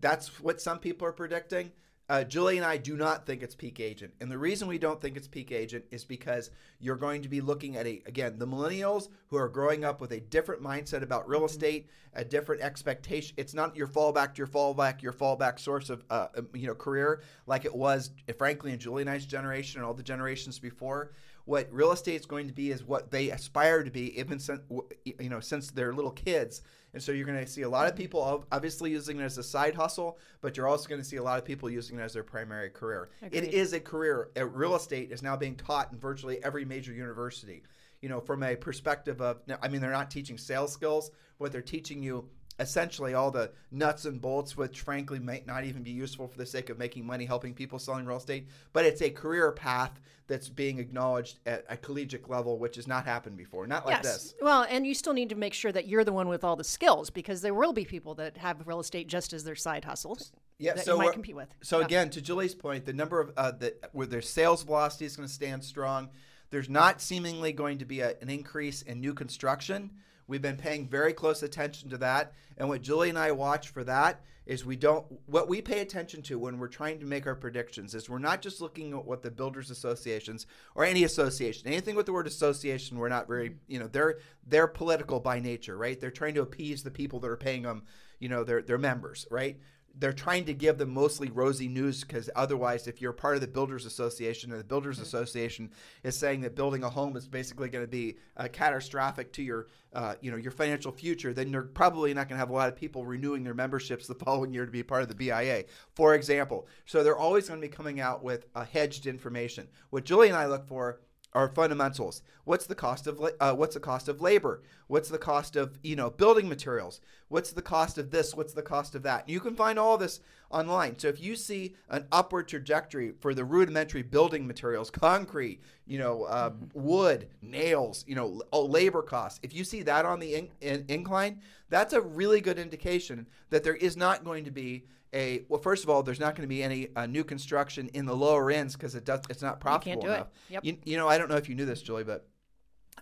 That's 0.01 0.39
what 0.41 0.61
some 0.61 0.79
people 0.79 1.09
are 1.09 1.13
predicting. 1.13 1.73
Uh, 2.09 2.23
Julie 2.23 2.57
and 2.57 2.65
I 2.65 2.77
do 2.77 2.97
not 2.97 3.27
think 3.27 3.43
it's 3.43 3.57
peak 3.57 3.81
agent. 3.81 4.15
And 4.21 4.31
the 4.31 4.39
reason 4.39 4.69
we 4.69 4.79
don't 4.79 5.01
think 5.01 5.17
it's 5.17 5.27
peak 5.27 5.51
agent 5.51 5.85
is 5.91 6.05
because 6.05 6.53
you're 6.79 6.95
going 6.95 7.21
to 7.23 7.29
be 7.29 7.41
looking 7.41 7.77
at 7.77 7.85
a, 7.85 8.01
again, 8.07 8.39
the 8.39 8.47
millennials 8.47 9.09
who 9.27 9.37
are 9.37 9.49
growing 9.49 9.85
up 9.85 10.01
with 10.01 10.13
a 10.13 10.21
different 10.21 10.63
mindset 10.63 11.03
about 11.03 11.29
real 11.29 11.45
estate, 11.45 11.89
a 12.15 12.25
different 12.25 12.63
expectation. 12.63 13.35
It's 13.37 13.55
not 13.55 13.75
your 13.75 13.89
fallback, 13.89 14.35
to 14.35 14.39
your 14.39 14.47
fallback, 14.47 15.03
your 15.03 15.13
fallback 15.13 15.59
source 15.59 15.91
of, 15.91 16.05
uh, 16.09 16.29
um, 16.37 16.49
you 16.55 16.69
know, 16.69 16.77
career 16.77 17.23
like 17.47 17.65
it 17.65 17.75
was, 17.75 18.13
frankly, 18.39 18.71
in 18.73 18.79
Julie 18.79 19.03
and 19.03 19.11
I's 19.11 19.27
generation 19.27 19.81
and 19.81 19.87
all 19.87 19.95
the 19.95 20.05
generations 20.05 20.61
before. 20.61 21.11
What 21.45 21.73
real 21.73 21.91
estate 21.91 22.21
is 22.21 22.27
going 22.27 22.47
to 22.47 22.53
be 22.53 22.71
is 22.71 22.85
what 22.85 23.11
they 23.11 23.31
aspire 23.31 23.83
to 23.83 23.91
be, 23.91 24.17
even 24.19 24.39
since, 24.39 24.61
you 25.05 25.29
know, 25.29 25.41
since 25.41 25.71
they're 25.73 25.93
little 25.93 26.11
kids. 26.13 26.63
And 26.97 27.03
so 27.03 27.13
you're 27.13 27.27
going 27.27 27.45
to 27.45 27.47
see 27.47 27.61
a 27.61 27.69
lot 27.69 27.87
of 27.87 27.95
people 27.95 28.47
obviously 28.51 28.91
using 28.91 29.21
it 29.21 29.23
as 29.23 29.37
a 29.37 29.43
side 29.43 29.75
hustle, 29.75 30.17
but 30.41 30.57
you're 30.57 30.67
also 30.67 30.89
going 30.89 30.99
to 30.99 31.07
see 31.07 31.17
a 31.17 31.23
lot 31.23 31.39
of 31.39 31.45
people 31.45 31.69
using 31.69 31.99
it 31.99 32.01
as 32.01 32.15
their 32.15 32.23
primary 32.23 32.71
career. 32.71 33.11
It 33.21 33.45
Agreed. 33.45 33.53
is 33.53 33.75
a 33.75 33.81
career. 33.81 34.31
Uh, 34.35 34.47
Real 34.47 34.75
estate 34.75 35.13
is 35.13 35.23
now 35.23 35.37
being 35.37 35.57
taught 35.57 35.93
in 35.93 35.99
virtually 35.99 36.43
every 36.43 36.65
major 36.65 36.95
university. 36.95 37.65
You 38.01 38.09
know, 38.09 38.19
from 38.19 38.43
a 38.43 38.57
perspective 38.57 39.21
of, 39.21 39.43
I 39.61 39.69
mean, 39.69 39.83
they're 39.83 39.91
not 39.91 40.11
teaching 40.11 40.39
sales 40.39 40.73
skills, 40.73 41.11
What 41.37 41.53
they're 41.53 41.61
teaching 41.61 42.03
you 42.03 42.31
essentially 42.59 43.15
all 43.15 43.31
the 43.31 43.51
nuts 43.71 44.05
and 44.05 44.21
bolts, 44.21 44.57
which 44.57 44.81
frankly 44.81 45.19
might 45.19 45.47
not 45.47 45.65
even 45.65 45.83
be 45.83 45.91
useful 45.91 46.27
for 46.27 46.39
the 46.39 46.47
sake 46.47 46.71
of 46.71 46.79
making 46.79 47.07
money 47.07 47.25
helping 47.25 47.55
people 47.55 47.79
selling 47.79 48.07
real 48.07 48.17
estate. 48.17 48.49
But 48.73 48.87
it's 48.87 49.03
a 49.03 49.11
career 49.11 49.53
path 49.53 50.01
that's 50.27 50.49
being 50.49 50.79
acknowledged 50.79 51.39
at 51.47 51.65
a 51.69 51.77
collegiate 51.77 52.29
level, 52.29 52.59
which 52.59 52.77
has 52.77 52.87
not 52.87 53.05
happened 53.05 53.37
before. 53.37 53.67
Not 53.67 53.87
like 53.87 54.03
yes. 54.03 54.03
this. 54.03 54.35
Well, 54.41 54.67
and 54.69 54.87
you 54.87 54.95
still 54.95 55.13
need 55.13 55.29
to 55.29 55.35
make 55.37 55.55
sure 55.55 55.71
that 55.73 55.87
you're 55.87 56.05
the 56.05 56.13
one 56.13 56.29
with 56.29 56.43
all 56.43 56.57
the 56.57 56.65
skills 56.65 57.11
because 57.11 57.43
there 57.43 57.55
will 57.55 57.73
be 57.73 57.85
people 57.85 58.15
that 58.17 58.37
have 58.39 58.67
real 58.67 58.81
estate 58.81 59.07
just 59.07 59.33
as 59.33 59.45
their 59.45 59.55
side 59.55 59.85
hustles 59.85 60.33
Yeah, 60.59 60.75
that 60.75 60.85
so 60.85 60.95
you 60.95 60.99
might 60.99 61.13
compete 61.13 61.37
with. 61.37 61.49
So 61.63 61.79
Yeah. 61.79 61.87
again, 61.87 62.11
to 62.11 62.21
Julie's 62.21 62.55
point, 62.55 62.87
the 62.87 62.93
number 62.93 63.21
of 63.21 63.33
uh, 63.37 63.53
the 63.53 63.77
where 63.93 64.07
their 64.07 64.23
sales 64.23 64.63
velocity 64.63 65.05
is 65.05 65.17
going 65.17 65.29
to 65.29 65.35
stand 65.35 65.63
strong. 65.63 66.09
There's 66.51 66.69
not 66.69 67.01
seemingly 67.01 67.53
going 67.53 67.79
to 67.79 67.85
be 67.85 68.01
a, 68.01 68.15
an 68.21 68.31
increase 68.31 68.83
in 68.83 69.01
new 69.01 69.15
construction, 69.15 69.91
We've 70.27 70.43
been 70.43 70.57
paying 70.57 70.89
very 70.89 71.13
close 71.13 71.43
attention 71.43 71.91
to 71.91 71.99
that. 71.99 72.33
And 72.57 72.69
what 72.69 72.83
Julie 72.83 73.11
and 73.11 73.19
I 73.19 73.33
watch 73.33 73.69
for 73.69 73.85
that 73.85 74.23
is 74.47 74.65
we 74.65 74.77
don't 74.77 75.05
what 75.27 75.49
we 75.49 75.61
pay 75.61 75.81
attention 75.81 76.23
to 76.23 76.39
when 76.39 76.59
we're 76.59 76.69
trying 76.69 77.01
to 77.01 77.07
make 77.07 77.27
our 77.27 77.35
predictions 77.35 77.95
is 77.95 78.09
we're 78.09 78.19
not 78.19 78.41
just 78.41 78.61
looking 78.61 78.93
at 78.93 79.05
what 79.05 79.23
the 79.23 79.31
builders 79.31 79.71
associations 79.71 80.47
or 80.77 80.85
any 80.85 81.03
association 81.03 81.67
anything 81.67 81.97
with 81.97 82.07
the 82.07 82.13
word 82.13 82.29
association 82.29 82.97
we're 82.97 83.09
not 83.09 83.27
very 83.27 83.51
mm-hmm. 83.51 83.73
you 83.73 83.79
know 83.81 83.89
they're 83.89 84.19
they're 84.47 84.69
political 84.69 85.19
by 85.19 85.41
nature 85.41 85.77
right? 85.77 86.01
They're 86.01 86.11
trying 86.11 86.35
to 86.35 86.43
appease 86.43 86.83
the 86.83 86.91
people 86.91 87.19
that 87.21 87.31
are 87.31 87.37
paying 87.37 87.63
them 87.63 87.83
you 88.21 88.29
know 88.29 88.45
their 88.45 88.63
their 88.63 88.79
members 88.79 89.27
right 89.31 89.59
they're 89.99 90.13
trying 90.13 90.45
to 90.45 90.55
give 90.55 90.79
them 90.79 90.93
mostly 90.93 91.31
rosy 91.31 91.69
news 91.69 92.05
because 92.05 92.29
otherwise, 92.37 92.87
if 92.87 93.01
you're 93.01 93.13
part 93.13 93.35
of 93.35 93.41
the 93.41 93.49
Builders 93.49 93.87
Association 93.87 94.51
and 94.51 94.61
the 94.61 94.65
Builders 94.65 94.97
mm-hmm. 94.97 95.05
Association 95.05 95.71
is 96.03 96.17
saying 96.17 96.43
that 96.43 96.55
building 96.55 96.85
a 96.85 96.91
home 96.91 97.17
is 97.17 97.27
basically 97.27 97.69
going 97.69 97.85
to 97.85 97.91
be 97.91 98.17
uh, 98.37 98.49
catastrophic 98.53 99.33
to 99.33 99.43
your, 99.43 99.69
uh, 99.95 100.15
you 100.21 100.31
know, 100.31 100.37
your 100.37 100.51
financial 100.51 100.93
future, 100.93 101.33
then 101.33 101.51
you're 101.51 101.63
probably 101.63 102.13
not 102.13 102.29
going 102.29 102.37
to 102.37 102.41
have 102.41 102.51
a 102.51 102.55
lot 102.55 102.69
of 102.69 102.77
people 102.77 103.07
renewing 103.07 103.43
their 103.43 103.55
memberships 103.55 104.07
the 104.07 104.15
following 104.27 104.53
year 104.53 104.67
to 104.67 104.73
be 104.73 104.83
part 104.83 105.03
of 105.03 105.09
the 105.09 105.15
BIA, 105.15 105.65
for 105.95 106.15
example. 106.15 106.67
So 106.85 107.03
they're 107.03 107.17
always 107.17 107.49
going 107.49 107.61
to 107.61 107.67
be 107.67 107.73
coming 107.73 108.01
out 108.01 108.23
with 108.23 108.47
uh, 108.55 108.65
hedged 108.65 109.07
information. 109.07 109.67
What 109.91 110.05
Julie 110.05 110.29
and 110.29 110.37
I 110.37 110.47
look 110.47 110.67
for 110.67 111.01
are 111.33 111.49
fundamentals. 111.49 112.23
What's 112.45 112.67
the 112.67 112.75
cost 112.75 113.07
of 113.07 113.21
uh, 113.41 113.55
what's 113.55 113.75
the 113.75 113.81
cost 113.81 114.09
of 114.09 114.21
labor? 114.21 114.63
What's 114.87 115.09
the 115.09 115.19
cost 115.19 115.57
of 115.57 115.79
you 115.83 115.97
know 115.97 116.11
building 116.11 116.49
materials? 116.49 117.01
What's 117.29 117.53
the 117.53 117.63
cost 117.63 117.99
of 117.99 118.11
this? 118.11 118.35
What's 118.35 118.53
the 118.53 118.63
cost 118.63 118.95
of 118.95 119.03
that? 119.03 119.29
You 119.29 119.41
can 119.41 119.57
find 119.57 119.79
all 119.79 119.99
this 119.99 120.21
online. 120.51 120.99
So 120.99 121.09
if 121.09 121.21
you 121.21 121.35
see 121.35 121.75
an 121.91 122.07
upward 122.13 122.49
trajectory 122.49 123.13
for 123.21 123.35
the 123.35 123.45
rudimentary 123.45 124.03
building 124.03 124.47
materials, 124.47 124.91
concrete, 124.91 125.61
you 125.87 125.99
know, 125.99 126.25
uh, 126.25 126.51
mm-hmm. 126.51 126.67
wood, 126.75 127.29
nails, 127.43 128.05
you 128.07 128.15
know, 128.15 128.43
labor 128.53 129.03
costs, 129.03 129.41
if 129.43 129.53
you 129.55 129.65
see 129.65 129.83
that 129.83 130.05
on 130.05 130.21
the 130.21 130.37
in- 130.37 130.51
in- 130.61 130.85
incline, 130.89 131.41
that's 131.69 131.93
a 131.93 132.01
really 132.01 132.41
good 132.41 132.59
indication 132.59 133.27
that 133.51 133.65
there 133.65 133.75
is 133.75 133.97
not 133.97 134.25
going 134.25 134.45
to 134.45 134.53
be 134.53 134.85
a 135.17 135.45
well. 135.49 135.61
First 135.61 135.83
of 135.83 135.91
all, 135.91 136.03
there's 136.03 136.21
not 136.21 136.35
going 136.35 136.43
to 136.43 136.49
be 136.49 136.63
any 136.63 136.89
uh, 136.95 137.07
new 137.07 137.25
construction 137.25 137.89
in 137.95 138.07
the 138.07 138.15
lower 138.15 138.51
ends 138.51 138.75
because 138.75 138.95
it 138.95 139.05
does 139.05 139.21
it's 139.29 139.43
not 139.43 139.59
profitable 139.59 140.05
you 140.05 140.09
enough. 140.11 140.29
It. 140.49 140.53
Yep. 140.53 140.65
You, 140.65 140.79
you 140.85 140.97
know, 140.97 141.09
I 141.09 141.19
don't 141.19 141.29
know 141.29 141.37
if 141.37 141.49
you 141.49 141.55
knew 141.55 141.65
this, 141.65 141.83
Julie, 141.83 142.05
but 142.05 142.29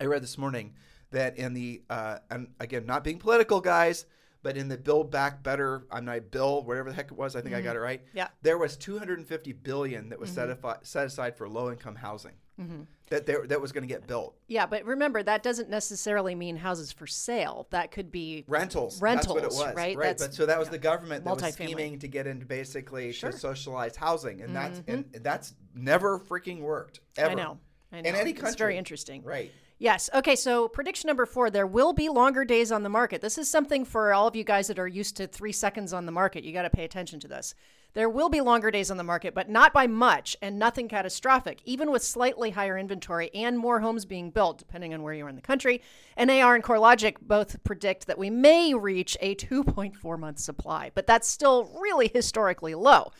I 0.01 0.05
read 0.05 0.23
this 0.23 0.39
morning 0.39 0.75
that 1.11 1.37
in 1.37 1.53
the 1.53 1.83
uh, 1.91 2.19
and 2.31 2.49
again, 2.61 2.87
not 2.87 3.05
being 3.05 3.19
political, 3.19 3.61
guys, 3.61 4.07
but 4.43 4.57
in 4.57 4.69
the 4.69 4.77
Build 4.77 5.11
Back 5.11 5.43
Better, 5.43 5.87
I'm 5.91 6.05
not 6.05 6.31
Bill, 6.31 6.63
whatever 6.63 6.91
the 6.91 6.95
heck 6.95 7.11
it 7.11 7.17
was, 7.17 7.35
I 7.35 7.41
think 7.41 7.55
mm-hmm. 7.55 7.61
I 7.61 7.63
got 7.63 7.77
it 7.77 7.81
right. 7.81 8.03
Yeah. 8.13 8.29
There 8.43 8.59
was 8.59 8.77
250 8.77 9.53
billion 9.53 10.11
that 10.11 10.21
was 10.21 10.31
mm-hmm. 10.31 10.51
set, 10.51 10.63
afi- 10.63 10.87
set 10.87 11.07
aside 11.07 11.37
for 11.37 11.49
low 11.49 11.71
income 11.71 11.97
housing. 11.97 12.35
Mm-hmm. 12.61 12.83
That 13.11 13.27
there, 13.27 13.47
that 13.49 13.61
was 13.61 13.73
going 13.73 13.83
to 13.83 13.89
get 13.89 14.07
built. 14.07 14.37
Yeah, 14.47 14.65
but 14.65 14.85
remember 14.85 15.23
that 15.23 15.43
doesn't 15.43 15.69
necessarily 15.69 16.35
mean 16.35 16.57
houses 16.57 16.93
for 16.93 17.07
sale. 17.07 17.67
That 17.71 17.91
could 17.91 18.13
be 18.13 18.45
rentals. 18.47 19.03
Rentals, 19.03 19.27
That's 19.27 19.53
what 19.53 19.63
it 19.63 19.67
was, 19.67 19.77
right? 19.77 19.97
Right. 19.97 19.99
That's, 19.99 20.29
but 20.29 20.35
so 20.35 20.47
that 20.47 20.59
was 20.59 20.69
yeah. 20.69 20.73
the 20.73 20.79
government 20.79 21.25
that 21.25 21.37
was 21.37 21.53
scheming 21.53 21.99
to 21.99 22.09
get 22.09 22.27
into 22.27 22.47
basically 22.47 23.13
sure. 23.13 23.33
to 23.33 23.37
socialize 23.37 23.97
housing, 23.97 24.41
and 24.41 24.55
that's 24.55 24.83
and, 24.87 25.05
and, 25.13 25.25
that's 25.25 25.55
never 25.75 26.19
freaking 26.19 26.61
worked. 26.61 27.01
Ever. 27.17 27.33
I 27.33 27.35
know. 27.35 27.59
I 27.93 28.01
know. 28.01 28.09
In 28.09 28.15
any 28.15 28.33
country. 28.33 28.49
It's 28.49 28.57
very 28.57 28.79
interesting. 28.79 29.23
Right. 29.25 29.53
Yes. 29.79 30.09
Okay. 30.15 30.37
So 30.37 30.69
prediction 30.69 31.09
number 31.09 31.27
four: 31.27 31.51
there 31.51 31.67
will 31.67 31.93
be 31.93 32.09
longer 32.09 32.45
days 32.45 32.71
on 32.71 32.85
the 32.85 32.89
market. 32.89 33.21
This 33.21 33.37
is 33.37 33.51
something 33.51 33.85
for 33.85 34.15
all 34.15 34.29
of 34.29 34.37
you 34.37 34.45
guys 34.45 34.69
that 34.69 34.79
are 34.79 34.89
used 34.89 35.17
to 35.17 35.27
three 35.27 35.53
seconds 35.53 35.93
on 35.93 36.07
the 36.07 36.13
market. 36.13 36.45
You 36.45 36.53
got 36.53 36.63
to 36.63 36.71
pay 36.71 36.85
attention 36.85 37.19
to 37.21 37.29
this. 37.29 37.55
There 37.95 38.09
will 38.09 38.29
be 38.29 38.41
longer 38.41 38.73
days 38.73 38.91
on 38.91 38.97
the 38.97 39.05
market, 39.05 39.35
but 39.35 39.49
not 39.49 39.73
by 39.73 39.87
much 39.87 40.37
and 40.43 40.59
nothing 40.59 40.89
catastrophic, 40.89 41.61
even 41.65 41.93
with 41.93 42.03
slightly 42.03 42.51
higher 42.51 42.77
inventory 42.77 43.31
and 43.33 43.57
more 43.57 43.79
homes 43.79 44.05
being 44.05 44.31
built, 44.31 44.59
depending 44.59 44.93
on 44.93 45.05
where 45.05 45.15
you 45.15 45.25
are 45.25 45.29
in 45.29 45.37
the 45.37 45.43
country. 45.43 45.81
NAR 46.19 46.57
and 46.57 46.65
CoreLogic 46.65 47.19
both 47.23 47.63
predict 47.63 48.09
that 48.09 48.19
we 48.19 48.31
may 48.31 48.75
reach 48.75 49.17
a 49.21 49.37
2.4 49.37 50.19
month 50.19 50.41
supply, 50.41 50.91
but 50.97 51.07
that's 51.07 51.29
still 51.29 51.71
really 51.81 52.11
historically 52.13 52.75
low. 52.75 53.13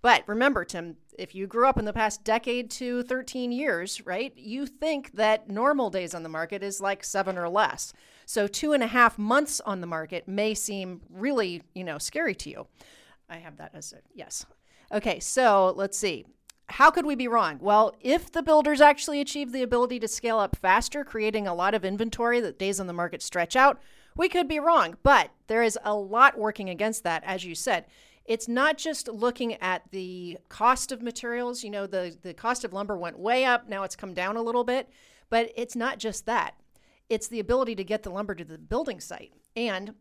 But 0.00 0.24
remember, 0.26 0.64
Tim, 0.64 0.96
if 1.18 1.34
you 1.34 1.46
grew 1.46 1.68
up 1.68 1.78
in 1.78 1.84
the 1.84 1.92
past 1.92 2.24
decade 2.24 2.70
to 2.72 3.02
13 3.02 3.52
years, 3.52 4.04
right, 4.06 4.32
you 4.34 4.66
think 4.66 5.12
that 5.12 5.50
normal 5.50 5.90
days 5.90 6.14
on 6.14 6.22
the 6.22 6.30
market 6.30 6.62
is 6.62 6.80
like 6.80 7.04
seven 7.04 7.36
or 7.36 7.50
less. 7.50 7.92
So 8.24 8.46
two 8.46 8.72
and 8.72 8.82
a 8.82 8.88
half 8.88 9.18
months 9.18 9.60
on 9.60 9.82
the 9.82 9.86
market 9.86 10.26
may 10.26 10.54
seem 10.54 11.02
really, 11.10 11.62
you 11.74 11.84
know, 11.84 11.98
scary 11.98 12.34
to 12.36 12.50
you. 12.50 12.66
I 13.32 13.38
have 13.38 13.56
that 13.56 13.72
as 13.74 13.92
a 13.92 13.96
yes. 14.14 14.46
Okay, 14.92 15.18
so 15.20 15.72
let's 15.76 15.98
see. 15.98 16.26
How 16.68 16.90
could 16.90 17.06
we 17.06 17.14
be 17.14 17.28
wrong? 17.28 17.58
Well, 17.60 17.94
if 18.00 18.30
the 18.30 18.42
builders 18.42 18.80
actually 18.80 19.20
achieve 19.20 19.52
the 19.52 19.62
ability 19.62 19.98
to 20.00 20.08
scale 20.08 20.38
up 20.38 20.56
faster, 20.56 21.04
creating 21.04 21.46
a 21.46 21.54
lot 21.54 21.74
of 21.74 21.84
inventory 21.84 22.40
that 22.40 22.58
days 22.58 22.78
on 22.78 22.86
the 22.86 22.92
market 22.92 23.22
stretch 23.22 23.56
out, 23.56 23.80
we 24.16 24.28
could 24.28 24.48
be 24.48 24.60
wrong. 24.60 24.96
But 25.02 25.30
there 25.48 25.62
is 25.62 25.78
a 25.84 25.94
lot 25.94 26.38
working 26.38 26.70
against 26.70 27.04
that, 27.04 27.24
as 27.24 27.44
you 27.44 27.54
said 27.54 27.86
it's 28.24 28.48
not 28.48 28.78
just 28.78 29.08
looking 29.08 29.54
at 29.54 29.82
the 29.90 30.38
cost 30.48 30.92
of 30.92 31.02
materials. 31.02 31.64
You 31.64 31.70
know, 31.70 31.86
the, 31.86 32.16
the 32.22 32.34
cost 32.34 32.64
of 32.64 32.72
lumber 32.72 32.96
went 32.96 33.18
way 33.18 33.44
up. 33.44 33.68
Now 33.68 33.82
it's 33.82 33.96
come 33.96 34.14
down 34.14 34.36
a 34.36 34.42
little 34.42 34.64
bit. 34.64 34.88
But 35.28 35.50
it's 35.56 35.74
not 35.74 35.98
just 35.98 36.26
that, 36.26 36.54
it's 37.08 37.26
the 37.26 37.40
ability 37.40 37.74
to 37.76 37.84
get 37.84 38.02
the 38.02 38.10
lumber 38.10 38.34
to 38.34 38.44
the 38.44 38.58
building 38.58 39.00
site. 39.00 39.32
And 39.56 39.94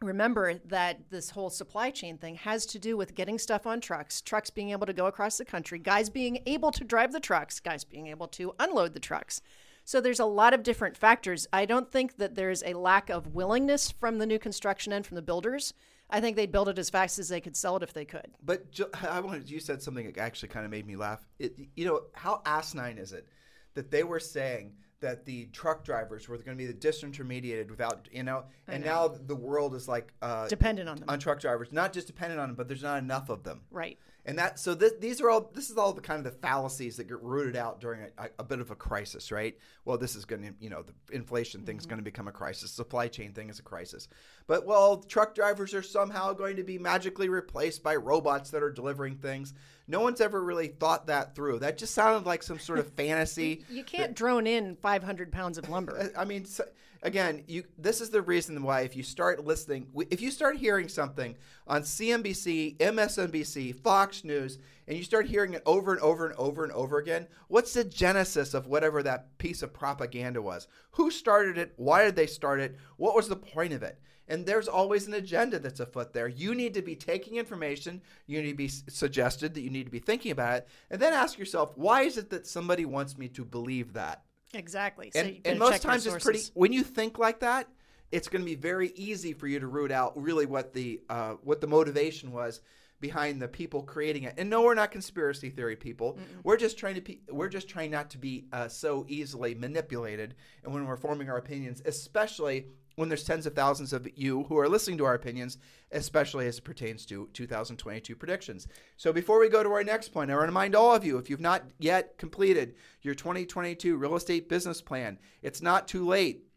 remember 0.00 0.54
that 0.66 1.10
this 1.10 1.30
whole 1.30 1.50
supply 1.50 1.90
chain 1.90 2.18
thing 2.18 2.36
has 2.36 2.66
to 2.66 2.78
do 2.78 2.96
with 2.96 3.14
getting 3.14 3.38
stuff 3.38 3.66
on 3.66 3.80
trucks, 3.80 4.20
trucks 4.20 4.50
being 4.50 4.70
able 4.70 4.86
to 4.86 4.92
go 4.92 5.06
across 5.06 5.38
the 5.38 5.44
country, 5.44 5.78
guys 5.78 6.08
being 6.10 6.40
able 6.46 6.70
to 6.72 6.84
drive 6.84 7.12
the 7.12 7.20
trucks, 7.20 7.60
guys 7.60 7.84
being 7.84 8.06
able 8.06 8.28
to 8.28 8.54
unload 8.58 8.94
the 8.94 9.00
trucks. 9.00 9.40
So 9.84 10.00
there's 10.00 10.20
a 10.20 10.26
lot 10.26 10.54
of 10.54 10.62
different 10.62 10.96
factors. 10.96 11.46
I 11.52 11.64
don't 11.64 11.90
think 11.90 12.18
that 12.18 12.34
there's 12.34 12.62
a 12.62 12.74
lack 12.74 13.08
of 13.08 13.34
willingness 13.34 13.90
from 13.90 14.18
the 14.18 14.26
new 14.26 14.38
construction 14.38 14.92
end 14.92 15.06
from 15.06 15.14
the 15.14 15.22
builders 15.22 15.72
I 16.10 16.20
think 16.20 16.36
they'd 16.36 16.52
build 16.52 16.68
it 16.68 16.78
as 16.78 16.88
fast 16.88 17.18
as 17.18 17.28
they 17.28 17.40
could 17.40 17.56
sell 17.56 17.76
it 17.76 17.82
if 17.82 17.92
they 17.92 18.04
could. 18.04 18.28
But 18.42 18.64
I 19.08 19.20
wanted 19.20 19.50
you 19.50 19.60
said 19.60 19.82
something 19.82 20.06
that 20.06 20.18
actually 20.18 20.48
kind 20.48 20.64
of 20.64 20.70
made 20.70 20.86
me 20.86 20.96
laugh. 20.96 21.26
It, 21.38 21.58
you 21.76 21.84
know, 21.84 22.02
how 22.14 22.42
asinine 22.46 22.98
is 22.98 23.12
it 23.12 23.28
that 23.74 23.90
they 23.90 24.04
were 24.04 24.20
saying 24.20 24.74
that 25.00 25.24
the 25.24 25.46
truck 25.46 25.84
drivers 25.84 26.28
were 26.28 26.36
going 26.38 26.56
to 26.56 26.62
be 26.62 26.66
the 26.66 26.74
disintermediated 26.74 27.70
without, 27.70 28.08
you 28.10 28.22
know, 28.22 28.44
and 28.66 28.84
know. 28.84 29.08
now 29.08 29.14
the 29.26 29.36
world 29.36 29.74
is 29.74 29.88
like 29.88 30.12
uh, 30.22 30.48
dependent 30.48 30.88
on 30.88 30.96
them 30.96 31.08
on 31.08 31.18
truck 31.18 31.40
drivers, 31.40 31.72
not 31.72 31.92
just 31.92 32.06
dependent 32.06 32.40
on 32.40 32.48
them, 32.48 32.56
but 32.56 32.68
there's 32.68 32.82
not 32.82 32.98
enough 32.98 33.28
of 33.28 33.44
them. 33.44 33.62
Right. 33.70 33.98
And 34.26 34.38
that 34.38 34.58
so 34.58 34.74
these 34.74 35.22
are 35.22 35.30
all 35.30 35.50
this 35.54 35.70
is 35.70 35.78
all 35.78 35.92
the 35.94 36.02
kind 36.02 36.18
of 36.18 36.24
the 36.30 36.38
fallacies 36.38 36.98
that 36.98 37.08
get 37.08 37.22
rooted 37.22 37.56
out 37.56 37.80
during 37.80 38.10
a, 38.18 38.28
a 38.38 38.44
bit 38.44 38.60
of 38.60 38.70
a 38.70 38.74
crisis, 38.74 39.32
right? 39.32 39.56
Well, 39.86 39.96
this 39.96 40.14
is 40.16 40.26
going 40.26 40.42
to 40.42 40.52
you 40.60 40.68
know 40.68 40.82
the 40.82 40.92
inflation 41.16 41.62
thing 41.62 41.78
is 41.78 41.84
mm-hmm. 41.84 41.90
going 41.90 41.98
to 42.00 42.04
become 42.04 42.28
a 42.28 42.32
crisis, 42.32 42.70
supply 42.70 43.08
chain 43.08 43.32
thing 43.32 43.48
is 43.48 43.58
a 43.58 43.62
crisis, 43.62 44.06
but 44.46 44.66
well, 44.66 44.98
truck 44.98 45.34
drivers 45.34 45.72
are 45.72 45.82
somehow 45.82 46.34
going 46.34 46.56
to 46.56 46.62
be 46.62 46.78
magically 46.78 47.30
replaced 47.30 47.82
by 47.82 47.96
robots 47.96 48.50
that 48.50 48.62
are 48.62 48.70
delivering 48.70 49.16
things. 49.16 49.54
No 49.86 50.00
one's 50.00 50.20
ever 50.20 50.42
really 50.42 50.68
thought 50.68 51.06
that 51.06 51.34
through. 51.34 51.60
That 51.60 51.78
just 51.78 51.94
sounded 51.94 52.26
like 52.26 52.42
some 52.42 52.58
sort 52.58 52.80
of 52.80 52.92
fantasy. 52.96 53.64
you 53.70 53.82
can't 53.82 54.08
that, 54.08 54.16
drone 54.16 54.46
in 54.46 54.76
500 54.76 55.32
pounds 55.32 55.56
of 55.56 55.70
lumber. 55.70 56.12
I 56.16 56.26
mean. 56.26 56.44
So, 56.44 56.64
again, 57.02 57.44
you 57.46 57.64
this 57.76 58.00
is 58.00 58.10
the 58.10 58.22
reason 58.22 58.62
why 58.62 58.80
if 58.80 58.96
you 58.96 59.02
start 59.02 59.44
listening, 59.44 59.86
if 60.10 60.20
you 60.20 60.30
start 60.30 60.56
hearing 60.56 60.88
something 60.88 61.36
on 61.66 61.82
CNBC, 61.82 62.76
MSNBC, 62.78 63.80
Fox 63.80 64.24
News, 64.24 64.58
and 64.86 64.96
you 64.96 65.04
start 65.04 65.26
hearing 65.26 65.54
it 65.54 65.62
over 65.66 65.92
and 65.92 66.00
over 66.00 66.26
and 66.26 66.34
over 66.36 66.64
and 66.64 66.72
over 66.72 66.98
again, 66.98 67.26
what's 67.48 67.74
the 67.74 67.84
genesis 67.84 68.54
of 68.54 68.66
whatever 68.66 69.02
that 69.02 69.36
piece 69.38 69.62
of 69.62 69.72
propaganda 69.72 70.40
was? 70.42 70.66
Who 70.92 71.10
started 71.10 71.58
it? 71.58 71.72
Why 71.76 72.04
did 72.04 72.16
they 72.16 72.26
start 72.26 72.60
it? 72.60 72.76
What 72.96 73.14
was 73.14 73.28
the 73.28 73.36
point 73.36 73.72
of 73.72 73.82
it? 73.82 74.00
And 74.30 74.44
there's 74.44 74.68
always 74.68 75.06
an 75.06 75.14
agenda 75.14 75.58
that's 75.58 75.80
afoot 75.80 76.12
there. 76.12 76.28
You 76.28 76.54
need 76.54 76.74
to 76.74 76.82
be 76.82 76.94
taking 76.94 77.36
information, 77.36 78.02
you 78.26 78.42
need 78.42 78.50
to 78.50 78.56
be 78.56 78.68
suggested 78.68 79.54
that 79.54 79.62
you 79.62 79.70
need 79.70 79.84
to 79.84 79.90
be 79.90 80.00
thinking 80.00 80.32
about 80.32 80.58
it, 80.58 80.68
and 80.90 81.00
then 81.00 81.14
ask 81.14 81.38
yourself, 81.38 81.72
why 81.76 82.02
is 82.02 82.18
it 82.18 82.28
that 82.30 82.46
somebody 82.46 82.84
wants 82.84 83.16
me 83.16 83.28
to 83.28 83.44
believe 83.44 83.94
that? 83.94 84.24
Exactly. 84.54 85.10
So 85.14 85.20
and, 85.20 85.40
and 85.44 85.58
most 85.58 85.82
times 85.82 86.06
it's 86.06 86.22
pretty. 86.24 86.40
When 86.54 86.72
you 86.72 86.82
think 86.82 87.18
like 87.18 87.40
that, 87.40 87.68
it's 88.10 88.28
going 88.28 88.42
to 88.42 88.46
be 88.46 88.54
very 88.54 88.92
easy 88.94 89.32
for 89.32 89.46
you 89.46 89.60
to 89.60 89.66
root 89.66 89.92
out 89.92 90.20
really 90.20 90.46
what 90.46 90.72
the 90.72 91.00
uh, 91.10 91.34
what 91.42 91.60
the 91.60 91.66
motivation 91.66 92.32
was 92.32 92.60
behind 93.00 93.40
the 93.40 93.48
people 93.48 93.82
creating 93.82 94.24
it. 94.24 94.34
And 94.38 94.50
no, 94.50 94.62
we're 94.62 94.74
not 94.74 94.90
conspiracy 94.90 95.50
theory 95.50 95.76
people. 95.76 96.14
Mm-mm. 96.14 96.42
We're 96.42 96.56
just 96.56 96.78
trying 96.78 96.96
to 96.96 97.00
be, 97.00 97.20
we're 97.30 97.48
just 97.48 97.68
trying 97.68 97.90
not 97.90 98.10
to 98.10 98.18
be 98.18 98.46
uh, 98.52 98.68
so 98.68 99.04
easily 99.08 99.54
manipulated. 99.54 100.34
And 100.64 100.74
when 100.74 100.84
we're 100.84 100.96
forming 100.96 101.30
our 101.30 101.36
opinions, 101.36 101.80
especially 101.84 102.66
when 102.98 103.08
there's 103.08 103.22
tens 103.22 103.46
of 103.46 103.54
thousands 103.54 103.92
of 103.92 104.08
you 104.16 104.42
who 104.44 104.58
are 104.58 104.68
listening 104.68 104.98
to 104.98 105.04
our 105.04 105.14
opinions, 105.14 105.56
especially 105.92 106.48
as 106.48 106.58
it 106.58 106.64
pertains 106.64 107.06
to 107.06 107.28
2022 107.32 108.16
predictions. 108.16 108.66
So 108.96 109.12
before 109.12 109.38
we 109.38 109.48
go 109.48 109.62
to 109.62 109.70
our 109.70 109.84
next 109.84 110.08
point, 110.08 110.32
I 110.32 110.34
want 110.34 110.42
to 110.42 110.48
remind 110.48 110.74
all 110.74 110.92
of 110.92 111.04
you 111.04 111.16
if 111.16 111.30
you've 111.30 111.40
not 111.40 111.62
yet 111.78 112.18
completed 112.18 112.74
your 113.02 113.14
2022 113.14 113.96
real 113.96 114.16
estate 114.16 114.48
business 114.48 114.82
plan, 114.82 115.16
it's 115.42 115.62
not 115.62 115.86
too 115.86 116.04
late 116.04 116.47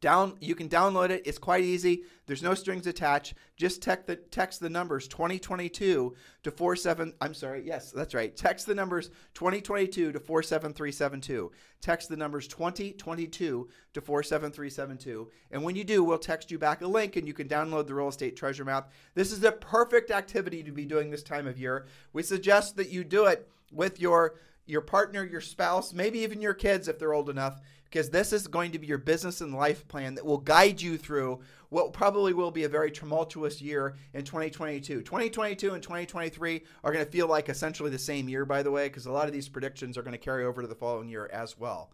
Down, 0.00 0.36
you 0.40 0.54
can 0.54 0.68
download 0.68 1.10
it. 1.10 1.22
It's 1.26 1.38
quite 1.38 1.62
easy. 1.62 2.04
There's 2.26 2.42
no 2.42 2.54
strings 2.54 2.86
attached. 2.86 3.34
Just 3.56 3.82
text 3.82 4.06
the 4.06 4.16
text 4.16 4.60
the 4.60 4.70
numbers 4.70 5.06
2022 5.08 6.14
to 6.42 6.50
47. 6.50 7.12
I'm 7.20 7.34
sorry. 7.34 7.62
Yes, 7.66 7.92
that's 7.92 8.14
right. 8.14 8.34
Text 8.34 8.66
the 8.66 8.74
numbers 8.74 9.10
2022 9.34 10.12
to 10.12 10.18
47372. 10.18 11.52
Text 11.82 12.08
the 12.08 12.16
numbers 12.16 12.48
2022 12.48 13.68
to 13.92 14.00
47372. 14.00 15.30
And 15.50 15.62
when 15.62 15.76
you 15.76 15.84
do, 15.84 16.02
we'll 16.02 16.18
text 16.18 16.50
you 16.50 16.58
back 16.58 16.80
a 16.80 16.86
link 16.86 17.16
and 17.16 17.26
you 17.26 17.34
can 17.34 17.48
download 17.48 17.86
the 17.86 17.94
real 17.94 18.08
estate 18.08 18.36
treasure 18.36 18.64
map. 18.64 18.92
This 19.14 19.32
is 19.32 19.40
the 19.40 19.52
perfect 19.52 20.10
activity 20.10 20.62
to 20.62 20.72
be 20.72 20.86
doing 20.86 21.10
this 21.10 21.22
time 21.22 21.46
of 21.46 21.58
year. 21.58 21.86
We 22.14 22.22
suggest 22.22 22.76
that 22.76 22.88
you 22.88 23.04
do 23.04 23.26
it 23.26 23.46
with 23.70 24.00
your 24.00 24.36
your 24.70 24.80
partner, 24.80 25.24
your 25.24 25.40
spouse, 25.40 25.92
maybe 25.92 26.20
even 26.20 26.40
your 26.40 26.54
kids 26.54 26.88
if 26.88 26.98
they're 26.98 27.12
old 27.12 27.28
enough, 27.28 27.60
because 27.84 28.08
this 28.08 28.32
is 28.32 28.46
going 28.46 28.70
to 28.70 28.78
be 28.78 28.86
your 28.86 28.98
business 28.98 29.40
and 29.40 29.52
life 29.52 29.86
plan 29.88 30.14
that 30.14 30.24
will 30.24 30.38
guide 30.38 30.80
you 30.80 30.96
through 30.96 31.40
what 31.70 31.92
probably 31.92 32.32
will 32.32 32.50
be 32.50 32.64
a 32.64 32.68
very 32.68 32.90
tumultuous 32.90 33.60
year 33.60 33.96
in 34.14 34.24
2022. 34.24 35.02
2022 35.02 35.74
and 35.74 35.82
2023 35.82 36.62
are 36.84 36.92
going 36.92 37.04
to 37.04 37.10
feel 37.10 37.26
like 37.26 37.48
essentially 37.48 37.90
the 37.90 37.98
same 37.98 38.28
year, 38.28 38.44
by 38.44 38.62
the 38.62 38.70
way, 38.70 38.88
because 38.88 39.06
a 39.06 39.12
lot 39.12 39.26
of 39.26 39.32
these 39.32 39.48
predictions 39.48 39.98
are 39.98 40.02
going 40.02 40.12
to 40.12 40.18
carry 40.18 40.44
over 40.44 40.62
to 40.62 40.68
the 40.68 40.74
following 40.74 41.08
year 41.08 41.28
as 41.32 41.58
well. 41.58 41.90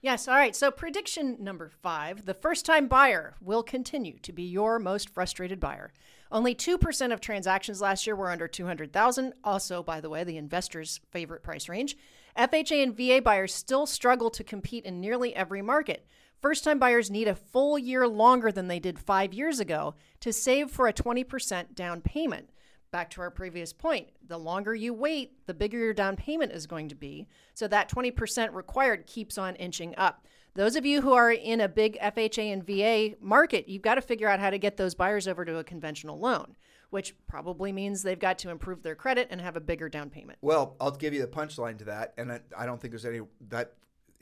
Yes, 0.00 0.26
all 0.26 0.34
right. 0.34 0.54
So, 0.56 0.72
prediction 0.72 1.36
number 1.38 1.68
five 1.68 2.26
the 2.26 2.34
first 2.34 2.66
time 2.66 2.88
buyer 2.88 3.34
will 3.40 3.62
continue 3.62 4.18
to 4.22 4.32
be 4.32 4.42
your 4.42 4.80
most 4.80 5.08
frustrated 5.08 5.60
buyer. 5.60 5.92
Only 6.32 6.54
2% 6.54 7.12
of 7.12 7.20
transactions 7.20 7.82
last 7.82 8.06
year 8.06 8.16
were 8.16 8.30
under 8.30 8.48
200,000, 8.48 9.34
also 9.44 9.82
by 9.82 10.00
the 10.00 10.08
way, 10.08 10.24
the 10.24 10.38
investor's 10.38 10.98
favorite 11.10 11.42
price 11.42 11.68
range. 11.68 11.94
FHA 12.38 12.82
and 12.82 12.96
VA 12.96 13.20
buyers 13.22 13.54
still 13.54 13.84
struggle 13.84 14.30
to 14.30 14.42
compete 14.42 14.86
in 14.86 14.98
nearly 14.98 15.36
every 15.36 15.60
market. 15.60 16.06
First 16.40 16.64
time 16.64 16.78
buyers 16.78 17.10
need 17.10 17.28
a 17.28 17.34
full 17.34 17.78
year 17.78 18.08
longer 18.08 18.50
than 18.50 18.66
they 18.66 18.78
did 18.78 18.98
5 18.98 19.34
years 19.34 19.60
ago 19.60 19.94
to 20.20 20.32
save 20.32 20.70
for 20.70 20.88
a 20.88 20.92
20% 20.94 21.74
down 21.74 22.00
payment. 22.00 22.48
Back 22.90 23.10
to 23.10 23.20
our 23.20 23.30
previous 23.30 23.74
point, 23.74 24.08
the 24.26 24.38
longer 24.38 24.74
you 24.74 24.94
wait, 24.94 25.46
the 25.46 25.54
bigger 25.54 25.78
your 25.78 25.94
down 25.94 26.16
payment 26.16 26.52
is 26.52 26.66
going 26.66 26.88
to 26.88 26.94
be. 26.94 27.28
So 27.52 27.68
that 27.68 27.90
20% 27.90 28.54
required 28.54 29.06
keeps 29.06 29.36
on 29.36 29.54
inching 29.56 29.94
up. 29.98 30.26
Those 30.54 30.76
of 30.76 30.84
you 30.84 31.00
who 31.00 31.14
are 31.14 31.32
in 31.32 31.62
a 31.62 31.68
big 31.68 31.98
FHA 31.98 32.52
and 32.52 32.66
VA 32.66 33.16
market, 33.24 33.68
you've 33.68 33.82
got 33.82 33.94
to 33.94 34.02
figure 34.02 34.28
out 34.28 34.38
how 34.38 34.50
to 34.50 34.58
get 34.58 34.76
those 34.76 34.94
buyers 34.94 35.26
over 35.26 35.46
to 35.46 35.56
a 35.56 35.64
conventional 35.64 36.18
loan, 36.18 36.56
which 36.90 37.14
probably 37.26 37.72
means 37.72 38.02
they've 38.02 38.18
got 38.18 38.38
to 38.40 38.50
improve 38.50 38.82
their 38.82 38.94
credit 38.94 39.28
and 39.30 39.40
have 39.40 39.56
a 39.56 39.60
bigger 39.60 39.88
down 39.88 40.10
payment. 40.10 40.38
Well, 40.42 40.76
I'll 40.78 40.90
give 40.90 41.14
you 41.14 41.22
the 41.22 41.26
punchline 41.26 41.78
to 41.78 41.84
that, 41.86 42.12
and 42.18 42.30
I, 42.32 42.40
I 42.56 42.66
don't 42.66 42.78
think 42.78 42.92
there's 42.92 43.06
any 43.06 43.20
that 43.48 43.72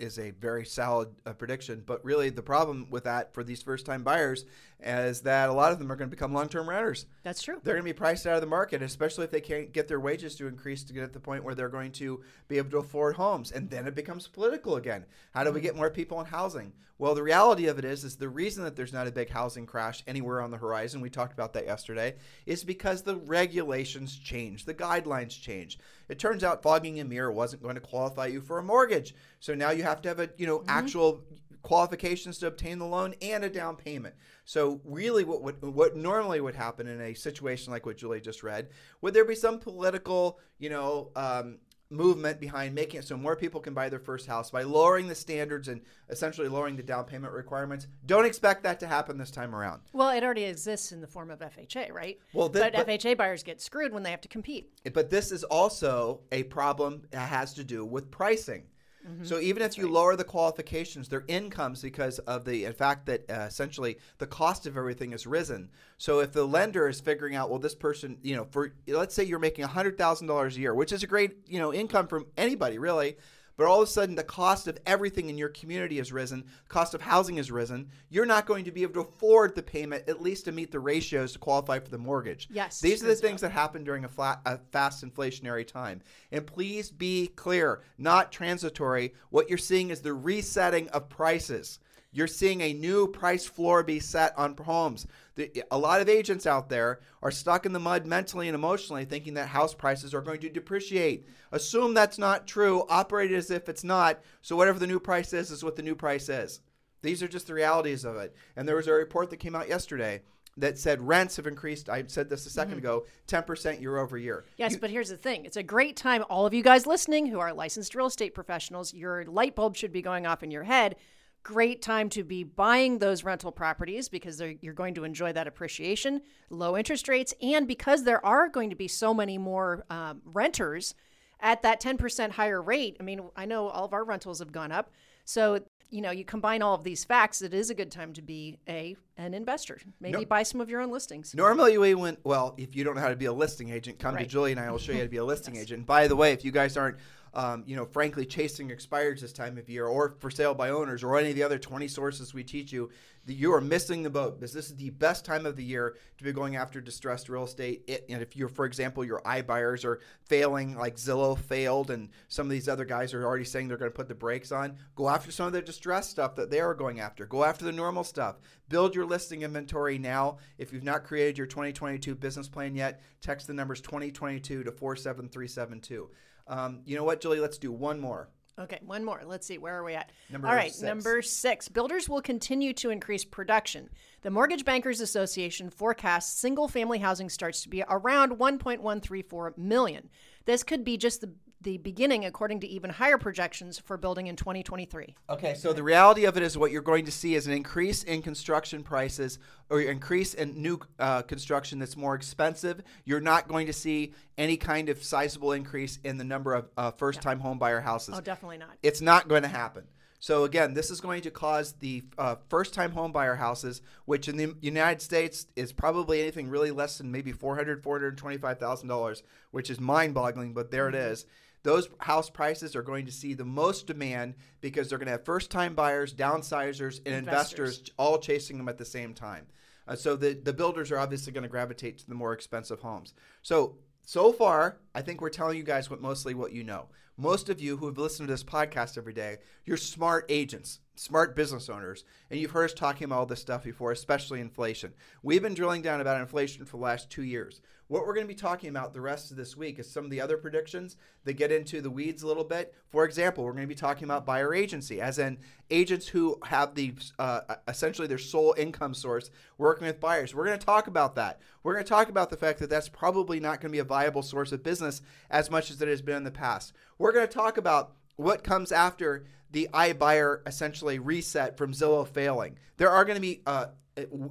is 0.01 0.19
a 0.19 0.31
very 0.31 0.65
solid 0.65 1.09
uh, 1.27 1.33
prediction. 1.33 1.83
But 1.85 2.05
really, 2.05 2.31
the 2.31 2.43
problem 2.43 2.89
with 2.91 3.05
that 3.05 3.35
for 3.35 3.45
these 3.45 3.63
first 3.63 3.87
time 3.87 4.03
buyers 4.03 4.45
is 4.83 5.21
that 5.23 5.49
a 5.49 5.53
lot 5.53 5.73
of 5.73 5.79
them 5.79 5.93
are 5.93 5.97
going 5.97 6.09
to 6.09 6.17
become 6.17 6.33
long 6.33 6.49
term 6.49 6.69
renters. 6.69 7.07
That's 7.23 7.43
true. 7.43 7.61
They're 7.63 7.75
going 7.75 7.85
to 7.85 7.93
be 7.93 7.97
priced 7.97 8.27
out 8.27 8.35
of 8.35 8.41
the 8.41 8.47
market, 8.47 8.83
especially 8.83 9.25
if 9.25 9.31
they 9.31 9.41
can't 9.41 9.73
get 9.73 9.89
their 9.89 10.01
wages 10.01 10.35
to 10.37 10.47
increase 10.47 10.83
to 10.85 10.93
get 10.93 11.03
at 11.03 11.13
the 11.13 11.21
point 11.21 11.45
where 11.45 11.55
they're 11.55 11.69
going 11.69 11.93
to 11.93 12.23
be 12.49 12.59
able 12.59 12.71
to 12.71 12.79
afford 12.79 13.17
homes. 13.17 13.53
And 13.53 13.69
then 13.69 13.87
it 13.87 13.95
becomes 13.95 14.27
political 14.27 14.77
again. 14.77 15.05
How 15.35 15.45
do 15.45 15.53
we 15.53 15.61
get 15.61 15.77
more 15.77 15.91
people 15.91 16.19
in 16.21 16.27
housing? 16.27 16.73
Well, 17.01 17.15
the 17.15 17.23
reality 17.23 17.67
of 17.67 17.79
it 17.79 17.87
is, 17.87 18.05
is 18.05 18.17
the 18.17 18.29
reason 18.29 18.63
that 18.65 18.77
there's 18.77 18.93
not 18.93 19.07
a 19.07 19.11
big 19.11 19.31
housing 19.31 19.65
crash 19.65 20.03
anywhere 20.07 20.43
on 20.43 20.51
the 20.51 20.59
horizon, 20.59 21.01
we 21.01 21.09
talked 21.09 21.33
about 21.33 21.55
that 21.55 21.65
yesterday, 21.65 22.17
is 22.45 22.63
because 22.63 23.01
the 23.01 23.17
regulations 23.17 24.19
change, 24.19 24.67
the 24.67 24.75
guidelines 24.75 25.41
change. 25.41 25.79
It 26.11 26.19
turns 26.19 26.43
out 26.43 26.63
fogging 26.63 26.99
a 26.99 27.05
mirror 27.05 27.31
wasn't 27.31 27.63
going 27.63 27.77
to 27.77 27.81
qualify 27.81 28.27
you 28.27 28.41
for 28.41 28.59
a 28.59 28.63
mortgage. 28.65 29.15
So 29.39 29.55
now 29.55 29.71
you 29.71 29.85
have 29.85 30.03
to 30.03 30.09
have 30.09 30.19
a, 30.19 30.29
you 30.37 30.47
know, 30.47 30.59
mm-hmm. 30.59 30.69
actual 30.69 31.23
qualifications 31.63 32.39
to 32.39 32.49
obtain 32.49 32.79
the 32.79 32.87
loan 32.87 33.15
and 33.23 33.45
a 33.45 33.49
down 33.49 33.77
payment. 33.77 34.15
So 34.45 34.81
really 34.85 35.25
what 35.25 35.43
would, 35.43 35.63
what 35.63 35.97
normally 35.97 36.41
would 36.41 36.57
happen 36.57 36.89
in 36.89 37.01
a 37.01 37.15
situation 37.15 37.73
like 37.73 37.87
what 37.87 37.97
Julie 37.97 38.21
just 38.21 38.43
read, 38.43 38.71
would 39.03 39.15
there 39.15 39.25
be 39.25 39.35
some 39.35 39.59
political, 39.59 40.41
you 40.59 40.71
know, 40.71 41.11
um, 41.15 41.59
movement 41.91 42.41
behind 42.41 42.75
making 42.75 43.01
it 43.01 43.07
so 43.07 43.17
more 43.17 43.37
people 43.37 43.61
can 43.61 43.75
buy 43.75 43.89
their 43.89 43.99
first 43.99 44.27
house 44.27 44.51
by 44.51 44.63
lowering 44.63 45.09
the 45.09 45.15
standards 45.15 45.69
and 45.69 45.81
essentially 46.09 46.49
lowering 46.49 46.77
the 46.77 46.83
down 46.83 47.05
payment 47.05 47.33
requirements. 47.33 47.89
Don't 48.07 48.25
expect 48.25 48.63
that 48.63 48.81
to 48.81 48.87
happen 48.87 49.19
this 49.19 49.31
time 49.31 49.55
around. 49.55 49.83
Well, 49.93 50.11
it 50.11 50.23
already 50.23 50.45
exists 50.45 50.93
in 50.93 51.01
the 51.01 51.07
form 51.07 51.31
of 51.31 51.41
FHA, 51.41 51.93
right? 51.93 52.19
Well, 52.33 52.49
this, 52.49 52.63
but, 52.63 52.73
but 52.75 52.87
FHA 52.87 53.17
buyers 53.17 53.43
get 53.43 53.61
screwed 53.61 53.93
when 53.93 54.03
they 54.03 54.11
have 54.11 54.21
to 54.23 54.29
compete. 54.29 54.71
But 54.93 55.11
this 55.11 55.33
is 55.33 55.45
also 55.45 56.21
a 56.31 56.45
problem 56.45 57.03
that 57.11 57.29
has 57.29 57.53
to 57.55 57.65
do 57.65 57.85
with 57.85 58.11
pricing. 58.11 58.65
Mm-hmm. 59.09 59.25
So 59.25 59.41
even 59.41 59.63
if 59.63 59.79
you 59.79 59.85
right. 59.85 59.93
lower 59.93 60.17
the 60.17 60.25
qualifications, 60.25 61.09
their 61.09 61.25
incomes 61.27 61.83
because 61.83 62.19
of 62.21 62.45
the 62.45 62.67
fact 62.73 63.07
that 63.07 63.31
uh, 63.31 63.47
essentially 63.49 63.99
the 64.19 64.27
cost 64.27 64.67
of 64.67 64.77
everything 64.77 65.13
has 65.13 65.27
risen. 65.27 65.71
So 65.97 66.21
if 66.21 66.33
the 66.33 66.45
lender 66.45 66.89
is 66.89 67.01
figuring 67.01 67.35
out, 67.35 67.51
well, 67.51 67.59
this 67.59 67.75
person, 67.75 68.19
you 68.23 68.37
know, 68.37 68.47
for 68.51 68.75
let's 68.87 69.15
say 69.15 69.25
you're 69.25 69.39
making 69.39 69.65
hundred 69.65 69.97
thousand 69.97 70.27
dollars 70.27 70.57
a 70.57 70.61
year, 70.61 70.75
which 70.75 70.93
is 70.93 71.03
a 71.03 71.07
great, 71.07 71.33
you 71.47 71.59
know, 71.59 71.73
income 71.73 72.09
from 72.09 72.27
anybody 72.37 72.79
really, 72.79 73.17
but 73.61 73.69
all 73.69 73.83
of 73.83 73.89
a 73.89 73.93
sudden 73.93 74.15
the 74.15 74.25
cost 74.25 74.67
of 74.69 74.79
everything 74.87 75.29
in 75.29 75.37
your 75.37 75.51
community 75.51 75.99
has 75.99 76.11
risen, 76.11 76.43
cost 76.69 76.95
of 76.95 77.03
housing 77.03 77.37
has 77.37 77.51
risen, 77.51 77.91
you're 78.09 78.25
not 78.25 78.47
going 78.47 78.65
to 78.65 78.71
be 78.71 78.83
able 78.83 78.95
to 78.95 79.01
afford 79.01 79.55
the 79.55 79.63
payment 79.63 80.03
at 80.09 80.23
least 80.23 80.47
to 80.47 80.53
meet 80.53 80.73
the 80.73 80.81
ratios 80.81 81.35
to 81.35 81.39
qualify 81.39 81.79
for 81.79 81.91
the 81.91 81.99
mortgage. 81.99 82.49
Yes. 82.51 82.81
These 82.81 83.05
are 83.05 83.09
the 83.09 83.15
things 83.15 83.43
that 83.43 83.53
happen 83.53 83.85
during 83.85 84.07
a, 84.07 84.09
flat, 84.09 84.41
a 84.47 84.57
fast 84.73 85.05
inflationary 85.05 85.67
time. 85.67 86.01
And 86.33 86.47
please 86.47 86.91
be 86.91 87.27
clear, 87.27 87.83
not 87.99 88.33
transitory. 88.33 89.13
What 89.29 89.51
you're 89.51 89.59
seeing 89.59 89.91
is 89.91 90.01
the 90.01 90.15
resetting 90.15 90.89
of 90.89 91.11
prices. 91.11 91.81
You're 92.13 92.27
seeing 92.27 92.61
a 92.61 92.73
new 92.73 93.07
price 93.07 93.47
floor 93.47 93.85
be 93.85 94.01
set 94.01 94.37
on 94.37 94.57
homes. 94.57 95.07
The, 95.37 95.63
a 95.71 95.79
lot 95.79 96.01
of 96.01 96.09
agents 96.09 96.45
out 96.45 96.69
there 96.69 97.01
are 97.23 97.31
stuck 97.31 97.67
in 97.67 97.73
the 97.73 97.79
mud 97.79 98.05
mentally 98.05 98.49
and 98.49 98.55
emotionally 98.55 99.05
thinking 99.05 99.35
that 99.35 99.49
house 99.49 99.75
prices 99.75 100.13
are 100.13 100.21
going 100.21 100.41
to 100.41 100.49
depreciate. 100.49 101.27
Assume 101.53 101.95
that's 101.95 102.19
not 102.19 102.49
true. 102.49 102.85
Operate 102.89 103.31
as 103.31 103.51
if 103.51 103.69
it's 103.69 103.85
not. 103.85 104.21
So, 104.43 104.57
whatever 104.57 104.79
the 104.79 104.89
new 104.89 104.99
price 104.99 105.33
is, 105.33 105.53
is 105.53 105.63
what 105.63 105.77
the 105.77 105.83
new 105.83 105.95
price 105.95 106.29
is. 106.29 106.61
These 107.03 107.23
are 107.23 107.29
just 107.29 107.47
the 107.47 107.55
realities 107.55 108.05
of 108.05 108.17
it. 108.17 108.35
And 108.57 108.67
there 108.67 108.77
was 108.77 108.89
a 108.89 108.93
report 108.93 109.31
that 109.31 109.39
came 109.39 109.55
out 109.55 109.69
yesterday 109.69 110.23
that 110.57 110.79
said 110.79 111.01
rents 111.01 111.37
have 111.37 111.47
increased. 111.47 111.89
I 111.89 112.05
said 112.09 112.29
this 112.29 112.45
a 112.45 112.51
2nd 112.51 112.71
mm-hmm. 112.71 112.79
ago, 112.79 113.07
ten 113.29 113.45
percent 113.45 113.81
year 113.81 113.99
over 113.99 114.19
year. 114.19 114.45
Yes, 114.57 114.73
you, 114.73 114.81
but 114.81 114.91
here's 114.91 115.11
the 115.11 115.17
thing: 115.17 115.45
it's 115.45 115.57
a 115.57 115.63
great 115.63 115.97
time. 115.97 116.25
All 116.29 116.45
of 116.45 116.55
you 116.55 116.65
guys 116.65 116.87
listening, 116.87 117.27
who 117.27 117.39
are 117.39 117.53
licensed 117.53 117.95
real 117.95 118.07
estate 118.07 118.35
professionals, 118.35 118.93
your 118.93 119.25
light 119.27 119.55
bulb 119.55 119.77
should 119.77 119.93
be 119.93 120.03
going 120.03 120.27
off 120.27 120.43
in 120.43 120.51
your 120.51 120.65
head 120.65 120.97
great 121.43 121.83
time 121.83 122.09
to 122.11 122.23
be 122.23 122.45
buying 122.45 122.99
those 122.99 123.25
rental 123.25 123.53
properties 123.53 124.09
because 124.09 124.43
you're 124.61 124.75
going 124.75 124.95
to 124.95 125.05
enjoy 125.05 125.33
that 125.33 125.47
appreciation, 125.47 126.21
low 126.51 126.77
interest 126.77 127.09
rates, 127.09 127.35
and 127.41 127.67
because 127.67 128.05
there 128.05 128.25
are 128.25 128.49
going 128.49 128.71
to 128.71 128.77
be 128.77 128.89
so 128.89 129.15
many 129.15 129.39
more 129.39 129.85
um, 129.91 130.21
renters 130.25 130.95
at 131.41 131.63
that 131.63 131.81
10% 131.81 132.33
higher 132.33 132.61
rate. 132.61 132.97
I 133.01 133.03
mean, 133.03 133.23
I 133.37 133.47
know 133.47 133.69
all 133.69 133.85
of 133.85 133.93
our 133.93 134.05
rentals 134.05 134.41
have 134.41 134.53
gone 134.53 134.73
up. 134.73 134.91
So, 135.25 135.61
you 135.91 136.03
know, 136.03 136.11
you 136.11 136.25
combine 136.25 136.63
all 136.63 136.75
of 136.75 136.85
these 136.85 137.05
facts, 137.05 137.43
it 137.43 137.55
is 137.55 137.71
a 137.71 137.75
good 137.75 137.91
time 137.91 138.13
to 138.15 138.23
be 138.23 138.59
a 138.69 138.97
an 139.17 139.35
investor. 139.35 139.79
Maybe 140.01 140.19
no, 140.19 140.25
buy 140.25 140.43
some 140.43 140.61
of 140.61 140.71
your 140.71 140.81
own 140.81 140.91
listings. 140.91 141.35
Normally 141.35 141.79
we 141.79 141.95
went 141.95 142.21
well, 142.25 142.55
if 142.59 142.77
you 142.77 142.85
don't 142.85 142.95
know 142.95 143.01
how 143.01 143.09
to 143.09 143.17
be 143.17 143.27
a 143.27 143.33
listing 143.33 143.71
agent, 143.71 143.99
come 143.99 144.15
right. 144.15 144.23
to 144.23 144.27
Julie 144.27 144.53
and 144.53 144.61
I 144.61 144.71
will 144.71 144.79
show 144.79 144.93
you 144.93 144.99
how 144.99 145.05
to 145.05 145.11
be 145.11 145.19
a 145.19 145.25
listing 145.33 145.55
yes. 145.55 145.65
agent. 145.65 145.87
By 145.87 146.09
the 146.09 146.17
way, 146.17 146.33
if 146.33 146.45
you 146.45 146.53
guys 146.53 146.77
aren't 146.77 146.97
um, 147.35 147.65
you 147.67 147.77
know, 147.77 147.85
frankly, 147.85 148.27
chasing 148.27 148.71
expires 148.71 149.21
this 149.21 149.33
time 149.33 149.59
of 149.59 149.69
year, 149.69 149.87
or 149.87 150.17
for 150.19 150.31
sale 150.31 150.55
by 150.55 150.71
owners, 150.71 151.03
or 151.03 151.17
any 151.17 151.31
of 151.31 151.37
the 151.37 151.43
other 151.43 151.59
20 151.59 151.87
sources 151.89 152.35
we 152.35 152.43
teach 152.43 152.73
you, 152.73 152.91
that 153.27 153.35
you 153.35 153.53
are 153.53 153.61
missing 153.61 154.03
the 154.03 154.11
boat 154.11 154.39
because 154.39 154.53
this 154.53 154.67
is 154.67 154.77
the 154.77 154.91
best 154.91 155.25
time 155.25 155.45
of 155.47 155.55
the 155.55 155.63
year 155.63 155.97
to 156.19 156.25
be 156.25 156.33
going 156.33 156.57
after 156.57 156.81
distressed 156.81 157.29
real 157.29 157.45
estate. 157.45 157.85
It, 157.87 158.07
and 158.09 158.23
if 158.23 158.35
you're, 158.35 158.49
for 158.49 158.65
example, 158.65 159.05
your 159.05 159.21
iBuyers 159.21 159.85
are 159.85 160.01
failing, 160.25 160.77
like 160.77 160.97
Zillow 160.97 161.39
failed, 161.39 161.91
and 161.91 162.09
some 162.29 162.47
of 162.47 162.51
these 162.51 162.69
other 162.69 162.85
guys 162.85 163.13
are 163.15 163.25
already 163.25 163.45
saying 163.45 163.69
they're 163.69 163.77
going 163.77 163.91
to 163.91 163.97
put 163.97 164.09
the 164.09 164.15
brakes 164.15 164.53
on, 164.53 164.77
go 164.97 165.09
after 165.09 165.31
some 165.31 165.47
of 165.47 165.53
the 165.53 165.63
distressed 165.63 166.11
stuff 166.11 166.35
that 166.37 166.51
they 166.51 166.61
are 166.61 166.75
going 166.75 167.01
after. 167.01 167.27
Go 167.27 167.45
after 167.45 167.65
the 167.65 167.73
normal 167.73 168.05
stuff. 168.05 168.37
Build 168.69 168.95
your 168.95 169.07
listing 169.07 169.43
inventory 169.43 169.99
now. 169.99 170.39
If 170.59 170.73
you've 170.73 170.83
not 170.83 171.05
created 171.05 171.39
your 171.39 171.47
2022 171.47 172.15
business 172.15 172.49
plan 172.49 172.75
yet, 172.75 173.03
text 173.21 173.47
the 173.47 173.55
numbers 173.55 173.81
2022 173.81 174.65
to 174.65 174.73
47372. 174.73 176.09
Um, 176.51 176.81
you 176.85 176.97
know 176.97 177.05
what, 177.05 177.21
Julie? 177.21 177.41
Let's 177.41 177.57
do 177.57 177.73
one 177.73 177.99
more. 178.01 178.29
Okay, 178.59 178.81
one 178.85 179.05
more. 179.05 179.23
Let's 179.25 179.47
see. 179.47 179.57
Where 179.57 179.77
are 179.77 179.85
we 179.85 179.95
at? 179.95 180.11
Number 180.29 180.49
All 180.49 180.55
right, 180.55 180.71
six. 180.71 180.83
number 180.83 181.23
six. 181.23 181.69
Builders 181.69 182.11
will 182.11 182.21
continue 182.21 182.75
to 182.75 182.91
increase 182.91 183.25
production. 183.25 183.89
The 184.21 184.31
Mortgage 184.31 184.67
Bankers 184.67 185.01
Association 185.01 185.71
forecasts 185.71 186.39
single 186.39 186.69
family 186.69 186.99
housing 186.99 187.31
starts 187.31 187.63
to 187.63 187.71
be 187.71 187.83
around 187.89 188.33
1.134 188.33 189.57
million. 189.57 190.11
This 190.45 190.63
could 190.63 190.85
be 190.85 190.99
just 190.99 191.23
the 191.23 191.33
the 191.63 191.77
beginning, 191.79 192.25
according 192.25 192.61
to 192.61 192.67
even 192.67 192.91
higher 192.91 193.19
projections 193.19 193.79
for 193.79 193.97
building 193.97 194.27
in 194.27 194.37
2023. 194.37 195.15
Okay, 195.29 195.55
so 195.55 195.73
the 195.73 195.83
reality 195.83 196.25
of 196.25 196.37
it 196.37 196.43
is 196.43 196.57
what 196.57 196.71
you're 196.71 196.81
going 196.81 197.05
to 197.05 197.13
see 197.13 197.35
is 197.35 197.47
an 197.47 197.53
increase 197.53 198.03
in 198.03 198.23
construction 198.23 198.83
prices 198.83 199.39
or 199.69 199.81
increase 199.81 200.35
in 200.35 200.61
new 200.61 200.79
uh, 200.99 201.23
construction 201.23 201.79
that's 201.79 201.97
more 201.97 202.15
expensive. 202.15 202.83
You're 203.05 203.21
not 203.21 203.47
going 203.47 203.67
to 203.67 203.73
see 203.73 204.15
any 204.39 204.57
kind 204.57 204.89
of 204.89 205.03
sizable 205.03 205.53
increase 205.53 205.99
in 206.05 206.17
the 206.17 206.25
number 206.25 206.55
of 206.55 206.69
uh, 206.77 206.91
first 206.93 207.21
time 207.21 207.41
home 207.41 207.59
buyer 207.59 207.81
houses. 207.81 208.15
Oh, 208.17 208.21
definitely 208.21 208.59
not. 208.59 208.71
It's 208.83 209.01
not 209.01 209.29
going 209.29 209.43
to 209.43 209.49
happen. 209.49 209.85
So 210.23 210.45
again, 210.45 210.75
this 210.75 210.91
is 210.91 211.01
going 211.01 211.23
to 211.23 211.31
cause 211.31 211.73
the 211.73 212.03
uh, 212.19 212.37
first-time 212.51 212.93
home 212.93 213.11
buyer 213.11 213.37
houses, 213.37 213.81
which 214.05 214.29
in 214.29 214.37
the 214.37 214.55
United 214.61 215.01
States 215.01 215.47
is 215.57 215.73
probably 215.73 216.21
anything 216.21 216.51
really 216.51 216.71
less 216.71 216.99
than 216.99 217.11
maybe 217.11 217.33
400, 217.33 217.83
425,000 217.83 218.87
dollars, 218.87 219.23
which 219.51 219.71
is 219.71 219.81
mind-boggling, 219.81 220.53
but 220.53 220.71
there 220.71 220.91
it 220.91 220.95
is. 220.95 221.25
Those 221.63 221.89
house 221.99 222.31
prices 222.31 222.75
are 222.75 222.83
going 222.83 223.07
to 223.07 223.13
see 223.13 223.35
the 223.35 223.45
most 223.45 223.87
demand 223.87 224.35
because 224.61 224.89
they're 224.89 224.99
going 224.99 225.07
to 225.07 225.13
have 225.13 225.25
first-time 225.25 225.75
buyers, 225.75 226.15
downsizers, 226.15 227.01
and 227.05 227.15
investors, 227.15 227.79
Investors. 227.79 227.95
all 227.99 228.19
chasing 228.19 228.57
them 228.57 228.69
at 228.69 228.79
the 228.79 228.85
same 228.85 229.15
time. 229.15 229.47
Uh, 229.87 229.97
so 229.97 230.17
the 230.17 230.35
the 230.35 230.53
builders 230.53 230.91
are 230.91 230.99
obviously 230.99 231.33
going 231.33 231.43
to 231.43 231.49
gravitate 231.49 231.99
to 231.99 232.09
the 232.09 232.15
more 232.15 232.33
expensive 232.33 232.81
homes. 232.81 233.15
So 233.43 233.77
so 234.03 234.33
far, 234.33 234.79
I 234.95 235.03
think 235.03 235.21
we're 235.21 235.31
telling 235.31 235.57
you 235.57 235.63
guys 235.65 235.91
what 235.91 236.01
mostly 236.01 236.35
what 236.35 236.53
you 236.53 236.65
know. 236.65 236.87
Most 237.17 237.51
of 237.51 237.61
you 237.61 237.77
who 237.77 237.87
have 237.87 237.99
listened 237.99 238.29
to 238.29 238.33
this 238.33 238.43
podcast 238.43 238.97
every 238.97 239.13
day, 239.13 239.39
you're 239.67 239.77
smart 239.77 240.25
agents, 240.31 240.81
smart 240.95 241.37
business 241.37 241.69
owners, 241.69 242.05
and 242.31 242.41
you've 242.41 242.53
heard 242.53 242.65
us 242.65 242.73
talking 242.75 243.05
about 243.05 243.19
all 243.19 243.27
this 243.27 243.43
stuff 243.43 243.65
before, 243.65 243.93
especially 243.93 244.41
inflation. 244.41 244.95
We've 245.23 245.43
been 245.43 245.53
drilling 245.55 245.83
down 245.83 246.01
about 246.01 246.19
inflation 246.21 246.65
for 246.65 246.79
the 246.79 246.83
last 246.83 247.11
two 247.11 247.23
years. 247.23 247.61
What 247.91 248.07
we're 248.07 248.15
going 248.15 248.25
to 248.25 248.33
be 248.33 248.37
talking 248.37 248.71
about 248.71 248.93
the 248.93 249.01
rest 249.01 249.33
of 249.33 249.37
this 249.37 249.57
week 249.57 249.81
is 249.81 249.91
some 249.91 250.05
of 250.05 250.13
the 250.13 250.21
other 250.21 250.37
predictions 250.37 250.97
that 251.25 251.33
get 251.33 251.51
into 251.51 251.81
the 251.81 251.91
weeds 251.91 252.23
a 252.23 252.27
little 252.29 252.45
bit. 252.45 252.73
For 252.89 253.05
example, 253.05 253.43
we're 253.43 253.51
going 253.51 253.65
to 253.65 253.67
be 253.69 253.75
talking 253.75 254.05
about 254.05 254.25
buyer 254.25 254.55
agency, 254.55 255.01
as 255.01 255.19
in 255.19 255.39
agents 255.73 256.07
who 256.07 256.39
have 256.45 256.77
the 256.77 256.95
uh, 257.19 257.41
essentially 257.67 258.07
their 258.07 258.17
sole 258.17 258.55
income 258.57 258.95
source 258.95 259.33
working 259.59 259.89
with 259.89 259.99
buyers. 259.99 260.33
We're 260.33 260.45
going 260.45 260.57
to 260.57 260.65
talk 260.65 260.87
about 260.87 261.17
that. 261.17 261.41
We're 261.65 261.73
going 261.73 261.85
to 261.85 261.89
talk 261.89 262.09
about 262.09 262.31
the 262.31 262.37
fact 262.37 262.61
that 262.61 262.71
that's 262.71 262.89
probably 262.89 263.41
not 263.41 263.61
going 263.61 263.73
to 263.73 263.77
be 263.77 263.81
a 263.81 263.85
viable 263.85 264.23
source 264.23 264.53
of 264.53 264.63
business 264.63 265.03
as 265.29 265.51
much 265.51 265.73
as 265.73 265.83
it 265.83 265.89
has 265.89 266.01
been 266.01 266.19
in 266.19 266.23
the 266.23 266.31
past. 266.31 266.73
We're 266.97 267.11
going 267.11 267.27
to 267.27 267.35
talk 267.35 267.57
about 267.57 267.95
what 268.15 268.45
comes 268.45 268.71
after 268.71 269.25
the 269.51 269.69
iBuyer 269.75 270.47
essentially 270.47 271.01
reset 271.01 271.57
from 271.57 271.73
Zillow 271.73 272.07
failing. 272.07 272.57
There 272.77 272.91
are 272.91 273.05
going 273.05 273.17
to 273.17 273.21
be 273.21 273.43
uh, 273.47 273.67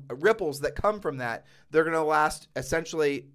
ripples 0.08 0.62
that 0.62 0.76
come 0.76 1.02
from 1.02 1.18
that. 1.18 1.46
They're 1.72 1.84
going 1.84 1.94
to 1.94 2.04
last 2.04 2.48
essentially 2.56 3.26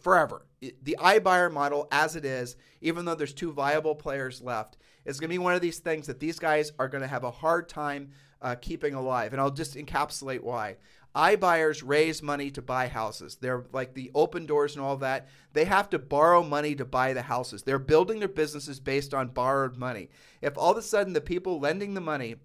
forever. 0.00 0.46
The 0.60 0.96
iBuyer 0.98 1.52
model, 1.52 1.88
as 1.90 2.16
it 2.16 2.24
is, 2.24 2.56
even 2.80 3.04
though 3.04 3.14
there's 3.14 3.34
two 3.34 3.52
viable 3.52 3.94
players 3.94 4.40
left, 4.40 4.78
is 5.04 5.18
going 5.18 5.28
to 5.28 5.34
be 5.34 5.38
one 5.38 5.54
of 5.54 5.60
these 5.60 5.78
things 5.78 6.06
that 6.06 6.20
these 6.20 6.38
guys 6.38 6.72
are 6.78 6.88
going 6.88 7.02
to 7.02 7.08
have 7.08 7.24
a 7.24 7.30
hard 7.30 7.68
time 7.68 8.10
uh, 8.40 8.54
keeping 8.54 8.94
alive. 8.94 9.32
And 9.32 9.40
I'll 9.40 9.50
just 9.50 9.74
encapsulate 9.74 10.42
why. 10.42 10.76
iBuyers 11.14 11.82
raise 11.84 12.22
money 12.22 12.50
to 12.52 12.62
buy 12.62 12.88
houses. 12.88 13.36
They're 13.40 13.64
like 13.72 13.94
the 13.94 14.10
Opendoors 14.14 14.74
and 14.74 14.84
all 14.84 14.96
that. 14.98 15.28
They 15.52 15.64
have 15.64 15.90
to 15.90 15.98
borrow 15.98 16.42
money 16.42 16.74
to 16.76 16.84
buy 16.84 17.12
the 17.12 17.22
houses. 17.22 17.62
They're 17.62 17.78
building 17.78 18.18
their 18.18 18.28
businesses 18.28 18.80
based 18.80 19.12
on 19.12 19.28
borrowed 19.28 19.76
money. 19.76 20.08
If 20.40 20.56
all 20.56 20.72
of 20.72 20.78
a 20.78 20.82
sudden 20.82 21.12
the 21.12 21.20
people 21.20 21.60
lending 21.60 21.94
the 21.94 22.00
money, 22.00 22.36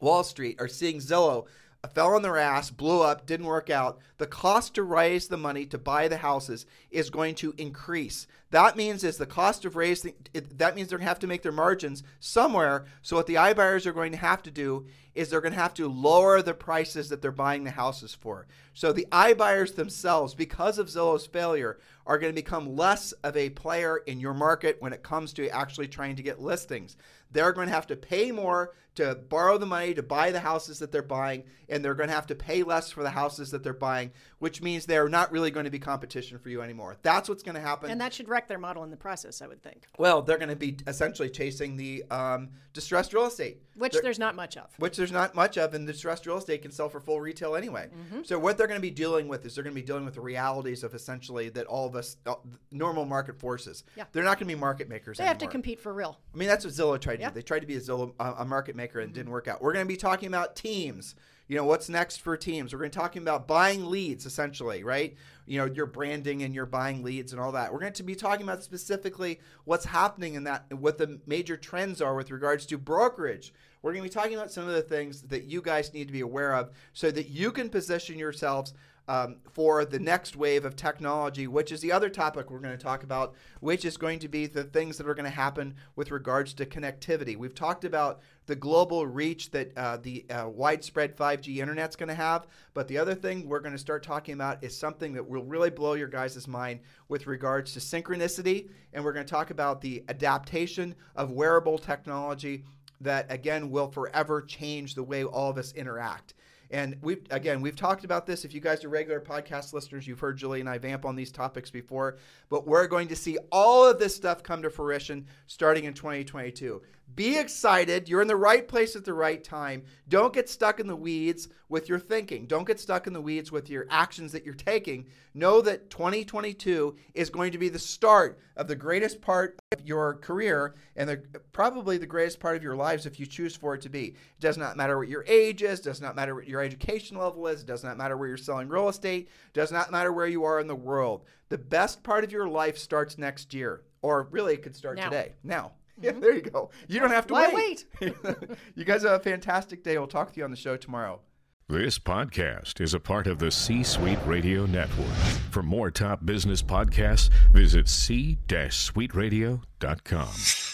Wall 0.00 0.24
Street, 0.24 0.60
are 0.60 0.68
seeing 0.68 0.98
Zillow 0.98 1.46
fell 1.88 2.14
on 2.14 2.22
their 2.22 2.38
ass, 2.38 2.70
blew 2.70 3.02
up, 3.02 3.26
didn't 3.26 3.46
work 3.46 3.68
out, 3.68 3.98
the 4.18 4.26
cost 4.26 4.74
to 4.74 4.84
raise 4.84 5.26
the 5.26 5.36
money 5.36 5.66
to 5.66 5.76
buy 5.76 6.06
the 6.06 6.18
houses 6.18 6.64
is 6.92 7.10
going 7.10 7.34
to 7.34 7.54
increase. 7.58 8.28
That 8.52 8.76
means 8.76 9.02
is 9.02 9.16
the 9.16 9.26
cost 9.26 9.64
of 9.64 9.74
raising 9.74 10.14
that 10.32 10.76
means 10.76 10.88
they're 10.88 10.98
going 10.98 11.06
to 11.06 11.10
have 11.10 11.18
to 11.20 11.26
make 11.26 11.42
their 11.42 11.50
margins 11.50 12.04
somewhere. 12.20 12.84
So 13.00 13.16
what 13.16 13.26
the 13.26 13.34
iBuyers 13.34 13.84
are 13.86 13.92
going 13.92 14.12
to 14.12 14.18
have 14.18 14.42
to 14.42 14.50
do 14.50 14.86
is 15.14 15.28
they're 15.28 15.40
going 15.40 15.54
to 15.54 15.58
have 15.58 15.74
to 15.74 15.88
lower 15.88 16.40
the 16.40 16.54
prices 16.54 17.08
that 17.08 17.20
they're 17.20 17.32
buying 17.32 17.64
the 17.64 17.70
houses 17.70 18.14
for. 18.14 18.46
So 18.74 18.92
the 18.92 19.08
iBuyers 19.10 19.74
themselves 19.74 20.34
because 20.34 20.78
of 20.78 20.86
Zillow's 20.86 21.26
failure 21.26 21.78
are 22.06 22.18
going 22.18 22.32
to 22.32 22.40
become 22.40 22.76
less 22.76 23.12
of 23.24 23.36
a 23.36 23.50
player 23.50 23.98
in 24.06 24.20
your 24.20 24.34
market 24.34 24.76
when 24.80 24.92
it 24.92 25.02
comes 25.02 25.32
to 25.32 25.48
actually 25.48 25.88
trying 25.88 26.16
to 26.16 26.22
get 26.22 26.40
listings. 26.40 26.96
They're 27.32 27.52
going 27.52 27.68
to 27.68 27.74
have 27.74 27.86
to 27.88 27.96
pay 27.96 28.30
more 28.30 28.72
to 28.96 29.14
borrow 29.14 29.56
the 29.58 29.66
money 29.66 29.94
to 29.94 30.02
buy 30.02 30.30
the 30.30 30.40
houses 30.40 30.78
that 30.80 30.92
they're 30.92 31.02
buying, 31.02 31.44
and 31.68 31.82
they're 31.84 31.94
going 31.94 32.08
to 32.08 32.14
have 32.14 32.26
to 32.26 32.34
pay 32.34 32.62
less 32.62 32.90
for 32.90 33.02
the 33.02 33.10
houses 33.10 33.50
that 33.52 33.62
they're 33.62 33.72
buying, 33.72 34.12
which 34.38 34.60
means 34.60 34.84
they're 34.84 35.08
not 35.08 35.32
really 35.32 35.50
going 35.50 35.64
to 35.64 35.70
be 35.70 35.78
competition 35.78 36.38
for 36.38 36.50
you 36.50 36.60
anymore. 36.60 36.96
That's 37.02 37.28
what's 37.28 37.42
going 37.42 37.54
to 37.54 37.60
happen. 37.60 37.90
And 37.90 38.00
that 38.00 38.12
should 38.12 38.28
wreck 38.28 38.48
their 38.48 38.58
model 38.58 38.84
in 38.84 38.90
the 38.90 38.96
process, 38.96 39.40
I 39.40 39.46
would 39.46 39.62
think. 39.62 39.86
well, 39.98 40.20
they're 40.22 40.36
going 40.38 40.50
to 40.50 40.56
be 40.56 40.76
essentially 40.86 41.30
chasing 41.30 41.76
the 41.76 42.04
um, 42.10 42.50
distressed 42.74 43.14
real 43.14 43.24
estate, 43.26 43.62
Which 43.76 43.92
They're- 43.92 44.02
there's 44.02 44.18
not 44.18 44.34
much 44.36 44.56
of. 44.58 44.68
which 44.78 44.96
there's 44.98 45.12
not 45.12 45.34
much 45.34 45.56
of, 45.56 45.72
and 45.72 45.88
the 45.88 45.92
distressed 45.92 46.26
real 46.26 46.36
estate 46.36 46.60
can 46.62 46.70
sell 46.70 46.88
for 46.90 47.00
full 47.00 47.20
retail 47.20 47.56
anyway. 47.56 47.88
Mm-hmm. 47.96 48.22
So 48.24 48.38
what 48.38 48.58
they're 48.58 48.66
going 48.66 48.78
to 48.78 48.82
be 48.82 48.90
dealing 48.90 49.26
with 49.28 49.46
is 49.46 49.54
they're 49.54 49.64
going 49.64 49.74
to 49.74 49.80
be 49.80 49.86
dealing 49.86 50.04
with 50.04 50.14
the 50.14 50.20
realities 50.20 50.84
of 50.84 50.94
essentially 50.94 51.48
that 51.50 51.64
all 51.66 51.86
of 51.86 51.96
us 51.96 52.18
uh, 52.26 52.34
normal 52.70 53.06
market 53.06 53.38
forces. 53.38 53.84
Yeah. 53.96 54.04
They're 54.12 54.24
not 54.24 54.38
going 54.38 54.48
to 54.48 54.54
be 54.54 54.60
market 54.60 54.88
makers. 54.90 55.16
They 55.16 55.24
have 55.24 55.38
to 55.38 55.46
compete 55.46 55.80
for 55.80 55.94
real. 55.94 56.18
I 56.34 56.36
mean, 56.36 56.48
that's 56.48 56.64
what 56.66 56.74
Zillow 56.74 57.00
tried 57.00 57.16
to 57.16 57.22
Yeah. 57.22 57.28
Do. 57.30 57.34
They 57.36 57.42
tried 57.42 57.60
to 57.60 57.66
be 57.66 57.76
a 57.76 57.80
Zillow 57.80 58.12
uh, 58.20 58.34
a 58.38 58.44
market 58.44 58.74
maker 58.76 58.81
and 58.82 59.12
didn't 59.12 59.26
mm-hmm. 59.26 59.32
work 59.32 59.48
out. 59.48 59.62
We're 59.62 59.72
going 59.72 59.84
to 59.84 59.88
be 59.88 59.96
talking 59.96 60.28
about 60.28 60.56
teams. 60.56 61.14
You 61.48 61.56
know, 61.56 61.64
what's 61.64 61.88
next 61.88 62.18
for 62.18 62.36
teams? 62.36 62.72
We're 62.72 62.78
going 62.78 62.90
to 62.90 62.98
be 62.98 63.02
talking 63.02 63.22
about 63.22 63.46
buying 63.46 63.90
leads, 63.90 64.24
essentially, 64.24 64.84
right? 64.84 65.16
You 65.46 65.58
know, 65.58 65.66
your 65.66 65.86
branding 65.86 66.42
and 66.42 66.54
your 66.54 66.66
buying 66.66 67.02
leads 67.02 67.32
and 67.32 67.40
all 67.40 67.52
that. 67.52 67.72
We're 67.72 67.80
going 67.80 67.92
to 67.92 68.02
be 68.02 68.14
talking 68.14 68.44
about 68.44 68.62
specifically 68.62 69.40
what's 69.64 69.84
happening 69.84 70.34
in 70.34 70.44
that, 70.44 70.72
what 70.72 70.98
the 70.98 71.20
major 71.26 71.56
trends 71.56 72.00
are 72.00 72.14
with 72.14 72.30
regards 72.30 72.64
to 72.66 72.78
brokerage. 72.78 73.52
We're 73.82 73.92
going 73.92 74.04
to 74.04 74.08
be 74.08 74.14
talking 74.14 74.34
about 74.34 74.52
some 74.52 74.68
of 74.68 74.74
the 74.74 74.82
things 74.82 75.22
that 75.22 75.44
you 75.44 75.60
guys 75.60 75.92
need 75.92 76.06
to 76.06 76.12
be 76.12 76.20
aware 76.20 76.54
of 76.54 76.70
so 76.92 77.10
that 77.10 77.28
you 77.28 77.50
can 77.50 77.68
position 77.68 78.18
yourselves 78.18 78.72
um, 79.12 79.36
for 79.52 79.84
the 79.84 79.98
next 79.98 80.36
wave 80.36 80.64
of 80.64 80.74
technology, 80.74 81.46
which 81.46 81.70
is 81.70 81.82
the 81.82 81.92
other 81.92 82.08
topic 82.08 82.50
we're 82.50 82.60
going 82.60 82.76
to 82.76 82.82
talk 82.82 83.02
about, 83.02 83.34
which 83.60 83.84
is 83.84 83.98
going 83.98 84.18
to 84.18 84.26
be 84.26 84.46
the 84.46 84.64
things 84.64 84.96
that 84.96 85.06
are 85.06 85.14
going 85.14 85.26
to 85.26 85.30
happen 85.30 85.74
with 85.96 86.10
regards 86.10 86.54
to 86.54 86.64
connectivity. 86.64 87.36
We've 87.36 87.54
talked 87.54 87.84
about 87.84 88.20
the 88.46 88.56
global 88.56 89.06
reach 89.06 89.50
that 89.50 89.76
uh, 89.76 89.98
the 89.98 90.24
uh, 90.30 90.48
widespread 90.48 91.14
5G 91.14 91.58
internet's 91.58 91.94
going 91.94 92.08
to 92.08 92.14
have, 92.14 92.46
but 92.72 92.88
the 92.88 92.96
other 92.96 93.14
thing 93.14 93.46
we're 93.46 93.60
going 93.60 93.74
to 93.74 93.78
start 93.78 94.02
talking 94.02 94.32
about 94.32 94.64
is 94.64 94.74
something 94.74 95.12
that 95.12 95.28
will 95.28 95.44
really 95.44 95.68
blow 95.68 95.92
your 95.92 96.08
guys' 96.08 96.48
mind 96.48 96.80
with 97.08 97.26
regards 97.26 97.74
to 97.74 97.80
synchronicity, 97.80 98.70
and 98.94 99.04
we're 99.04 99.12
going 99.12 99.26
to 99.26 99.30
talk 99.30 99.50
about 99.50 99.82
the 99.82 100.02
adaptation 100.08 100.94
of 101.16 101.32
wearable 101.32 101.76
technology 101.76 102.64
that, 103.02 103.26
again, 103.28 103.70
will 103.70 103.90
forever 103.90 104.40
change 104.40 104.94
the 104.94 105.02
way 105.02 105.22
all 105.22 105.50
of 105.50 105.58
us 105.58 105.72
interact. 105.72 106.32
And 106.72 106.96
we've 107.02 107.22
again 107.30 107.60
we've 107.60 107.76
talked 107.76 108.04
about 108.04 108.26
this. 108.26 108.44
If 108.44 108.54
you 108.54 108.60
guys 108.60 108.82
are 108.82 108.88
regular 108.88 109.20
podcast 109.20 109.74
listeners, 109.74 110.06
you've 110.06 110.20
heard 110.20 110.38
Julie 110.38 110.60
and 110.60 110.68
I 110.68 110.78
vamp 110.78 111.04
on 111.04 111.14
these 111.14 111.30
topics 111.30 111.70
before. 111.70 112.16
But 112.48 112.66
we're 112.66 112.86
going 112.86 113.08
to 113.08 113.16
see 113.16 113.38
all 113.52 113.86
of 113.86 113.98
this 113.98 114.16
stuff 114.16 114.42
come 114.42 114.62
to 114.62 114.70
fruition 114.70 115.26
starting 115.46 115.84
in 115.84 115.92
2022. 115.92 116.80
Be 117.14 117.38
excited. 117.38 118.08
You're 118.08 118.22
in 118.22 118.28
the 118.28 118.36
right 118.36 118.66
place 118.66 118.96
at 118.96 119.04
the 119.04 119.12
right 119.12 119.42
time. 119.42 119.82
Don't 120.08 120.32
get 120.32 120.48
stuck 120.48 120.80
in 120.80 120.86
the 120.86 120.96
weeds 120.96 121.48
with 121.68 121.88
your 121.88 121.98
thinking. 121.98 122.46
Don't 122.46 122.66
get 122.66 122.80
stuck 122.80 123.06
in 123.06 123.12
the 123.12 123.20
weeds 123.20 123.52
with 123.52 123.68
your 123.68 123.86
actions 123.90 124.32
that 124.32 124.44
you're 124.44 124.54
taking. 124.54 125.06
Know 125.34 125.60
that 125.62 125.90
2022 125.90 126.96
is 127.14 127.28
going 127.28 127.52
to 127.52 127.58
be 127.58 127.68
the 127.68 127.78
start 127.78 128.38
of 128.56 128.68
the 128.68 128.76
greatest 128.76 129.20
part 129.20 129.58
of 129.72 129.86
your 129.86 130.14
career 130.14 130.74
and 130.96 131.08
the, 131.08 131.22
probably 131.52 131.98
the 131.98 132.06
greatest 132.06 132.40
part 132.40 132.56
of 132.56 132.62
your 132.62 132.76
lives 132.76 133.04
if 133.04 133.20
you 133.20 133.26
choose 133.26 133.56
for 133.56 133.74
it 133.74 133.82
to 133.82 133.90
be. 133.90 134.06
It 134.06 134.40
does 134.40 134.56
not 134.56 134.76
matter 134.76 134.96
what 134.96 135.08
your 135.08 135.24
age 135.26 135.62
is, 135.62 135.80
does 135.80 136.00
not 136.00 136.16
matter 136.16 136.34
what 136.34 136.48
your 136.48 136.62
education 136.62 137.18
level 137.18 137.46
is, 137.46 137.62
it 137.62 137.66
does 137.66 137.84
not 137.84 137.98
matter 137.98 138.16
where 138.16 138.28
you're 138.28 138.36
selling 138.36 138.68
real 138.68 138.88
estate, 138.88 139.28
does 139.52 139.72
not 139.72 139.90
matter 139.90 140.12
where 140.12 140.26
you 140.26 140.44
are 140.44 140.60
in 140.60 140.66
the 140.66 140.74
world. 140.74 141.24
The 141.48 141.58
best 141.58 142.02
part 142.02 142.24
of 142.24 142.32
your 142.32 142.48
life 142.48 142.78
starts 142.78 143.18
next 143.18 143.52
year, 143.52 143.82
or 144.00 144.28
really 144.30 144.54
it 144.54 144.62
could 144.62 144.76
start 144.76 144.96
Now. 144.96 145.04
today. 145.04 145.32
Now. 145.42 145.72
Yeah, 146.00 146.12
mm-hmm. 146.12 146.20
there 146.20 146.34
you 146.34 146.42
go. 146.42 146.70
You 146.88 147.00
don't 147.00 147.10
have 147.10 147.26
to 147.28 147.34
wait. 147.34 147.52
Why 147.52 147.76
wait. 148.00 148.14
you 148.74 148.84
guys 148.84 149.02
have 149.02 149.20
a 149.20 149.22
fantastic 149.22 149.84
day. 149.84 149.98
We'll 149.98 150.06
talk 150.06 150.32
to 150.32 150.38
you 150.38 150.44
on 150.44 150.50
the 150.50 150.56
show 150.56 150.76
tomorrow. 150.76 151.20
This 151.68 151.98
podcast 151.98 152.80
is 152.80 152.92
a 152.92 153.00
part 153.00 153.26
of 153.26 153.38
the 153.38 153.50
C 153.50 153.82
Suite 153.82 154.18
Radio 154.26 154.66
Network. 154.66 155.06
For 155.50 155.62
more 155.62 155.90
top 155.90 156.26
business 156.26 156.62
podcasts, 156.62 157.30
visit 157.52 157.88
c-suiteradio.com. 157.88 160.71